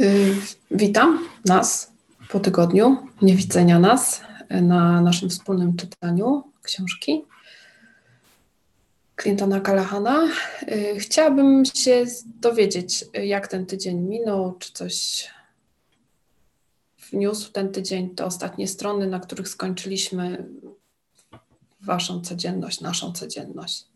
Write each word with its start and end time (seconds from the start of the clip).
Y, 0.00 0.34
witam 0.70 1.28
nas 1.44 1.92
po 2.28 2.40
tygodniu 2.40 2.96
niewidzenia 3.22 3.78
nas 3.78 4.20
na 4.50 5.00
naszym 5.00 5.30
wspólnym 5.30 5.76
czytaniu 5.76 6.42
książki 6.62 7.24
Clintona 9.22 9.60
Callaghana. 9.60 10.28
Y, 10.68 10.98
chciałabym 10.98 11.64
się 11.64 12.06
dowiedzieć, 12.40 13.04
jak 13.24 13.48
ten 13.48 13.66
tydzień 13.66 14.00
minął, 14.00 14.54
czy 14.58 14.72
coś 14.72 15.28
wniósł 17.10 17.52
ten 17.52 17.72
tydzień, 17.72 18.14
te 18.14 18.24
ostatnie 18.24 18.68
strony, 18.68 19.06
na 19.06 19.20
których 19.20 19.48
skończyliśmy 19.48 20.46
Waszą 21.80 22.20
codzienność, 22.20 22.80
naszą 22.80 23.12
codzienność. 23.12 23.86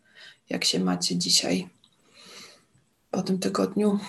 Jak 0.49 0.65
się 0.65 0.79
macie 0.79 1.17
dzisiaj 1.17 1.69
po 3.11 3.21
tym 3.21 3.39
tygodniu? 3.39 3.99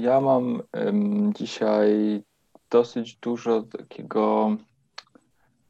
Ja 0.00 0.20
mam 0.20 0.62
dzisiaj 1.34 2.22
dosyć 2.70 3.16
dużo 3.16 3.62
takiego 3.62 4.56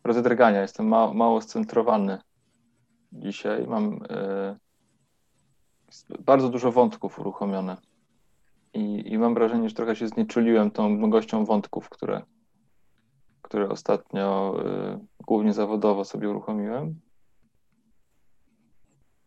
rozedrgania. 0.05 0.61
Jestem 0.61 0.89
ma, 0.89 1.15
mało 1.15 1.41
scentrowany 1.41 2.19
dzisiaj. 3.13 3.67
Mam 3.67 4.01
e, 4.11 4.57
bardzo 6.21 6.49
dużo 6.49 6.73
wątków 6.73 7.19
uruchomione. 7.19 7.77
I, 8.75 9.13
I 9.13 9.19
mam 9.19 9.35
wrażenie, 9.35 9.69
że 9.69 9.75
trochę 9.75 9.97
się 9.97 10.09
znieczuliłem 10.09 10.71
tą 10.71 10.89
mnogością 10.89 11.45
wątków, 11.45 11.89
które, 11.89 12.23
które 13.43 13.69
ostatnio 13.69 14.57
e, 14.65 14.99
głównie 15.27 15.53
zawodowo 15.53 16.05
sobie 16.05 16.31
uruchomiłem. 16.31 17.01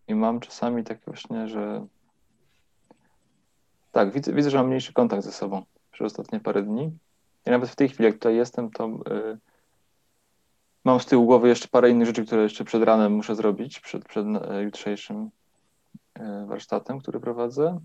I 0.08 0.15
mam 0.15 0.39
czasami 0.39 0.83
takie 0.83 1.03
właśnie, 1.05 1.47
że 1.47 1.88
tak, 3.92 4.11
widzę, 4.11 4.34
widzę, 4.34 4.50
że 4.50 4.58
mam 4.58 4.67
mniejszy 4.67 4.94
kontakt 4.94 5.23
ze 5.23 5.31
sobą 5.31 5.66
przez 5.92 6.06
ostatnie 6.06 6.39
parę 6.39 6.64
dni. 6.64 6.97
I 7.45 7.50
nawet 7.50 7.70
w 7.70 7.75
tej 7.75 7.89
chwili, 7.89 8.06
jak 8.06 8.14
tutaj 8.14 8.36
jestem, 8.36 8.72
to 8.72 8.86
y, 8.88 9.38
mam 10.83 11.00
z 11.00 11.06
tyłu 11.06 11.25
głowy 11.25 11.48
jeszcze 11.48 11.67
parę 11.67 11.89
innych 11.89 12.08
rzeczy, 12.08 12.25
które 12.25 12.44
jeszcze 12.44 12.64
przed 12.66 12.83
ranem 12.83 13.14
muszę 13.14 13.36
zrobić, 13.36 13.80
przed, 13.80 14.06
przed 14.06 14.25
y, 14.25 14.64
jutrzejszym 14.64 15.30
y, 16.20 16.45
warsztatem, 16.45 17.00
który 17.00 17.20
prowadzę. 17.20 17.80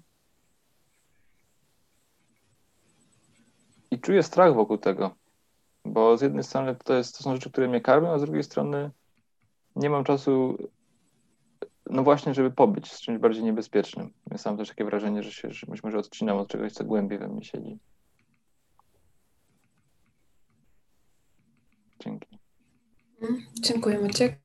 I 3.91 4.01
czuję 4.01 4.23
strach 4.23 4.55
wokół 4.55 4.79
tego, 4.79 5.15
bo 5.85 6.19
z 6.19 6.23
jednej 6.23 6.45
strony 6.45 6.77
to, 6.85 6.95
jest, 6.95 7.19
to 7.19 7.25
są 7.25 7.35
rzeczy, 7.35 7.51
które 7.51 7.69
mnie 7.69 7.81
karmią, 7.81 8.13
a 8.13 8.19
z 8.19 8.23
drugiej 8.23 8.45
strony 8.45 8.91
nie 9.77 9.91
mam 9.91 10.05
czasu 10.05 10.59
no 11.91 12.03
właśnie, 12.03 12.35
żeby 12.35 12.51
pobyć 12.51 12.93
z 12.93 13.01
czymś 13.01 13.19
bardziej 13.19 13.45
niebezpiecznym. 13.45 14.13
Ja 14.31 14.39
sam 14.39 14.57
też 14.57 14.69
takie 14.69 14.85
wrażenie, 14.85 15.23
że 15.23 15.33
się 15.33 15.51
że 15.51 15.67
być 15.67 15.83
może 15.83 15.99
odcinam 15.99 16.39
od 16.39 16.49
czegoś, 16.49 16.73
co 16.73 16.85
głębiej 16.85 17.19
we 17.19 17.29
mnie 17.29 17.45
siedzi. 17.45 17.79
Dzięki. 22.01 22.39
Mm, 23.23 23.43
dziękuję 23.61 23.99
Maciek. 23.99 24.41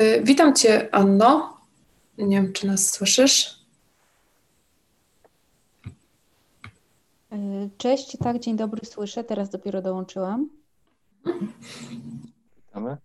Y, 0.00 0.22
witam 0.24 0.54
Cię 0.54 0.94
Anno. 0.94 1.58
Nie 2.18 2.42
wiem, 2.42 2.52
czy 2.52 2.66
nas 2.66 2.90
słyszysz? 2.90 3.58
Y, 7.32 7.70
cześć, 7.78 8.16
tak, 8.18 8.38
dzień 8.38 8.56
dobry, 8.56 8.86
słyszę. 8.86 9.24
Teraz 9.24 9.50
dopiero 9.50 9.82
dołączyłam. 9.82 10.50
Witamy. 12.56 12.96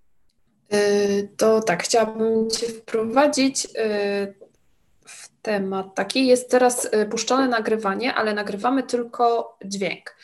Y, 0.73 1.29
to 1.37 1.61
tak, 1.61 1.83
chciałabym 1.83 2.49
Cię 2.49 2.67
wprowadzić 2.67 3.65
y, 3.65 3.69
w 5.05 5.29
temat 5.41 5.95
taki. 5.95 6.27
Jest 6.27 6.49
teraz 6.51 6.85
y, 6.85 7.05
puszczone 7.05 7.47
nagrywanie, 7.47 8.13
ale 8.13 8.33
nagrywamy 8.33 8.83
tylko 8.83 9.57
dźwięk. 9.65 10.15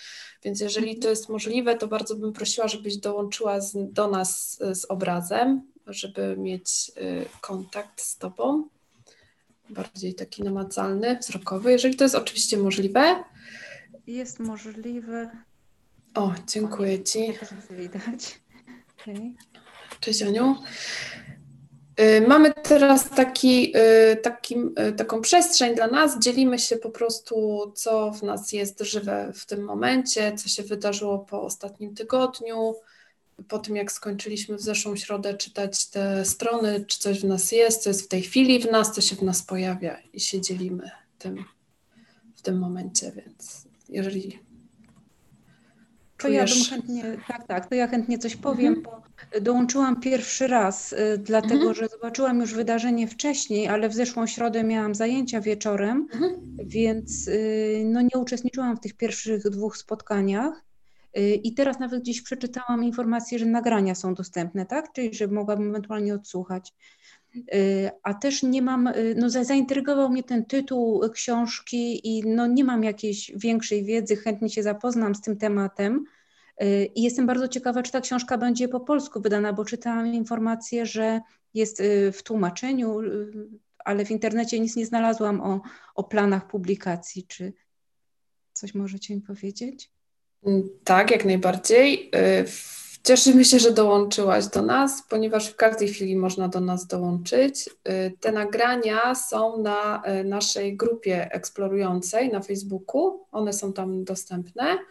Więc 0.44 0.62
jeżeli 0.62 1.00
to 1.00 1.10
jest 1.10 1.30
możliwe, 1.30 1.78
to 1.78 1.88
bardzo 1.88 2.16
bym 2.16 2.34
prosiła, 2.34 2.68
żebyś 2.68 2.98
dołączyła 2.98 3.62
z, 3.62 3.94
do 3.94 4.08
nas 4.08 4.60
z 4.74 4.86
obrazem, 4.86 5.62
żeby 5.88 6.36
mieć 6.38 6.92
kontakt 7.42 8.02
z 8.02 8.18
Tobą. 8.18 8.68
Bardziej 9.70 10.16
taki 10.16 10.44
namacalny, 10.44 11.18
wzrokowy, 11.18 11.72
jeżeli 11.72 11.96
to 11.96 12.04
jest 12.04 12.16
oczywiście 12.16 12.58
możliwe. 12.58 13.24
Jest 14.08 14.40
możliwe. 14.40 15.32
O, 16.16 16.34
dziękuję 16.48 17.04
Ci. 17.04 17.34
Widać. 17.70 18.40
Okay. 19.02 19.34
Cześć 20.00 20.22
Aniu. 20.22 20.56
Y, 22.00 22.28
mamy 22.28 22.54
teraz 22.64 23.10
taki, 23.10 23.74
y, 24.12 24.18
taki, 24.18 24.56
y, 24.90 24.94
taką 24.94 25.22
przestrzeń 25.22 25.76
dla 25.76 25.88
nas. 25.88 26.20
Dzielimy 26.20 26.60
się 26.60 26.78
po 26.78 26.90
prostu, 26.90 27.62
co 27.76 28.12
w 28.12 28.24
nas 28.24 28.52
jest 28.52 28.82
żywe 28.82 29.32
w 29.36 29.46
tym 29.46 29.64
momencie, 29.64 30.34
co 30.36 30.50
się 30.50 30.64
wydarzyło 30.64 31.20
po 31.20 31.42
ostatnim 31.42 31.96
tygodniu, 31.96 32.76
po 33.48 33.60
tym 33.60 33.76
jak 33.76 33.92
skończyliśmy 33.92 34.58
w 34.58 34.62
zeszłą 34.62 34.96
środę 34.96 35.34
czytać 35.34 35.86
te 35.86 36.26
strony, 36.26 36.86
czy 36.88 37.00
coś 37.00 37.22
w 37.22 37.26
nas 37.26 37.52
jest, 37.52 37.84
co 37.84 37.90
jest 37.90 38.06
w 38.06 38.08
tej 38.08 38.22
chwili 38.22 38.60
w 38.60 38.72
nas, 38.72 38.94
co 38.96 39.02
się 39.02 39.16
w 39.16 39.22
nas 39.22 39.44
pojawia 39.44 39.98
i 40.14 40.20
się 40.20 40.42
dzielimy 40.42 40.92
tym 41.18 41.46
w 42.36 42.42
tym 42.42 42.60
momencie. 42.60 43.12
Więc 43.16 43.68
jeżeli 43.90 44.40
to 46.20 46.28
ja 46.28 46.46
bym 46.46 46.64
chętnie, 46.70 47.18
tak, 47.28 47.48
tak, 47.48 47.70
to 47.70 47.76
ja 47.76 47.88
chętnie 47.88 48.18
coś 48.18 48.36
powiem, 48.36 48.74
mhm. 48.74 48.84
bo 48.84 49.42
dołączyłam 49.42 50.00
pierwszy 50.00 50.48
raz, 50.48 50.94
y, 50.94 51.18
dlatego 51.18 51.56
mhm. 51.56 51.76
że 51.76 51.88
zobaczyłam 51.88 52.40
już 52.40 52.54
wydarzenie 52.54 53.08
wcześniej, 53.08 53.68
ale 53.68 53.90
w 53.90 53.94
zeszłą 53.94 54.28
środę 54.28 54.64
miałam 54.64 54.96
zajęcia 54.96 55.42
wieczorem, 55.42 56.08
mhm. 56.14 56.36
więc 56.66 57.28
y, 57.28 57.84
no, 57.86 58.02
nie 58.02 58.22
uczestniczyłam 58.22 58.78
w 58.78 58.80
tych 58.80 58.94
pierwszych 58.98 59.50
dwóch 59.50 59.78
spotkaniach. 59.78 60.66
Y, 61.18 61.22
I 61.36 61.54
teraz 61.54 61.80
nawet 61.80 62.02
gdzieś 62.02 62.22
przeczytałam 62.22 62.84
informację, 62.84 63.40
że 63.40 63.46
nagrania 63.46 63.96
są 63.96 64.14
dostępne, 64.14 64.66
tak? 64.66 64.94
Czyli 64.94 65.14
że 65.14 65.28
mogłabym 65.28 65.70
ewentualnie 65.70 66.14
odsłuchać. 66.14 66.74
A 68.04 68.14
też 68.14 68.44
nie 68.44 68.62
mam, 68.62 68.90
no 69.16 69.30
zaintrygował 69.30 70.10
mnie 70.10 70.24
ten 70.24 70.46
tytuł 70.46 71.10
książki 71.14 72.08
i 72.08 72.24
no 72.28 72.48
nie 72.48 72.64
mam 72.64 72.84
jakiejś 72.84 73.32
większej 73.36 73.84
wiedzy, 73.84 74.16
chętnie 74.16 74.50
się 74.50 74.64
zapoznam 74.64 75.16
z 75.16 75.22
tym 75.22 75.38
tematem. 75.38 76.06
I 76.96 77.04
jestem 77.04 77.28
bardzo 77.28 77.48
ciekawa, 77.48 77.84
czy 77.84 77.92
ta 77.92 78.02
książka 78.02 78.38
będzie 78.38 78.68
po 78.68 78.80
polsku 78.80 79.22
wydana, 79.22 79.54
bo 79.54 79.66
czytałam 79.66 80.08
informację, 80.08 80.86
że 80.86 81.22
jest 81.54 81.84
w 82.14 82.24
tłumaczeniu, 82.24 82.98
ale 83.86 84.06
w 84.06 84.12
internecie 84.12 84.60
nic 84.60 84.76
nie 84.76 84.86
znalazłam 84.86 85.42
o, 85.42 85.62
o 85.96 86.04
planach 86.04 86.48
publikacji. 86.48 87.26
Czy 87.28 87.54
coś 88.54 88.74
możecie 88.76 89.16
mi 89.16 89.22
powiedzieć? 89.22 89.92
Tak, 90.84 91.12
jak 91.12 91.26
najbardziej. 91.26 92.12
Cieszymy 93.04 93.46
się, 93.46 93.60
że 93.60 93.72
dołączyłaś 93.72 94.48
do 94.48 94.62
nas, 94.62 95.04
ponieważ 95.10 95.48
w 95.48 95.56
każdej 95.56 95.88
chwili 95.88 96.16
można 96.16 96.48
do 96.48 96.60
nas 96.60 96.88
dołączyć. 96.88 97.68
Y, 97.68 98.14
te 98.20 98.32
nagrania 98.32 99.16
są 99.16 99.62
na 99.62 100.04
y, 100.22 100.24
naszej 100.24 100.78
grupie 100.78 101.32
eksplorującej 101.32 102.32
na 102.32 102.42
Facebooku. 102.42 103.26
One 103.32 103.54
są 103.54 103.74
tam 103.74 104.04
dostępne. 104.04 104.64
Mhm. 104.64 104.86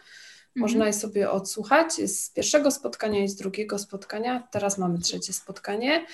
Można 0.55 0.87
je 0.87 0.93
sobie 0.93 1.31
odsłuchać 1.31 1.93
z 1.93 2.29
pierwszego 2.29 2.71
spotkania 2.71 3.23
i 3.23 3.27
z 3.27 3.35
drugiego 3.35 3.79
spotkania. 3.79 4.47
Teraz 4.51 4.77
mamy 4.77 4.99
trzecie 4.99 5.33
spotkanie. 5.33 6.05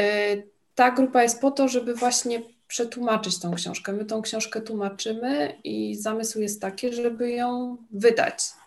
Y, 0.00 0.48
ta 0.74 0.90
grupa 0.90 1.22
jest 1.22 1.40
po 1.40 1.50
to, 1.50 1.68
żeby 1.68 1.94
właśnie 1.94 2.42
przetłumaczyć 2.68 3.40
tą 3.40 3.54
książkę. 3.54 3.92
My 3.92 4.04
tą 4.04 4.22
książkę 4.22 4.60
tłumaczymy 4.60 5.58
i 5.64 5.96
zamysł 5.96 6.40
jest 6.40 6.60
taki, 6.60 6.92
żeby 6.92 7.30
ją 7.30 7.76
wydać 7.90 8.59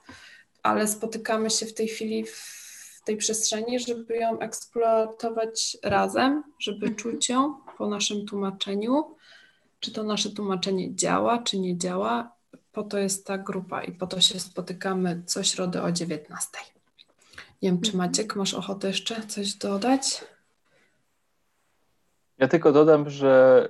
ale 0.64 0.88
spotykamy 0.88 1.50
się 1.50 1.66
w 1.66 1.74
tej 1.74 1.88
chwili 1.88 2.26
w 2.26 3.02
tej 3.06 3.18
przestrzeni, 3.18 3.80
żeby 3.80 4.16
ją 4.16 4.40
eksploatować 4.40 5.78
razem, 5.84 6.44
żeby 6.60 6.88
mhm. 6.88 6.96
czuć 6.96 7.30
ją 7.30 7.56
po 7.78 7.88
naszym 7.88 8.26
tłumaczeniu, 8.26 9.16
czy 9.80 9.92
to 9.92 10.04
nasze 10.04 10.30
tłumaczenie 10.30 10.96
działa, 10.96 11.44
czy 11.44 11.60
nie 11.60 11.78
działa. 11.78 12.32
Po 12.72 12.84
to 12.84 12.98
jest 12.98 13.28
ta 13.28 13.38
grupa 13.38 13.84
i 13.84 13.92
po 13.92 14.08
to 14.08 14.22
się 14.22 14.40
spotykamy 14.40 15.24
co 15.26 15.44
środę 15.44 15.84
o 15.84 15.92
19. 15.92 16.50
Nie 17.62 17.70
wiem, 17.70 17.82
czy 17.82 17.92
mhm. 17.92 18.08
Maciek, 18.10 18.36
masz 18.36 18.54
ochotę 18.54 18.88
jeszcze 18.88 19.28
coś 19.28 19.54
dodać? 19.54 20.24
Ja 22.38 22.48
tylko 22.48 22.72
dodam, 22.72 23.10
że 23.10 23.70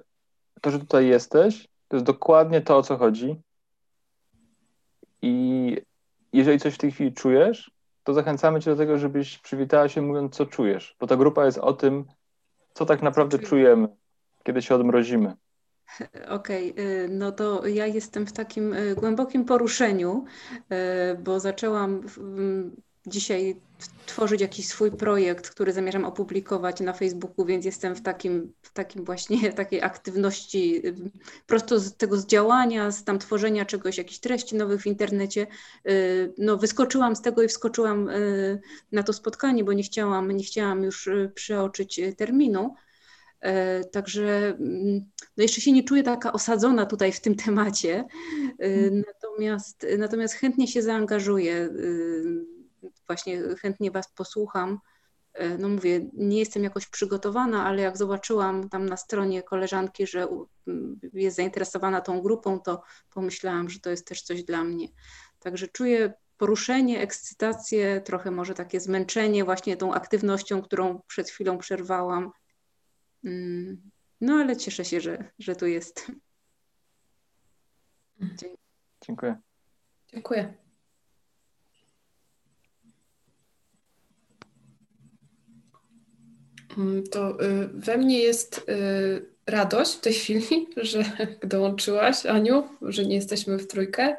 to, 0.62 0.72
że 0.72 0.80
tutaj 0.80 1.08
jesteś, 1.08 1.68
to 1.88 1.96
jest 1.96 2.06
dokładnie 2.06 2.62
to, 2.62 2.78
o 2.78 2.84
co 2.84 2.98
chodzi. 2.98 3.36
I 5.22 5.78
jeżeli 6.34 6.60
coś 6.60 6.74
w 6.74 6.78
tej 6.78 6.92
chwili 6.92 7.14
czujesz, 7.14 7.72
to 8.04 8.14
zachęcamy 8.14 8.62
Cię 8.62 8.72
do 8.72 8.78
tego, 8.78 8.98
żebyś 8.98 9.38
przywitała 9.38 9.90
się 9.90 10.02
mówiąc, 10.02 10.36
co 10.36 10.46
czujesz, 10.46 10.96
bo 11.00 11.08
ta 11.08 11.18
grupa 11.18 11.46
jest 11.46 11.58
o 11.58 11.74
tym, 11.74 12.06
co 12.74 12.86
tak 12.86 13.02
naprawdę 13.02 13.40
czujemy, 13.40 13.88
kiedy 14.44 14.62
się 14.62 14.76
odmrozimy. 14.76 15.34
Okej, 16.30 16.72
okay, 16.72 17.08
no 17.10 17.32
to 17.32 17.68
ja 17.68 17.88
jestem 17.88 18.26
w 18.26 18.34
takim 18.34 18.74
y, 18.74 18.96
głębokim 18.96 19.46
poruszeniu, 19.46 20.26
y, 20.54 21.18
bo 21.18 21.40
zaczęłam 21.40 22.02
dzisiaj 23.08 23.56
tworzyć 24.06 24.42
jakiś 24.42 24.68
swój 24.68 24.92
projekt, 24.92 25.50
który 25.50 25.74
zamierzam 25.74 26.06
opublikować 26.06 26.80
na 26.80 26.94
Facebooku, 26.94 27.46
więc 27.46 27.66
jestem 27.66 27.96
w 27.96 28.02
takim, 28.02 28.54
w 28.62 28.74
takim 28.74 29.06
właśnie 29.06 29.54
takiej 29.54 29.82
aktywności 29.82 30.82
prosto 31.48 31.80
z 31.80 31.98
tego 31.98 32.18
z 32.18 32.26
działania, 32.26 32.92
z 32.92 33.04
tam 33.04 33.20
tworzenia 33.20 33.66
czegoś, 33.66 33.98
jakichś 33.98 34.20
treści 34.20 34.56
nowych 34.56 34.82
w 34.82 34.88
internecie. 34.88 35.48
No 36.38 36.58
wyskoczyłam 36.58 37.16
z 37.16 37.22
tego 37.22 37.44
i 37.44 37.48
wskoczyłam 37.48 38.10
na 38.92 39.04
to 39.04 39.14
spotkanie, 39.14 39.64
bo 39.64 39.74
nie 39.74 39.84
chciałam, 39.84 40.32
nie 40.32 40.44
chciałam 40.44 40.84
już 40.84 41.10
przeoczyć 41.36 42.02
terminu. 42.18 42.76
Także 43.92 44.56
mm, 44.60 45.06
no 45.38 45.44
jeszcze 45.44 45.62
się 45.62 45.72
nie 45.72 45.84
czuję 45.84 46.04
taka 46.04 46.34
osadzona 46.34 46.86
tutaj 46.86 47.12
w 47.12 47.22
tym 47.22 47.36
temacie, 47.36 48.06
mhm. 48.60 49.04
natomiast, 49.08 49.88
natomiast 49.98 50.34
chętnie 50.34 50.68
się 50.68 50.82
zaangażuję, 50.82 51.70
właśnie 53.08 53.42
chętnie 53.62 53.92
Was 53.92 54.14
posłucham. 54.14 54.80
No 55.60 55.70
mówię, 55.70 56.10
nie 56.14 56.40
jestem 56.40 56.64
jakoś 56.64 56.88
przygotowana, 56.88 57.66
ale 57.66 57.82
jak 57.82 57.98
zobaczyłam 57.98 58.70
tam 58.70 58.86
na 58.86 58.98
stronie 58.98 59.44
koleżanki, 59.44 60.08
że 60.08 60.28
jest 61.14 61.38
zainteresowana 61.38 62.02
tą 62.02 62.22
grupą, 62.22 62.60
to 62.60 62.84
pomyślałam, 63.10 63.70
że 63.70 63.80
to 63.80 63.90
jest 63.90 64.08
też 64.08 64.22
coś 64.22 64.44
dla 64.44 64.64
mnie. 64.64 64.88
Także 65.40 65.68
czuję 65.68 66.14
poruszenie, 66.38 67.02
ekscytację, 67.02 68.02
trochę 68.02 68.32
może 68.32 68.54
takie 68.54 68.80
zmęczenie 68.80 69.44
właśnie 69.44 69.78
tą 69.78 69.94
aktywnością, 69.94 70.62
którą 70.62 71.02
przed 71.08 71.30
chwilą 71.30 71.58
przerwałam 71.58 72.32
Mm, 73.24 73.92
no 74.22 74.34
ale 74.34 74.58
cieszę 74.58 74.86
się, 74.86 75.02
że, 75.02 75.32
że 75.40 75.56
tu 75.56 75.68
jest. 75.68 76.12
Dziękuję. 79.02 79.38
Dziękuję. 80.08 80.63
To 87.12 87.44
y, 87.44 87.68
we 87.74 87.98
mnie 87.98 88.20
jest 88.20 88.66
y, 88.70 89.26
radość 89.48 89.94
w 89.94 90.02
tej 90.02 90.14
chwili, 90.14 90.68
że 90.92 91.04
dołączyłaś, 91.44 92.26
Aniu, 92.26 92.64
że 92.82 93.06
nie 93.06 93.16
jesteśmy 93.16 93.58
w 93.58 93.68
trójkę. 93.68 94.16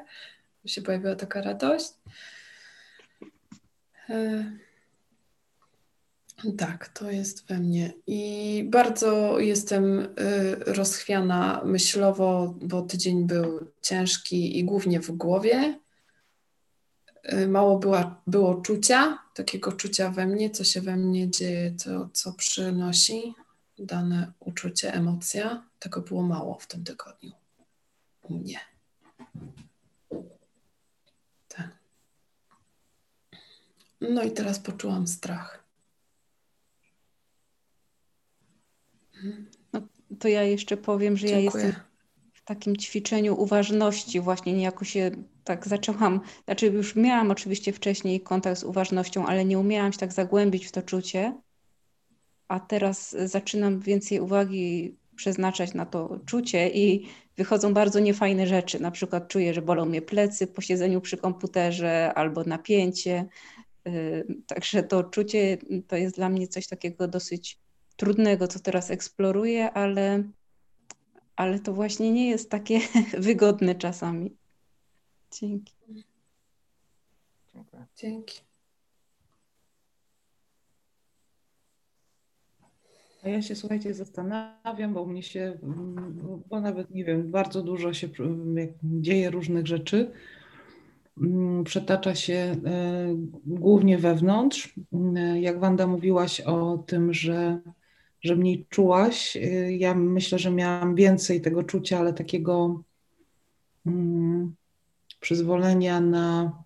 Się 0.67 0.83
pojawiła 0.83 1.15
taka 1.15 1.43
radość. 1.43 1.93
Y, 4.11 4.45
tak, 6.59 6.89
to 6.89 7.11
jest 7.11 7.47
we 7.47 7.59
mnie. 7.59 7.93
I 8.07 8.65
bardzo 8.71 9.39
jestem 9.39 10.01
y, 10.01 10.07
rozchwiana 10.67 11.63
myślowo, 11.65 12.55
bo 12.63 12.83
tydzień 12.83 13.27
był 13.27 13.67
ciężki 13.83 14.59
i 14.59 14.65
głównie 14.65 15.01
w 15.01 15.11
głowie. 15.11 15.79
Y, 17.33 17.49
mało 17.49 17.79
była, 17.79 18.23
było 18.27 18.55
czucia, 18.55 19.19
takiego 19.35 19.73
czucia 19.73 20.11
we 20.11 20.27
mnie, 20.27 20.51
co 20.51 20.65
się 20.65 20.81
we 20.81 20.97
mnie 20.97 21.31
dzieje, 21.31 21.75
co, 21.77 22.09
co 22.13 22.33
przynosi 22.33 23.35
dane 23.79 24.33
uczucie, 24.41 24.95
emocja. 24.95 25.67
Tego 25.79 26.01
było 26.01 26.23
mało 26.23 26.59
w 26.59 26.67
tym 26.67 26.85
tygodniu 26.85 27.33
u 28.23 28.35
mnie. 28.35 28.61
Tak. 31.49 31.79
No 34.01 34.23
i 34.23 34.31
teraz 34.31 34.59
poczułam 34.59 35.07
strach. 35.07 35.65
No, 39.73 39.81
to 40.21 40.29
ja 40.29 40.43
jeszcze 40.43 40.77
powiem, 40.77 41.17
że 41.17 41.27
Dziękuję. 41.27 41.63
ja 41.63 41.69
jestem 41.69 41.94
takim 42.45 42.77
ćwiczeniu 42.77 43.41
uważności, 43.43 44.21
właśnie 44.21 44.53
niejako 44.53 44.85
się 44.85 45.11
tak 45.45 45.69
zaczęłam, 45.69 46.21
znaczy 46.45 46.67
już 46.67 46.97
miałam 46.97 47.31
oczywiście 47.31 47.73
wcześniej 47.73 48.21
kontakt 48.21 48.61
z 48.61 48.65
uważnością, 48.65 49.27
ale 49.27 49.45
nie 49.45 49.59
umiałam 49.59 49.93
się 49.93 49.99
tak 49.99 50.13
zagłębić 50.13 50.67
w 50.67 50.73
to 50.73 50.83
czucie, 50.83 51.35
a 52.49 52.61
teraz 52.61 53.17
zaczynam 53.25 53.81
więcej 53.81 54.21
uwagi 54.21 54.97
przeznaczać 55.17 55.75
na 55.75 55.87
to 55.87 56.21
czucie 56.27 56.71
i 56.71 57.07
wychodzą 57.37 57.75
bardzo 57.75 58.01
niefajne 58.01 58.47
rzeczy. 58.47 58.81
Na 58.81 58.91
przykład 58.91 59.29
czuję, 59.29 59.55
że 59.55 59.63
bolą 59.63 59.85
mnie 59.85 60.03
plecy 60.03 60.47
po 60.47 60.63
siedzeniu 60.63 61.01
przy 61.01 61.17
komputerze 61.17 62.15
albo 62.15 62.45
napięcie. 62.45 63.27
Y, 63.89 64.27
także 64.47 64.83
to 64.83 65.05
czucie 65.05 65.59
to 65.89 65.97
jest 65.97 66.17
dla 66.17 66.29
mnie 66.29 66.49
coś 66.49 66.67
takiego 66.67 67.09
dosyć 67.09 67.59
trudnego, 67.97 68.49
co 68.49 68.59
teraz 68.59 68.91
eksploruję, 68.91 69.73
ale, 69.73 70.23
ale 71.37 71.59
to 71.59 71.73
właśnie 71.73 72.13
nie 72.13 72.29
jest 72.29 72.51
takie 72.51 72.81
wygodne 73.19 73.75
czasami. 73.75 74.37
Dzięki. 75.41 75.75
Dziękuję. 77.55 77.87
Dzięki. 77.97 78.41
A 83.25 83.29
ja 83.29 83.43
się 83.43 83.57
słuchajcie, 83.57 83.95
zastanawiam, 83.95 84.95
bo 84.95 85.07
mnie 85.07 85.23
się, 85.23 85.59
bo 86.51 86.61
nawet 86.61 86.91
nie 86.91 87.05
wiem, 87.05 87.31
bardzo 87.31 87.63
dużo 87.63 87.93
się 87.93 88.09
dzieje 88.83 89.31
różnych 89.31 89.67
rzeczy. 89.67 90.13
Mm, 91.19 91.65
przetacza 91.65 92.15
się 92.15 92.35
e, 92.35 92.57
głównie 93.47 93.99
wewnątrz. 93.99 94.75
E, 95.17 95.41
jak 95.41 95.61
Wanda 95.61 95.87
mówiłaś 95.87 96.41
o 96.41 96.79
tym, 96.79 97.15
że 97.15 97.61
że 98.25 98.37
mniej 98.37 98.67
czułaś. 98.71 99.37
Y, 99.37 99.77
ja 99.79 99.95
myślę, 99.95 100.39
że 100.39 100.51
miałam 100.51 100.95
więcej 100.95 101.41
tego 101.41 101.63
czucia, 101.63 101.99
ale 101.99 102.13
takiego 102.13 102.83
mm, 103.87 104.55
przyzwolenia 105.21 106.01
na, 106.01 106.63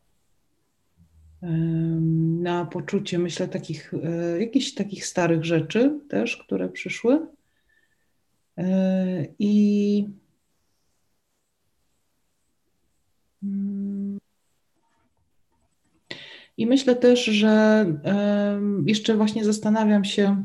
na 2.40 2.66
poczucie, 2.66 3.18
myślę, 3.18 3.48
takich 3.48 3.94
e, 3.94 4.40
jakichś 4.40 4.74
takich 4.74 5.06
starych 5.06 5.44
rzeczy 5.44 6.00
też, 6.08 6.36
które 6.36 6.68
przyszły. 6.68 7.26
E, 8.58 9.26
I 9.38 10.08
mm, 13.42 14.18
i 16.56 16.66
myślę 16.66 16.96
też, 16.96 17.24
że 17.24 17.86
jeszcze 18.86 19.16
właśnie 19.16 19.44
zastanawiam 19.44 20.04
się, 20.04 20.44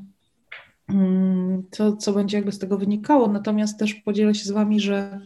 co, 1.71 1.97
co 1.97 2.13
będzie 2.13 2.37
jakby 2.37 2.51
z 2.51 2.59
tego 2.59 2.77
wynikało. 2.77 3.27
Natomiast 3.27 3.79
też 3.79 3.93
podzielę 3.93 4.35
się 4.35 4.43
z 4.43 4.51
Wami, 4.51 4.79
że 4.79 5.19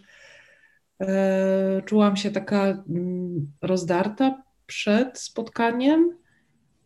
e, 1.02 1.82
czułam 1.86 2.16
się 2.16 2.32
taka 2.32 2.84
mm, 2.90 3.52
rozdarta 3.62 4.44
przed 4.66 5.20
spotkaniem. 5.20 6.18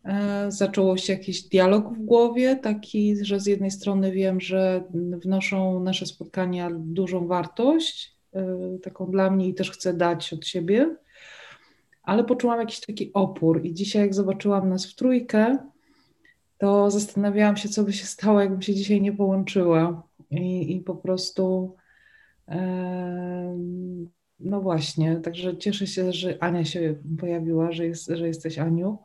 E, 0.04 0.46
zaczął 0.50 0.98
się 0.98 1.12
jakiś 1.12 1.42
dialog 1.42 1.94
w 1.94 2.04
głowie, 2.04 2.56
taki, 2.56 3.24
że 3.24 3.40
z 3.40 3.46
jednej 3.46 3.70
strony 3.70 4.12
wiem, 4.12 4.40
że 4.40 4.84
wnoszą 4.94 5.80
nasze 5.80 6.06
spotkania 6.06 6.70
dużą 6.72 7.26
wartość, 7.26 8.16
e, 8.34 8.78
taką 8.82 9.10
dla 9.10 9.30
mnie 9.30 9.48
i 9.48 9.54
też 9.54 9.70
chcę 9.70 9.94
dać 9.94 10.32
od 10.32 10.46
siebie, 10.46 10.96
ale 12.02 12.24
poczułam 12.24 12.60
jakiś 12.60 12.80
taki 12.80 13.10
opór. 13.12 13.64
I 13.64 13.74
dzisiaj, 13.74 14.02
jak 14.02 14.14
zobaczyłam 14.14 14.68
nas 14.68 14.86
w 14.86 14.94
trójkę, 14.94 15.58
to 16.62 16.90
zastanawiałam 16.90 17.56
się, 17.56 17.68
co 17.68 17.84
by 17.84 17.92
się 17.92 18.06
stało, 18.06 18.40
jakbym 18.40 18.62
się 18.62 18.74
dzisiaj 18.74 19.00
nie 19.00 19.12
połączyła. 19.12 20.02
I, 20.30 20.76
i 20.76 20.80
po 20.80 20.94
prostu. 20.94 21.76
No 24.40 24.60
właśnie, 24.60 25.16
także 25.16 25.56
cieszę 25.56 25.86
się, 25.86 26.12
że 26.12 26.42
Ania 26.42 26.64
się 26.64 26.94
pojawiła, 27.20 27.72
że, 27.72 27.86
jest, 27.86 28.08
że 28.08 28.26
jesteś 28.26 28.58
Aniu. 28.58 28.98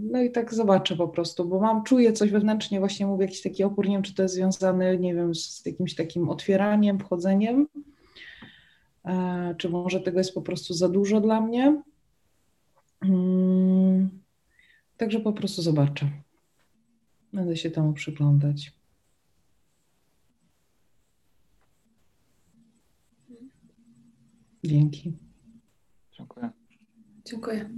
No 0.00 0.22
i 0.22 0.30
tak 0.30 0.54
zobaczę 0.54 0.96
po 0.96 1.08
prostu, 1.08 1.44
bo 1.44 1.60
mam, 1.60 1.84
czuję 1.84 2.12
coś 2.12 2.30
wewnętrznie, 2.30 2.78
właśnie 2.78 3.06
mówię, 3.06 3.24
jakiś 3.24 3.42
taki 3.42 3.64
opór, 3.64 3.88
nie 3.88 3.94
wiem, 3.94 4.02
czy 4.02 4.14
to 4.14 4.22
jest 4.22 4.34
związane, 4.34 4.98
nie 4.98 5.14
wiem, 5.14 5.34
z 5.34 5.66
jakimś 5.66 5.94
takim 5.94 6.28
otwieraniem, 6.28 6.98
wchodzeniem, 6.98 7.66
e, 9.04 9.54
czy 9.58 9.68
może 9.68 10.00
tego 10.00 10.18
jest 10.18 10.34
po 10.34 10.42
prostu 10.42 10.74
za 10.74 10.88
dużo 10.88 11.20
dla 11.20 11.40
mnie. 11.40 11.82
Hmm. 13.04 14.21
Także 14.96 15.20
po 15.20 15.32
prostu 15.32 15.62
zobaczę. 15.62 16.10
Będę 17.32 17.56
się 17.56 17.70
temu 17.70 17.92
przyglądać. 17.92 18.72
Dzięki. 24.64 25.12
Dziękuję. 26.12 26.50
Dziękuję. 27.24 27.70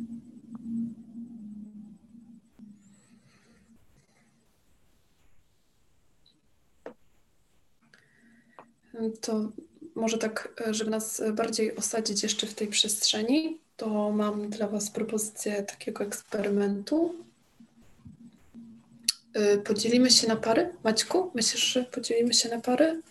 To 9.21 9.53
może 9.95 10.19
tak, 10.19 10.63
żeby 10.71 10.91
nas 10.91 11.23
bardziej 11.33 11.77
osadzić 11.77 12.23
jeszcze 12.23 12.47
w 12.47 12.55
tej 12.55 12.69
przestrzeni, 12.69 13.59
to 13.77 14.11
mam 14.11 14.51
dla 14.51 14.69
Was 14.69 14.91
propozycję 14.91 15.63
takiego 15.63 16.05
eksperymentu. 16.05 17.15
Y, 19.37 19.59
podzielimy 19.59 20.11
się 20.11 20.29
na 20.29 20.37
pary. 20.37 20.75
Maćku, 20.85 21.31
myślisz, 21.35 21.65
że 21.65 21.85
podzielimy 21.85 22.35
się 22.35 22.49
na 22.49 22.61
pary? 22.61 23.03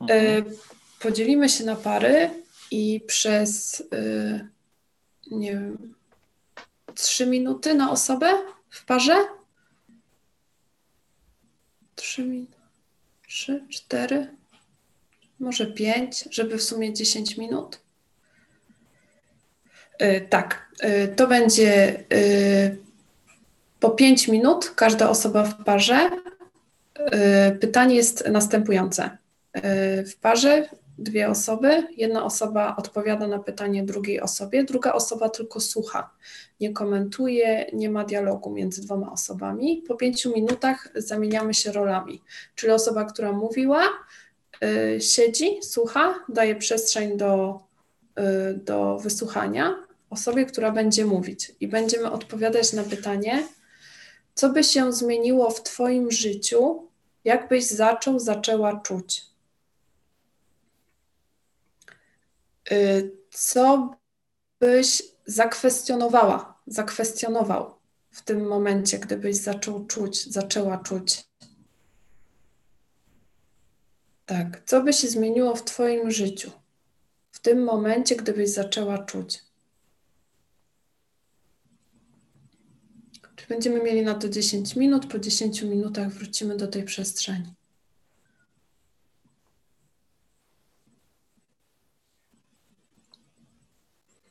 Mhm. 0.00 0.44
Podzielimy 1.00 1.48
się 1.48 1.64
na 1.64 1.76
pary 1.76 2.30
i 2.70 3.00
przez 3.06 3.82
nie 5.30 5.52
wiem, 5.52 5.94
trzy 6.94 7.26
minuty 7.26 7.74
na 7.74 7.90
osobę 7.90 8.42
w 8.70 8.84
parze? 8.84 9.16
Trzy 11.94 12.24
minuty, 12.24 12.56
trzy, 13.28 13.66
cztery, 13.70 14.35
może 15.40 15.66
pięć, 15.66 16.28
żeby 16.30 16.58
w 16.58 16.62
sumie 16.62 16.92
dziesięć 16.92 17.36
minut. 17.36 17.80
Yy, 20.00 20.20
tak, 20.20 20.68
yy, 20.82 21.08
to 21.08 21.26
będzie 21.26 22.04
yy, 22.10 22.86
po 23.80 23.90
pięć 23.90 24.28
minut 24.28 24.72
każda 24.76 25.10
osoba 25.10 25.44
w 25.44 25.64
parze. 25.64 26.10
Y, 27.52 27.56
pytanie 27.58 27.94
jest 27.94 28.28
następujące. 28.28 29.18
Y, 29.56 29.60
w 30.04 30.16
parze 30.16 30.68
dwie 30.98 31.28
osoby. 31.28 31.86
Jedna 31.96 32.24
osoba 32.24 32.76
odpowiada 32.76 33.26
na 33.26 33.38
pytanie 33.38 33.84
drugiej 33.84 34.20
osobie, 34.20 34.64
druga 34.64 34.92
osoba 34.92 35.28
tylko 35.28 35.60
słucha, 35.60 36.10
nie 36.60 36.72
komentuje, 36.72 37.66
nie 37.72 37.90
ma 37.90 38.04
dialogu 38.04 38.50
między 38.50 38.82
dwoma 38.82 39.12
osobami. 39.12 39.84
Po 39.88 39.94
pięciu 39.94 40.32
minutach 40.34 40.88
zamieniamy 40.94 41.54
się 41.54 41.72
rolami, 41.72 42.22
czyli 42.54 42.72
osoba, 42.72 43.04
która 43.04 43.32
mówiła, 43.32 43.82
siedzi, 45.00 45.58
słucha, 45.62 46.24
daje 46.28 46.56
przestrzeń 46.56 47.16
do, 47.16 47.60
y, 48.18 48.54
do 48.54 48.98
wysłuchania 48.98 49.86
osobie, 50.10 50.46
która 50.46 50.70
będzie 50.70 51.04
mówić 51.04 51.52
i 51.60 51.68
będziemy 51.68 52.10
odpowiadać 52.10 52.72
na 52.72 52.84
pytanie, 52.84 53.48
co 54.34 54.48
by 54.48 54.64
się 54.64 54.92
zmieniło 54.92 55.50
w 55.50 55.62
Twoim 55.62 56.10
życiu, 56.10 56.88
jakbyś 57.24 57.66
zaczął, 57.66 58.18
zaczęła 58.18 58.80
czuć. 58.80 59.22
Y, 62.72 63.16
co 63.30 63.96
byś 64.60 65.02
zakwestionowała, 65.26 66.58
zakwestionował 66.66 67.74
w 68.10 68.22
tym 68.22 68.46
momencie, 68.46 68.98
gdybyś 68.98 69.36
zaczął 69.36 69.86
czuć, 69.86 70.32
zaczęła 70.32 70.78
czuć? 70.78 71.25
Tak, 74.26 74.62
co 74.64 74.82
by 74.82 74.92
się 74.92 75.08
zmieniło 75.08 75.54
w 75.54 75.64
Twoim 75.64 76.10
życiu 76.10 76.50
w 77.30 77.40
tym 77.40 77.64
momencie, 77.64 78.16
gdybyś 78.16 78.50
zaczęła 78.50 78.98
czuć? 78.98 79.44
Czy 83.36 83.46
będziemy 83.48 83.82
mieli 83.82 84.02
na 84.02 84.14
to 84.14 84.28
10 84.28 84.76
minut? 84.76 85.06
Po 85.06 85.18
10 85.18 85.62
minutach 85.62 86.08
wrócimy 86.08 86.56
do 86.56 86.66
tej 86.66 86.84
przestrzeni. 86.84 87.54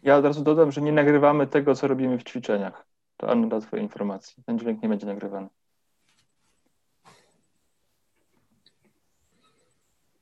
Ja 0.03 0.17
od 0.17 0.25
razu 0.25 0.43
dodam, 0.43 0.71
że 0.71 0.81
nie 0.81 0.91
nagrywamy 0.91 1.47
tego, 1.47 1.75
co 1.75 1.87
robimy 1.87 2.17
w 2.17 2.23
ćwiczeniach. 2.23 2.85
To 3.17 3.29
Anna 3.29 3.47
da 3.47 3.61
Twoje 3.61 3.83
informacje. 3.83 4.43
Ten 4.43 4.59
dźwięk 4.59 4.81
nie 4.83 4.89
będzie 4.89 5.05
nagrywany. 5.05 5.47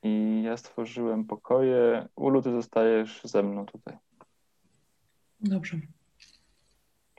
I 0.04 0.44
ja 0.44 0.58
stworzyłem 0.58 1.26
pokoje. 1.26 2.08
Ulu, 2.16 2.42
ty 2.42 2.52
zostajesz 2.52 3.22
ze 3.24 3.44
mną 3.44 3.66
tutaj. 3.66 3.98
Dobrze. 5.40 5.78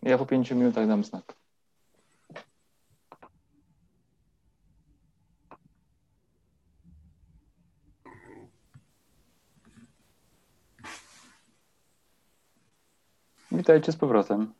Ja 0.03 0.19
po 0.19 0.27
pięciu 0.27 0.57
minutach 0.57 0.87
dam 0.87 1.05
znak. 1.05 1.35
Witajcie 13.53 13.93
z 13.93 13.97
powrotem. 13.97 14.53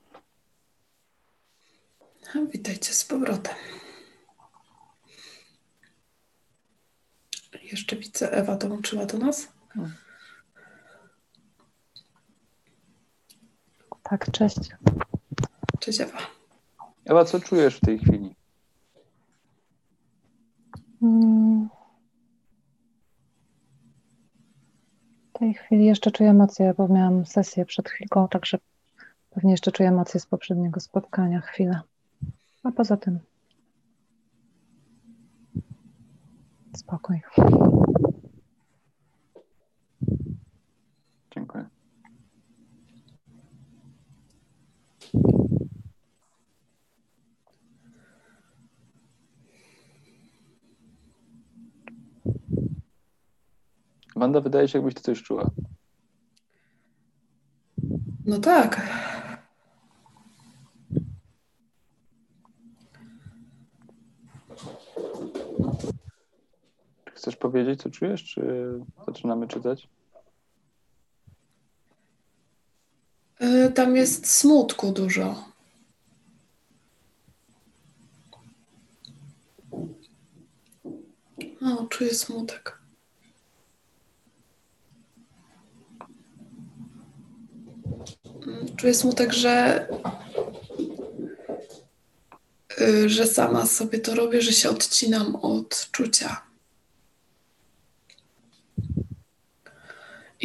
Witajcie 2.53 2.93
z 2.93 3.05
powrotem. 3.05 3.55
Jeszcze 7.75 7.97
widzę, 7.97 8.33
Ewa 8.33 8.57
dołączyła 8.57 9.07
do 9.07 9.19
nas. 9.19 9.49
Tak, 14.03 14.31
cześć. 14.31 14.71
Cześć 15.81 16.01
Ewa. 16.01 16.19
Ewa, 17.05 17.25
co 17.25 17.41
czujesz 17.41 17.77
w 17.77 17.81
tej 17.81 17.99
chwili? 17.99 18.35
Hmm. 21.01 21.69
W 25.35 25.39
tej 25.39 25.55
chwili 25.55 25.85
jeszcze 25.85 26.11
czuję 26.11 26.31
emocje, 26.31 26.75
bo 26.77 26.89
miałam 26.89 27.27
sesję 27.27 27.65
przed 27.65 27.89
chwilką, 27.89 28.29
także 28.29 28.59
Pewnie 29.35 29.51
jeszcze 29.51 29.73
czuję 29.73 29.89
emocje 29.89 30.21
z 30.21 30.27
poprzedniego 30.27 30.81
spotkania 30.81 31.41
chwilę. 31.41 31.81
A 32.63 32.73
poza 32.73 32.97
tym 32.97 33.19
spokój. 36.77 37.21
Dziękuję. 41.35 41.69
Wanda, 54.17 54.41
wydaje 54.41 54.69
się, 54.69 54.79
jakbyś 54.79 54.95
ty 54.95 55.03
coś 55.03 55.23
czuła. 55.23 55.51
No 58.25 58.39
tak. 58.39 58.81
Chcesz 67.25 67.37
powiedzieć, 67.37 67.83
co 67.83 67.91
czujesz, 67.91 68.25
czy 68.25 68.43
zaczynamy 69.07 69.49
czytać? 69.49 69.89
E, 73.39 73.71
tam 73.71 73.97
jest 73.97 74.31
smutku 74.31 74.93
dużo. 74.93 75.45
O, 81.63 81.87
czuję 81.91 82.15
smutek. 82.15 82.79
Mm, 88.47 88.77
czuję 88.77 88.95
smutek, 88.95 89.33
że 89.33 89.87
y, 92.81 93.09
że 93.09 93.27
sama 93.27 93.67
sobie 93.67 93.99
to 93.99 94.15
robię, 94.15 94.43
że 94.43 94.53
się 94.53 94.71
odcinam 94.71 95.37
od 95.37 95.89
czucia. 95.93 96.54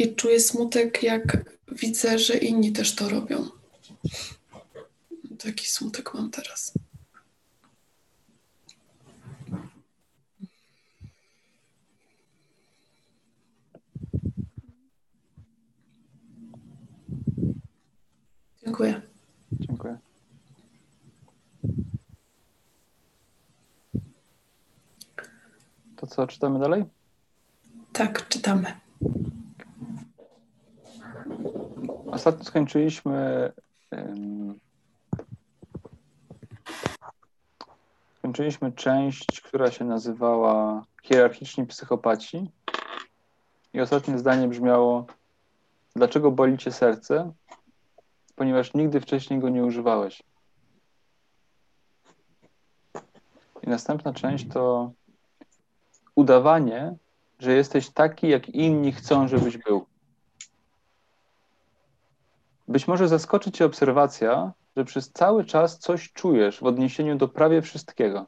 I 0.00 0.14
czuję 0.14 0.40
smutek, 0.40 1.02
jak 1.02 1.44
widzę, 1.72 2.18
że 2.18 2.34
inni 2.34 2.72
też 2.72 2.94
to 2.94 3.08
robią. 3.08 3.48
Taki 5.38 5.66
smutek 5.66 6.14
mam 6.14 6.30
teraz. 6.30 6.72
Dziękuję. 18.64 19.02
Dziękuję. 19.52 19.98
To 25.96 26.06
co, 26.06 26.26
czytamy 26.26 26.58
dalej? 26.58 26.84
Tak, 27.92 28.28
czytamy. 28.28 28.80
Ostatnio 32.20 32.44
skończyliśmy. 32.44 33.52
Skończyliśmy 38.18 38.72
część, 38.72 39.40
która 39.40 39.70
się 39.70 39.84
nazywała 39.84 40.84
Hierarchiczni 41.02 41.66
psychopaci. 41.66 42.50
I 43.72 43.80
ostatnie 43.80 44.18
zdanie 44.18 44.48
brzmiało: 44.48 45.06
Dlaczego 45.96 46.30
boli 46.30 46.58
cię 46.58 46.72
serce? 46.72 47.32
Ponieważ 48.36 48.74
nigdy 48.74 49.00
wcześniej 49.00 49.40
go 49.40 49.48
nie 49.48 49.64
używałeś. 49.64 50.22
I 53.62 53.68
następna 53.68 54.12
część 54.12 54.48
to 54.52 54.92
udawanie, 56.14 56.96
że 57.38 57.52
jesteś 57.52 57.90
taki, 57.90 58.28
jak 58.28 58.48
inni 58.48 58.92
chcą, 58.92 59.28
żebyś 59.28 59.58
był. 59.58 59.89
Być 62.70 62.88
może 62.88 63.08
zaskoczy 63.08 63.52
Cię 63.52 63.64
obserwacja, 63.64 64.52
że 64.76 64.84
przez 64.84 65.12
cały 65.12 65.44
czas 65.44 65.78
coś 65.78 66.12
czujesz 66.12 66.60
w 66.60 66.64
odniesieniu 66.64 67.16
do 67.16 67.28
prawie 67.28 67.62
wszystkiego. 67.62 68.26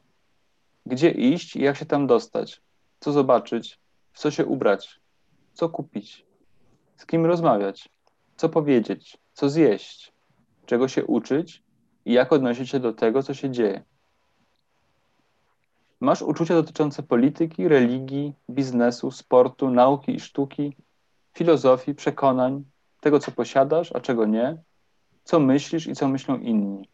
Gdzie 0.85 1.11
iść 1.11 1.55
i 1.55 1.61
jak 1.61 1.77
się 1.77 1.85
tam 1.85 2.07
dostać? 2.07 2.61
Co 2.99 3.11
zobaczyć? 3.11 3.79
w 4.11 4.19
co 4.19 4.31
się 4.31 4.45
ubrać, 4.45 4.99
co 5.53 5.69
kupić, 5.69 6.25
z 6.97 7.05
kim 7.05 7.25
rozmawiać, 7.25 7.89
co 8.35 8.49
powiedzieć, 8.49 9.17
co 9.33 9.49
zjeść, 9.49 10.13
czego 10.65 10.87
się 10.87 11.05
uczyć 11.05 11.63
i 12.05 12.13
jak 12.13 12.33
odnosić 12.33 12.69
się 12.69 12.79
do 12.79 12.93
tego, 12.93 13.23
co 13.23 13.33
się 13.33 13.49
dzieje. 13.49 13.83
Masz 15.99 16.21
uczucia 16.21 16.53
dotyczące 16.53 17.03
polityki, 17.03 17.67
religii, 17.67 18.33
biznesu, 18.49 19.11
sportu, 19.11 19.69
nauki 19.69 20.15
i 20.15 20.19
sztuki, 20.19 20.75
filozofii, 21.33 21.95
przekonań, 21.95 22.63
tego, 23.03 23.19
co 23.19 23.31
posiadasz, 23.31 23.91
a 23.91 23.99
czego 23.99 24.25
nie, 24.25 24.57
co 25.23 25.39
myślisz 25.39 25.87
i 25.87 25.95
co 25.95 26.07
myślą 26.07 26.37
inni, 26.37 26.89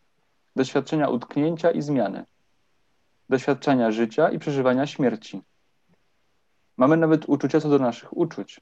doświadczenia 0.55 1.09
utknięcia 1.09 1.71
i 1.71 1.81
zmiany, 1.81 2.25
doświadczenia 3.29 3.91
życia 3.91 4.29
i 4.29 4.39
przeżywania 4.39 4.87
śmierci. 4.87 5.41
Mamy 6.77 6.97
nawet 6.97 7.29
uczucia 7.29 7.61
co 7.61 7.69
do 7.69 7.79
naszych 7.79 8.17
uczuć. 8.17 8.61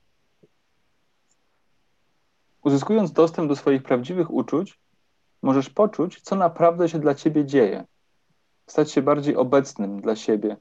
Uzyskując 2.63 3.11
dostęp 3.11 3.49
do 3.49 3.55
swoich 3.55 3.83
prawdziwych 3.83 4.33
uczuć, 4.33 4.79
możesz 5.41 5.69
poczuć, 5.69 6.21
co 6.21 6.35
naprawdę 6.35 6.89
się 6.89 6.99
dla 6.99 7.15
ciebie 7.15 7.45
dzieje, 7.45 7.85
stać 8.67 8.91
się 8.91 9.01
bardziej 9.01 9.35
obecnym 9.35 10.01
dla 10.01 10.15
siebie, 10.15 10.57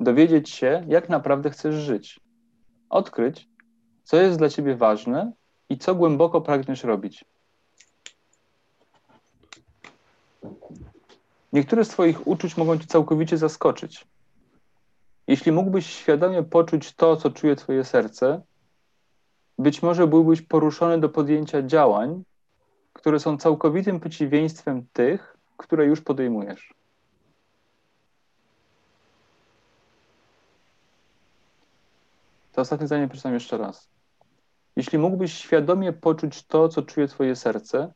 dowiedzieć 0.00 0.50
się, 0.50 0.84
jak 0.88 1.08
naprawdę 1.08 1.50
chcesz 1.50 1.74
żyć, 1.74 2.20
odkryć, 2.90 3.48
co 4.04 4.16
jest 4.16 4.38
dla 4.38 4.48
ciebie 4.48 4.76
ważne 4.76 5.32
i 5.68 5.78
co 5.78 5.94
głęboko 5.94 6.40
pragniesz 6.40 6.84
robić. 6.84 7.24
Niektóre 11.52 11.84
z 11.84 11.88
Twoich 11.88 12.26
uczuć 12.26 12.56
mogą 12.56 12.78
Cię 12.78 12.86
całkowicie 12.86 13.38
zaskoczyć. 13.38 14.06
Jeśli 15.26 15.52
mógłbyś 15.52 15.86
świadomie 15.86 16.42
poczuć 16.42 16.94
to, 16.94 17.16
co 17.16 17.30
czuje 17.30 17.56
Twoje 17.56 17.84
serce, 17.84 18.42
być 19.58 19.82
może 19.82 20.06
byłbyś 20.06 20.42
poruszony 20.42 21.00
do 21.00 21.08
podjęcia 21.08 21.62
działań, 21.62 22.22
które 22.92 23.20
są 23.20 23.38
całkowitym 23.38 24.00
przeciwieństwem 24.00 24.86
tych, 24.92 25.36
które 25.56 25.86
już 25.86 26.00
podejmujesz. 26.00 26.74
To 32.52 32.60
ostatnie 32.60 32.86
zdanie 32.86 33.08
przeczytam 33.08 33.34
jeszcze 33.34 33.58
raz. 33.58 33.97
Jeśli 34.78 34.98
mógłbyś 34.98 35.34
świadomie 35.34 35.92
poczuć 35.92 36.42
to, 36.42 36.68
co 36.68 36.82
czuje 36.82 37.08
Twoje 37.08 37.36
serce, 37.36 37.92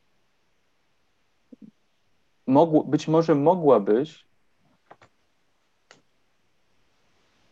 mogło, 2.47 2.83
być 2.83 3.07
może 3.07 3.35
mogłabyś, 3.35 4.25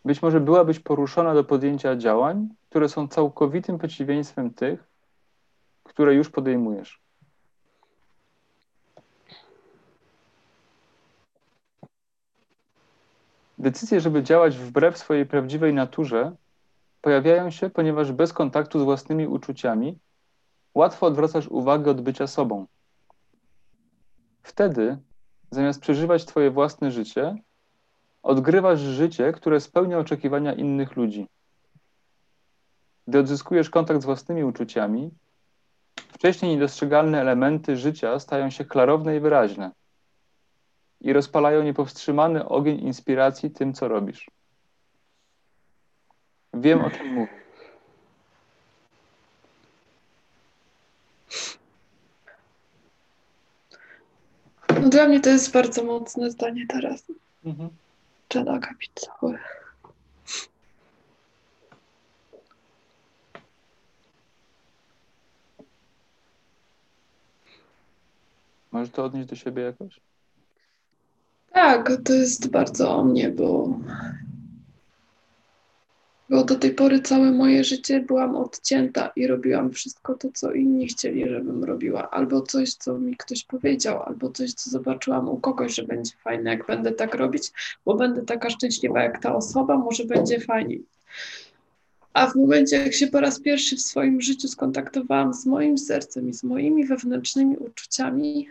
być 0.06 0.22
może 0.22 0.40
byłabyś 0.40 0.80
poruszona 0.80 1.34
do 1.34 1.44
podjęcia 1.44 1.96
działań, 1.96 2.50
które 2.70 2.90
są 2.90 3.08
całkowitym 3.08 3.78
przeciwieństwem 3.78 4.54
tych, 4.54 4.84
które 5.84 6.16
już 6.16 6.30
podejmujesz. 6.30 7.02
Decyzje, 13.58 14.02
żeby 14.02 14.24
działać 14.24 14.58
wbrew 14.58 14.98
swojej 14.98 15.26
prawdziwej 15.26 15.74
naturze, 15.74 16.36
pojawiają 17.02 17.52
się, 17.52 17.70
ponieważ 17.70 18.12
bez 18.12 18.34
kontaktu 18.34 18.80
z 18.80 18.84
własnymi 18.84 19.28
uczuciami 19.28 20.00
łatwo 20.76 21.06
odwracasz 21.06 21.48
uwagę 21.48 21.92
od 21.92 22.02
bycia 22.02 22.28
sobą. 22.28 22.66
Wtedy, 24.44 24.98
zamiast 25.52 25.82
przeżywać 25.82 26.26
Twoje 26.26 26.52
własne 26.52 26.92
życie, 26.92 27.36
odgrywasz 28.24 28.80
życie, 28.80 29.32
które 29.32 29.60
spełnia 29.60 30.00
oczekiwania 30.00 30.54
innych 30.54 30.96
ludzi. 30.96 31.28
Gdy 33.08 33.20
odzyskujesz 33.20 33.70
kontakt 33.70 34.02
z 34.02 34.06
własnymi 34.06 34.44
uczuciami, 34.44 35.12
wcześniej 35.96 36.52
niedostrzegalne 36.52 37.22
elementy 37.22 37.78
życia 37.78 38.20
stają 38.20 38.50
się 38.50 38.66
klarowne 38.66 39.18
i 39.18 39.20
wyraźne 39.20 39.72
i 41.02 41.14
rozpalają 41.14 41.64
niepowstrzymany 41.64 42.48
ogień 42.48 42.80
inspiracji 42.80 43.52
tym, 43.52 43.74
co 43.74 43.88
robisz. 43.88 44.32
Wiem, 46.54 46.86
o 46.86 46.92
czym 46.92 47.14
mówię. 47.14 47.42
No 54.82 54.90
dla 54.90 55.08
mnie 55.08 55.20
to 55.20 55.30
jest 55.30 55.52
bardzo 55.52 55.84
mocne 55.84 56.32
zdanie 56.32 56.66
teraz. 56.68 57.04
Mhm. 57.46 57.70
Czada 58.28 58.60
kapitały. 58.60 59.38
Możesz 68.72 68.90
to 68.90 69.06
odnieść 69.06 69.30
do 69.30 69.36
siebie 69.36 69.64
jakoś? 69.64 70.00
Tak, 71.54 71.92
to 72.06 72.14
jest 72.14 72.52
bardzo 72.52 72.96
o 72.96 73.04
mnie, 73.04 73.30
bo 73.30 73.68
bo 76.32 76.44
do 76.44 76.56
tej 76.56 76.72
pory 76.72 77.02
całe 77.02 77.32
moje 77.32 77.64
życie 77.64 78.00
byłam 78.00 78.36
odcięta 78.36 79.12
i 79.16 79.28
robiłam 79.28 79.72
wszystko 79.72 80.16
to, 80.16 80.30
co 80.34 80.54
inni 80.54 80.88
chcieli, 80.88 81.30
żebym 81.30 81.64
robiła. 81.64 82.10
Albo 82.10 82.42
coś, 82.42 82.74
co 82.74 82.98
mi 82.98 83.18
ktoś 83.18 83.44
powiedział, 83.44 84.04
albo 84.04 84.30
coś, 84.30 84.54
co 84.54 84.70
zobaczyłam 84.70 85.30
u 85.30 85.38
kogoś, 85.38 85.76
że 85.76 85.84
będzie 85.84 86.12
fajne, 86.24 86.50
jak 86.50 86.68
będę 86.68 86.92
tak 86.92 87.16
robić, 87.16 87.52
bo 87.86 87.96
będę 87.96 88.22
taka 88.22 88.50
szczęśliwa 88.50 89.04
jak 89.04 89.22
ta 89.22 89.36
osoba, 89.36 89.78
może 89.78 90.06
będzie 90.06 90.40
fajnie. 90.40 90.78
A 92.14 92.28
w 92.28 92.36
momencie, 92.36 92.78
jak 92.78 92.94
się 92.94 93.08
po 93.08 93.20
raz 93.20 93.40
pierwszy 93.40 93.76
w 93.76 93.82
swoim 93.82 94.22
życiu 94.22 94.48
skontaktowałam 94.48 95.34
z 95.34 95.46
moim 95.46 95.78
sercem 95.78 96.30
i 96.30 96.34
z 96.34 96.44
moimi 96.44 96.86
wewnętrznymi 96.86 97.58
uczuciami, 97.58 98.48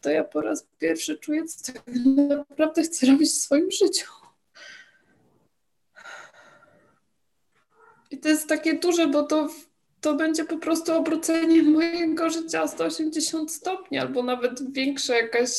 to 0.00 0.10
ja 0.10 0.24
po 0.24 0.40
raz 0.40 0.66
pierwszy 0.78 1.18
czuję, 1.18 1.44
co 1.44 1.72
tak 1.72 1.82
naprawdę 2.50 2.82
chcę 2.82 3.06
robić 3.06 3.30
w 3.30 3.34
swoim 3.34 3.70
życiu. 3.70 4.23
I 8.14 8.18
to 8.18 8.28
jest 8.28 8.48
takie 8.48 8.74
duże, 8.74 9.06
bo 9.06 9.22
to, 9.22 9.48
to 10.00 10.14
będzie 10.14 10.44
po 10.44 10.58
prostu 10.58 10.92
obrócenie 10.92 11.62
mojego 11.62 12.30
życia 12.30 12.62
o 12.62 12.68
180 12.68 13.52
stopni, 13.52 13.98
albo 13.98 14.22
nawet 14.22 14.72
większa 14.72 15.16
jakaś. 15.16 15.50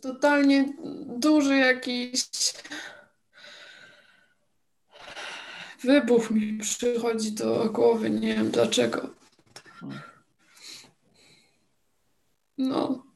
Totalnie 0.00 0.72
duży 1.06 1.56
jakiś 1.56 2.24
wybuch 5.84 6.30
mi 6.30 6.58
przychodzi 6.58 7.32
do 7.32 7.70
głowy, 7.70 8.10
nie 8.10 8.34
wiem 8.34 8.50
dlaczego. 8.50 9.10
No. 12.58 13.07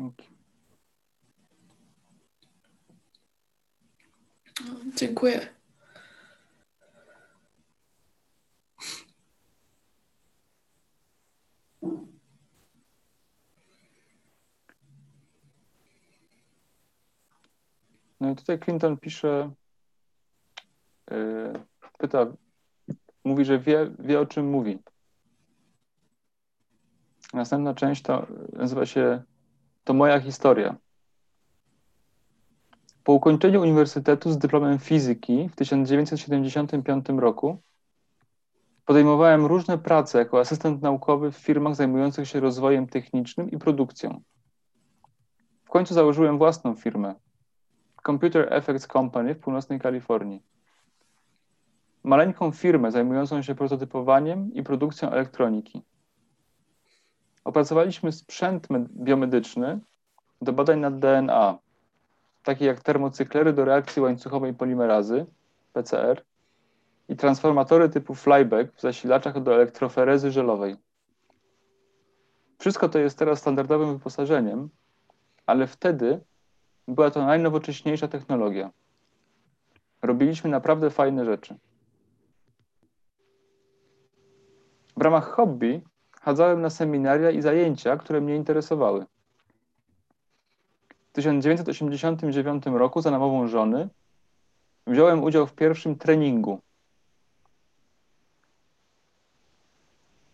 Dzięki. 0.00 0.28
Dziękuję. 4.96 5.48
No 18.20 18.30
i 18.30 18.36
tutaj 18.36 18.58
Clinton 18.58 18.96
pisze, 18.96 19.50
yy, 21.10 21.52
pyta, 21.98 22.26
mówi, 23.24 23.44
że 23.44 23.58
wie, 23.58 23.90
wie 23.98 24.20
o 24.20 24.26
czym 24.26 24.50
mówi. 24.50 24.78
Następna 27.32 27.74
część 27.74 28.02
to 28.02 28.26
nazywa 28.52 28.86
się 28.86 29.22
To 29.90 29.94
moja 29.94 30.20
historia. 30.20 30.76
Po 33.04 33.12
ukończeniu 33.12 33.60
uniwersytetu 33.60 34.32
z 34.32 34.38
dyplomem 34.38 34.78
fizyki 34.78 35.48
w 35.48 35.56
1975 35.56 37.06
roku 37.08 37.58
podejmowałem 38.84 39.46
różne 39.46 39.78
prace 39.78 40.18
jako 40.18 40.40
asystent 40.40 40.82
naukowy 40.82 41.32
w 41.32 41.36
firmach 41.36 41.74
zajmujących 41.74 42.28
się 42.28 42.40
rozwojem 42.40 42.86
technicznym 42.86 43.50
i 43.50 43.58
produkcją. 43.58 44.20
W 45.64 45.70
końcu 45.70 45.94
założyłem 45.94 46.38
własną 46.38 46.74
firmę 46.74 47.14
Computer 48.06 48.52
Effects 48.52 48.86
Company 48.86 49.34
w 49.34 49.38
północnej 49.38 49.80
Kalifornii. 49.80 50.42
Maleńką 52.02 52.52
firmę 52.52 52.92
zajmującą 52.92 53.42
się 53.42 53.54
prototypowaniem 53.54 54.54
i 54.54 54.62
produkcją 54.62 55.10
elektroniki. 55.10 55.82
Opracowaliśmy 57.44 58.12
sprzęt 58.12 58.68
biomedyczny 58.96 59.80
do 60.42 60.52
badań 60.52 60.80
nad 60.80 60.98
DNA, 60.98 61.58
takie 62.42 62.64
jak 62.64 62.80
termocyklery 62.80 63.52
do 63.52 63.64
reakcji 63.64 64.02
łańcuchowej 64.02 64.54
polimerazy 64.54 65.26
PCR 65.72 66.24
i 67.08 67.16
transformatory 67.16 67.88
typu 67.88 68.14
flyback 68.14 68.74
w 68.74 68.80
zasilaczach 68.80 69.42
do 69.42 69.54
elektroferezy 69.54 70.30
żelowej. 70.30 70.76
Wszystko 72.58 72.88
to 72.88 72.98
jest 72.98 73.18
teraz 73.18 73.38
standardowym 73.38 73.92
wyposażeniem, 73.92 74.68
ale 75.46 75.66
wtedy 75.66 76.20
była 76.88 77.10
to 77.10 77.26
najnowocześniejsza 77.26 78.08
technologia. 78.08 78.70
Robiliśmy 80.02 80.50
naprawdę 80.50 80.90
fajne 80.90 81.24
rzeczy. 81.24 81.56
W 84.96 85.02
ramach 85.02 85.30
hobby 85.30 85.82
chadzałem 86.20 86.60
na 86.60 86.70
seminaria 86.70 87.30
i 87.30 87.42
zajęcia, 87.42 87.96
które 87.96 88.20
mnie 88.20 88.36
interesowały. 88.36 89.06
W 91.08 91.12
1989 91.12 92.66
roku 92.66 93.00
za 93.00 93.10
namową 93.10 93.48
żony 93.48 93.88
wziąłem 94.86 95.22
udział 95.22 95.46
w 95.46 95.52
pierwszym 95.52 95.96
treningu. 95.96 96.60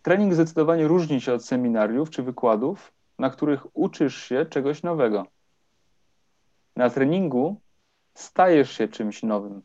Trening 0.02 0.34
zdecydowanie 0.34 0.88
różni 0.88 1.20
się 1.20 1.34
od 1.34 1.44
seminariów 1.44 2.10
czy 2.10 2.22
wykładów, 2.22 2.92
na 3.18 3.30
których 3.30 3.76
uczysz 3.76 4.16
się 4.16 4.46
czegoś 4.46 4.82
nowego. 4.82 5.26
Na 6.76 6.90
treningu 6.90 7.60
stajesz 8.14 8.70
się 8.72 8.88
czymś 8.88 9.22
nowym. 9.22 9.62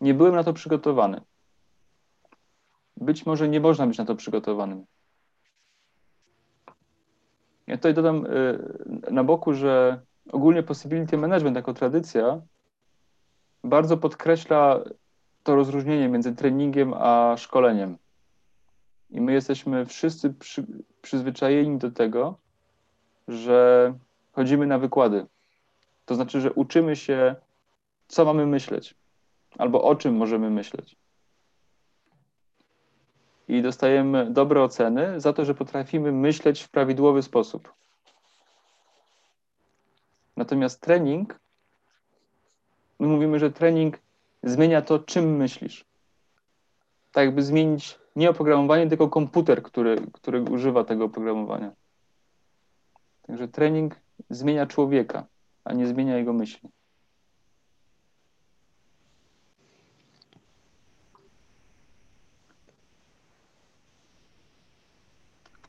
Nie 0.00 0.14
byłem 0.14 0.34
na 0.34 0.44
to 0.44 0.52
przygotowany. 0.52 1.20
Być 3.02 3.26
może 3.26 3.48
nie 3.48 3.60
można 3.60 3.86
być 3.86 3.98
na 3.98 4.04
to 4.04 4.16
przygotowanym. 4.16 4.86
Ja 7.66 7.76
tutaj 7.76 7.94
dodam 7.94 8.26
y, 8.26 8.58
na 9.10 9.24
boku, 9.24 9.54
że 9.54 10.00
ogólnie 10.32 10.62
possibility 10.62 11.18
management 11.18 11.56
jako 11.56 11.74
tradycja 11.74 12.40
bardzo 13.64 13.96
podkreśla 13.96 14.80
to 15.42 15.54
rozróżnienie 15.54 16.08
między 16.08 16.34
treningiem 16.34 16.94
a 16.94 17.34
szkoleniem. 17.36 17.98
I 19.10 19.20
my 19.20 19.32
jesteśmy 19.32 19.86
wszyscy 19.86 20.30
przy, 20.30 20.66
przyzwyczajeni 21.02 21.78
do 21.78 21.90
tego, 21.90 22.38
że 23.28 23.94
chodzimy 24.32 24.66
na 24.66 24.78
wykłady. 24.78 25.26
To 26.06 26.14
znaczy, 26.14 26.40
że 26.40 26.52
uczymy 26.52 26.96
się, 26.96 27.36
co 28.08 28.24
mamy 28.24 28.46
myśleć, 28.46 28.94
albo 29.58 29.82
o 29.82 29.96
czym 29.96 30.16
możemy 30.16 30.50
myśleć. 30.50 31.01
I 33.48 33.62
dostajemy 33.62 34.30
dobre 34.30 34.62
oceny 34.62 35.20
za 35.20 35.32
to, 35.32 35.44
że 35.44 35.54
potrafimy 35.54 36.12
myśleć 36.12 36.62
w 36.62 36.68
prawidłowy 36.68 37.22
sposób. 37.22 37.72
Natomiast 40.36 40.80
trening, 40.80 41.40
my 42.98 43.06
mówimy, 43.06 43.38
że 43.38 43.50
trening 43.50 43.98
zmienia 44.42 44.82
to, 44.82 44.98
czym 44.98 45.36
myślisz. 45.36 45.84
Tak 47.12 47.24
jakby 47.24 47.42
zmienić 47.42 47.98
nie 48.16 48.30
oprogramowanie, 48.30 48.88
tylko 48.88 49.08
komputer, 49.08 49.62
który, 49.62 49.96
który 50.12 50.42
używa 50.42 50.84
tego 50.84 51.04
oprogramowania. 51.04 51.72
Także 53.22 53.48
trening 53.48 53.96
zmienia 54.30 54.66
człowieka, 54.66 55.26
a 55.64 55.72
nie 55.72 55.86
zmienia 55.86 56.16
jego 56.16 56.32
myśli. 56.32 56.70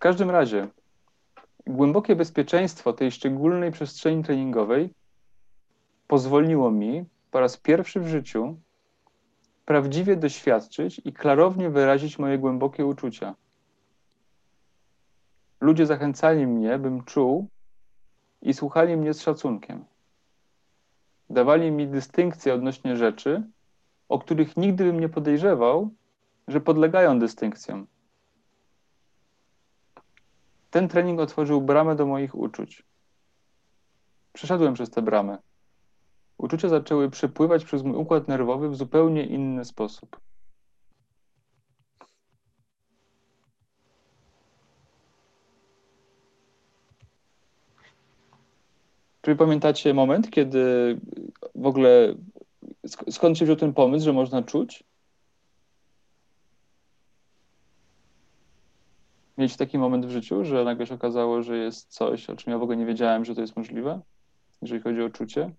Każdym 0.04 0.30
razie, 0.30 0.68
głębokie 1.68 2.16
bezpieczeństwo 2.16 2.94
tej 2.94 3.12
szczególnej 3.12 3.72
przestrzeni 3.72 4.24
treningowej 4.24 4.94
pozwoliło 6.08 6.72
mi 6.72 7.06
po 7.32 7.40
raz 7.40 7.58
pierwszy 7.58 8.00
w 8.00 8.08
życiu 8.08 8.58
prawdziwie 9.66 10.16
doświadczyć 10.16 11.02
i 11.06 11.14
klarownie 11.14 11.70
wyrazić 11.70 12.20
moje 12.20 12.38
głębokie 12.38 12.86
uczucia. 12.86 13.36
Ludzie 15.62 15.86
zachęcali 15.86 16.48
mnie, 16.48 16.80
bym 16.80 17.04
czuł 17.04 17.48
i 18.42 18.54
słuchali 18.54 18.98
mnie 18.98 19.14
z 19.14 19.22
szacunkiem. 19.22 19.86
Dawali 21.30 21.72
mi 21.72 21.88
dystynkcje 21.88 22.54
odnośnie 22.54 22.98
rzeczy, 22.98 23.44
o 24.10 24.20
których 24.20 24.58
nigdy 24.58 24.84
bym 24.84 25.00
nie 25.00 25.10
podejrzewał, 25.10 25.90
że 26.48 26.62
podlegają 26.62 27.20
dystynkcjom. 27.20 27.93
Ten 30.74 30.88
trening 30.88 31.20
otworzył 31.20 31.62
bramę 31.62 31.96
do 31.96 32.06
moich 32.06 32.36
uczuć. 32.36 32.84
Przeszedłem 34.34 34.74
przez 34.74 34.90
tę 34.90 35.02
bramę. 35.02 35.38
Uczucia 36.38 36.70
zaczęły 36.70 37.10
przepływać 37.10 37.66
przez 37.66 37.84
mój 37.84 37.96
układ 37.98 38.28
nerwowy 38.28 38.70
w 38.70 38.76
zupełnie 38.76 39.26
inny 39.26 39.66
sposób. 39.66 40.20
Czy 49.22 49.36
pamiętacie 49.36 49.94
moment, 49.94 50.30
kiedy 50.30 50.98
w 51.56 51.66
ogóle 51.66 52.16
skąd 53.10 53.38
się 53.38 53.46
wziął 53.46 53.58
ten 53.58 53.74
pomysł, 53.74 54.06
że 54.06 54.14
można 54.14 54.44
czuć? 54.44 54.84
Mieć 59.38 59.58
taki 59.58 59.78
moment 59.78 60.06
w 60.06 60.10
życiu, 60.10 60.44
że 60.46 60.64
nagle 60.64 60.88
się 60.88 60.96
okazało, 60.96 61.44
że 61.44 61.58
jest 61.58 61.94
coś, 61.94 62.30
o 62.30 62.36
czym 62.36 62.52
ja 62.52 62.60
w 62.60 62.64
ogóle 62.64 62.78
nie 62.78 62.86
wiedziałem, 62.86 63.26
że 63.26 63.36
to 63.36 63.42
jest 63.42 63.56
możliwe, 63.56 64.02
jeżeli 64.62 64.82
chodzi 64.82 65.02
o 65.02 65.10
czucie? 65.10 65.52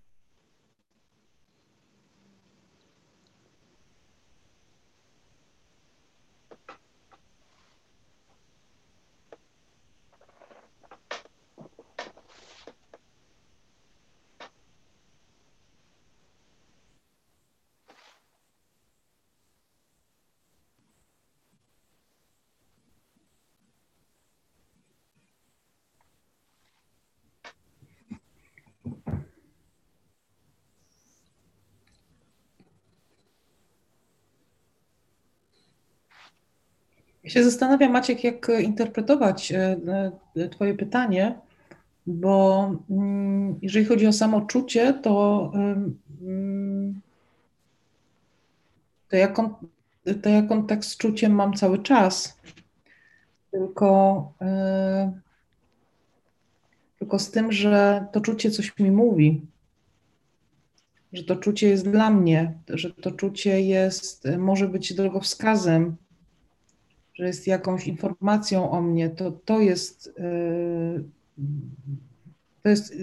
Się 37.35 37.43
zastanawiam, 37.43 37.91
Maciek, 37.91 38.23
jak 38.23 38.51
interpretować 38.63 39.51
e, 39.51 39.77
e, 40.35 40.49
Twoje 40.49 40.73
pytanie, 40.73 41.39
bo 42.07 42.71
mm, 42.89 43.59
jeżeli 43.61 43.85
chodzi 43.85 44.07
o 44.07 44.13
samoczucie, 44.13 44.93
to, 44.93 45.51
mm, 46.21 47.01
to, 49.09 49.15
ja, 49.15 49.33
to 50.21 50.29
ja 50.29 50.41
kontakt 50.41 50.83
z 50.83 50.97
czuciem 50.97 51.31
mam 51.31 51.53
cały 51.53 51.79
czas, 51.79 52.39
tylko, 53.51 54.33
e, 54.41 55.19
tylko 56.99 57.19
z 57.19 57.31
tym, 57.31 57.51
że 57.51 58.05
to 58.11 58.21
czucie 58.21 58.51
coś 58.51 58.79
mi 58.79 58.91
mówi, 58.91 59.41
że 61.13 61.23
to 61.23 61.35
czucie 61.35 61.69
jest 61.69 61.89
dla 61.89 62.09
mnie, 62.09 62.53
że 62.69 62.93
to 62.93 63.11
czucie 63.11 63.61
jest, 63.61 64.27
może 64.37 64.67
być 64.67 64.93
drogowskazem, 64.93 65.95
że 67.15 67.27
jest 67.27 67.47
jakąś 67.47 67.87
informacją 67.87 68.71
o 68.71 68.81
mnie, 68.81 69.09
to 69.09 69.31
to 69.31 69.59
jest, 69.59 70.13
yy, 70.17 71.03
to 72.63 72.69
jest 72.69 72.93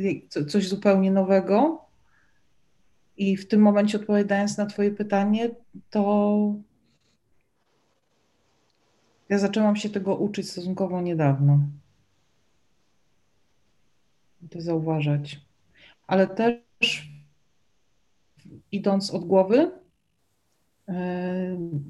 coś 0.48 0.68
zupełnie 0.68 1.10
nowego. 1.10 1.84
I 3.16 3.36
w 3.36 3.48
tym 3.48 3.60
momencie, 3.60 3.98
odpowiadając 3.98 4.58
na 4.58 4.66
Twoje 4.66 4.90
pytanie, 4.90 5.50
to 5.90 6.54
ja 9.28 9.38
zaczęłam 9.38 9.76
się 9.76 9.90
tego 9.90 10.16
uczyć 10.16 10.50
stosunkowo 10.50 11.00
niedawno. 11.00 11.60
To 14.50 14.60
zauważać. 14.60 15.40
Ale 16.06 16.26
też 16.26 17.12
idąc 18.72 19.10
od 19.10 19.24
głowy, 19.24 19.70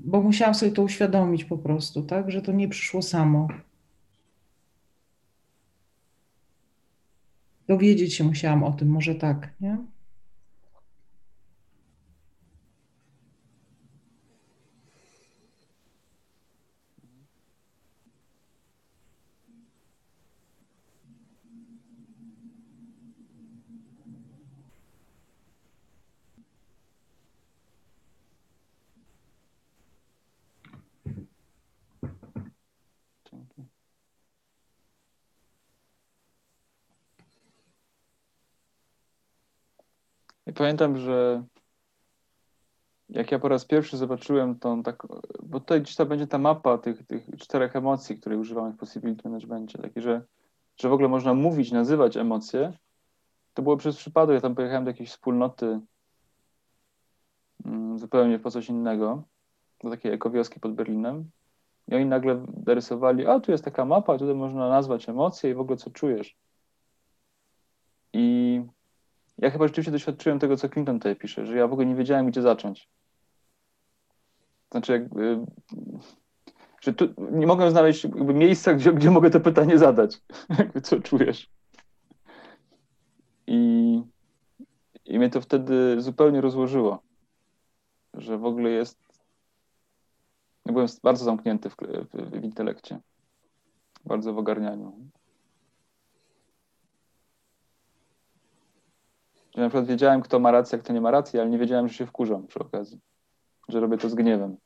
bo 0.05 0.23
musiałam 0.23 0.55
sobie 0.55 0.73
to 0.73 0.83
uświadomić 0.83 1.45
po 1.45 1.59
prostu, 1.59 2.03
tak, 2.03 2.31
że 2.31 2.43
to 2.43 2.53
nie 2.53 2.69
przyszło 2.69 3.03
samo. 3.03 3.49
Dowiedzieć 7.67 8.15
się 8.15 8.25
musiałam 8.25 8.65
o 8.65 8.73
tym, 8.73 8.89
może 8.89 9.15
tak, 9.15 9.53
nie? 9.61 9.79
I 40.47 40.52
pamiętam, 40.63 40.97
że 40.97 41.45
jak 43.09 43.33
ja 43.33 43.39
po 43.39 43.49
raz 43.49 43.65
pierwszy 43.65 43.97
zobaczyłem 43.97 44.59
tą 44.59 44.83
tak, 44.83 45.07
bo 45.43 45.61
tutaj 45.61 45.83
gdzieś 45.83 45.97
to 45.97 46.07
będzie 46.07 46.27
ta 46.27 46.39
mapa 46.39 46.79
tych, 46.79 47.07
tych 47.07 47.27
czterech 47.39 47.77
emocji, 47.77 48.17
które 48.17 48.39
używamy 48.39 48.73
w 48.73 48.77
Possibility 48.77 49.29
Managementie, 49.29 49.79
takie, 49.79 50.01
że, 50.01 50.23
że 50.77 50.89
w 50.89 50.93
ogóle 50.93 51.09
można 51.09 51.35
mówić, 51.35 51.73
nazywać 51.73 52.17
emocje, 52.17 52.73
to 53.55 53.63
było 53.63 53.77
przez 53.77 53.97
przypadek, 53.97 54.35
ja 54.35 54.41
tam 54.41 54.55
pojechałem 54.55 54.85
do 54.85 54.91
jakiejś 54.91 55.11
wspólnoty 55.11 55.81
mm, 57.65 57.99
zupełnie 57.99 58.39
po 58.39 58.51
coś 58.51 58.69
innego, 58.69 59.23
do 59.85 59.91
takiej 59.91 60.13
ekowioski 60.13 60.61
pod 60.61 60.75
Berlinem. 60.75 61.31
I 61.89 61.95
oni 61.95 62.07
nagle 62.07 62.47
narysowali, 62.67 63.27
a 63.27 63.41
tu 63.41 63.53
jest 63.53 63.65
taka 63.65 63.85
mapa, 63.85 64.19
tutaj 64.19 64.35
można 64.35 64.69
nazwać 64.69 65.09
emocje 65.09 65.51
i 65.51 65.55
w 65.55 65.61
ogóle 65.61 65.77
co 65.77 65.91
czujesz. 65.91 66.37
I 68.13 68.52
ja 69.43 69.51
chyba 69.51 69.67
rzeczywiście 69.67 69.93
doświadczyłem 69.93 70.39
tego, 70.39 70.57
co 70.57 70.69
Clinton 70.69 70.99
tutaj 70.99 71.17
pisze, 71.17 71.47
że 71.47 71.57
ja 71.57 71.69
w 71.69 71.73
ogóle 71.73 71.87
nie 71.87 71.95
wiedziałem, 71.95 72.27
gdzie 72.27 72.43
zacząć. 72.43 72.89
Znaczy, 74.71 74.93
jakby, 74.93 75.47
że 76.81 76.93
tu 76.93 77.09
nie 77.33 77.47
mogę 77.47 77.71
znaleźć 77.71 78.07
miejsca, 78.15 78.75
gdzie, 78.75 78.93
gdzie 78.93 79.11
mogę 79.11 79.31
to 79.31 79.41
pytanie 79.41 79.79
zadać. 79.79 80.21
co 80.83 81.01
czujesz. 81.01 81.51
I, 83.47 84.03
I 85.05 85.19
mnie 85.19 85.31
to 85.31 85.41
wtedy 85.41 86.01
zupełnie 86.01 86.41
rozłożyło, 86.41 87.03
że 88.15 88.39
w 88.39 88.45
ogóle 88.45 88.71
jest. 88.71 88.99
Ja 90.67 90.73
byłem 90.73 90.89
bardzo 91.03 91.25
zamknięty 91.25 91.71
w, 91.71 91.77
w, 91.77 92.31
w 92.31 92.45
intelekcie, 92.45 93.01
bardzo 94.05 94.33
w 94.33 94.39
ogarnianiu. 94.39 95.11
Że 99.55 99.63
na 99.63 99.69
przykład 99.69 99.87
wiedziałem, 99.87 100.23
kto 100.23 100.39
ma 100.39 100.51
rację, 100.51 100.79
kto 100.79 100.93
nie 100.93 101.01
ma 101.01 101.11
racji, 101.11 101.41
ale 101.41 101.51
nie 101.51 101.59
wiedziałem, 101.59 101.89
że 101.89 101.95
się 101.95 102.07
wkurzam 102.07 102.47
przy 102.47 102.59
okazji. 102.59 103.01
Że 103.69 103.81
robię 103.81 103.99
to 103.99 104.09
z 104.09 104.15
gniewem. 104.15 104.57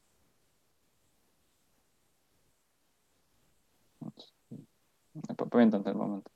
Pamiętam 5.51 5.85
ten 5.85 5.97
moment. 5.97 6.29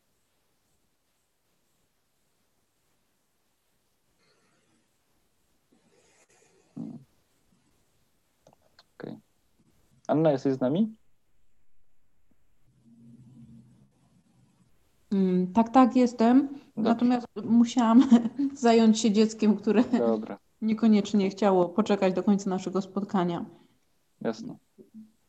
Okay. 8.99 9.21
Anna, 10.09 10.33
jesteś 10.33 10.55
z 10.55 10.61
nami? 10.61 10.95
Mm, 15.13 15.53
tak, 15.53 15.69
tak, 15.69 15.97
jestem. 15.97 16.49
Dobrze. 16.83 16.95
Natomiast 16.95 17.27
musiałam 17.45 18.09
zająć 18.55 19.01
się 19.01 19.11
dzieckiem, 19.11 19.57
które 19.57 19.85
Dobra. 19.99 20.39
niekoniecznie 20.63 21.31
chciało 21.31 21.69
poczekać 21.69 22.15
do 22.15 22.23
końca 22.23 22.51
naszego 22.51 22.83
spotkania. 22.83 23.45
Jasne. 24.21 24.57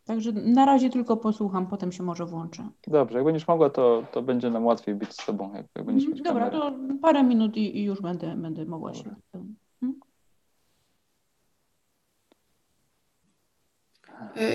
Także 0.05 0.31
na 0.31 0.65
razie 0.65 0.89
tylko 0.89 1.17
posłucham, 1.17 1.67
potem 1.67 1.91
się 1.91 2.03
może 2.03 2.25
włączę. 2.25 2.69
Dobrze, 2.87 3.17
jak 3.17 3.25
będziesz 3.25 3.47
mogła, 3.47 3.69
to, 3.69 4.03
to 4.11 4.21
będzie 4.21 4.49
nam 4.49 4.65
łatwiej 4.65 4.95
być 4.95 5.13
z 5.13 5.25
Tobą. 5.25 5.53
Jak, 5.53 5.65
jak 5.75 5.85
będziesz 5.85 6.09
mieć 6.09 6.21
Dobra, 6.21 6.49
kamerę. 6.49 6.59
to 6.59 6.97
parę 7.01 7.23
minut 7.23 7.57
i, 7.57 7.77
i 7.77 7.83
już 7.83 8.01
będę, 8.01 8.35
będę 8.35 8.65
mogła 8.65 8.91
Dobra. 8.91 9.03
się. 9.03 9.15
Hmm? 9.31 9.55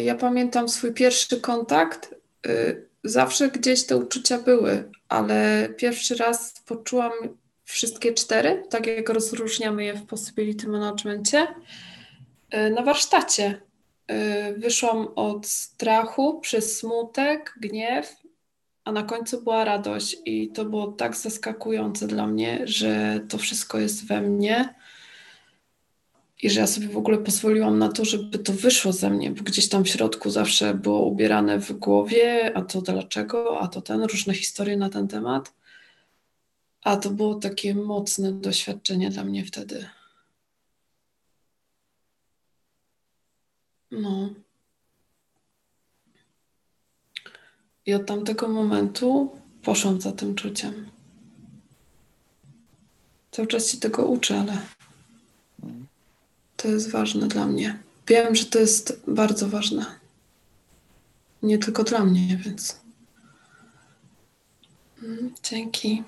Ja 0.05 0.15
pamiętam 0.15 0.69
swój 0.69 0.95
pierwszy 0.95 1.41
kontakt. 1.41 2.15
Y, 2.47 2.86
zawsze 3.09 3.49
gdzieś 3.49 3.87
te 3.87 3.97
uczucia 3.97 4.39
były, 4.39 4.91
ale 5.09 5.69
pierwszy 5.77 6.15
raz 6.15 6.55
poczułam 6.67 7.13
wszystkie 7.65 8.15
cztery, 8.15 8.65
tak 8.71 8.87
jak 8.87 9.09
rozróżniamy 9.09 9.85
je 9.85 9.95
w 9.95 10.07
Possibility 10.07 10.69
Managementie, 10.69 11.47
y, 12.55 12.71
na 12.71 12.83
warsztacie. 12.83 13.61
Y, 14.11 14.59
wyszłam 14.59 15.09
od 15.17 15.47
strachu 15.47 16.41
przez 16.41 16.79
smutek, 16.79 17.55
gniew, 17.61 18.17
a 18.85 18.93
na 18.93 19.03
końcu 19.03 19.43
była 19.43 19.65
radość 19.65 20.17
i 20.25 20.49
to 20.49 20.65
było 20.65 20.93
tak 20.93 21.17
zaskakujące 21.17 22.07
dla 22.07 22.27
mnie, 22.27 22.61
że 22.65 23.21
to 23.29 23.39
wszystko 23.39 23.79
jest 23.79 24.07
we 24.07 24.21
mnie 24.21 24.75
i 26.43 26.51
że 26.51 26.61
ja 26.61 26.67
sobie 26.67 26.89
w 26.89 26.97
ogóle 26.97 27.19
pozwoliłam 27.19 27.79
na 27.79 27.89
to, 27.89 28.05
żeby 28.05 28.39
to 28.39 28.53
wyszło 28.53 28.93
ze 28.93 29.11
mnie, 29.11 29.31
bo 29.31 29.43
gdzieś 29.43 29.69
tam 29.69 29.85
w 29.85 29.89
środku 29.89 30.31
zawsze 30.31 30.75
było 30.75 31.07
ubierane 31.07 31.61
w 31.61 31.73
głowie, 31.73 32.53
a 32.57 32.63
to 32.63 32.83
dlaczego, 32.83 33.61
a 33.61 33.69
to 33.69 33.81
ten, 33.81 34.03
różne 34.03 34.35
historie 34.35 34.77
na 34.77 34.91
ten 34.91 35.09
temat. 35.09 35.55
A 36.83 36.97
to 36.97 37.11
było 37.11 37.35
takie 37.35 37.75
mocne 37.75 38.33
doświadczenie 38.33 39.11
dla 39.11 39.25
mnie 39.25 39.45
wtedy. 39.45 39.89
No. 43.91 44.31
I 47.87 47.95
od 47.95 48.07
tamtego 48.07 48.49
momentu 48.49 49.31
poszłam 49.63 50.01
za 50.01 50.13
tym 50.13 50.35
czuciem. 50.35 50.91
Cały 53.31 53.49
czas 53.49 53.71
się 53.71 53.79
tego 53.79 54.07
uczę, 54.07 54.41
ale 54.41 54.59
to 56.57 56.69
jest 56.69 56.91
ważne 56.91 57.29
dla 57.29 57.47
mnie. 57.47 57.79
Wiem, 58.09 58.35
że 58.35 58.47
to 58.47 58.59
jest 58.59 59.03
bardzo 59.07 59.49
ważne. 59.49 59.87
Nie 61.43 61.59
tylko 61.59 61.85
dla 61.85 62.05
mnie, 62.05 62.37
więc. 62.45 62.81
Mm, 65.03 65.35
dzięki. 65.43 66.03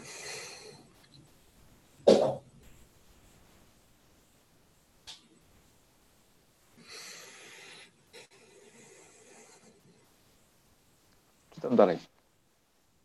Czytam 11.55 11.77
dalej. 11.77 11.99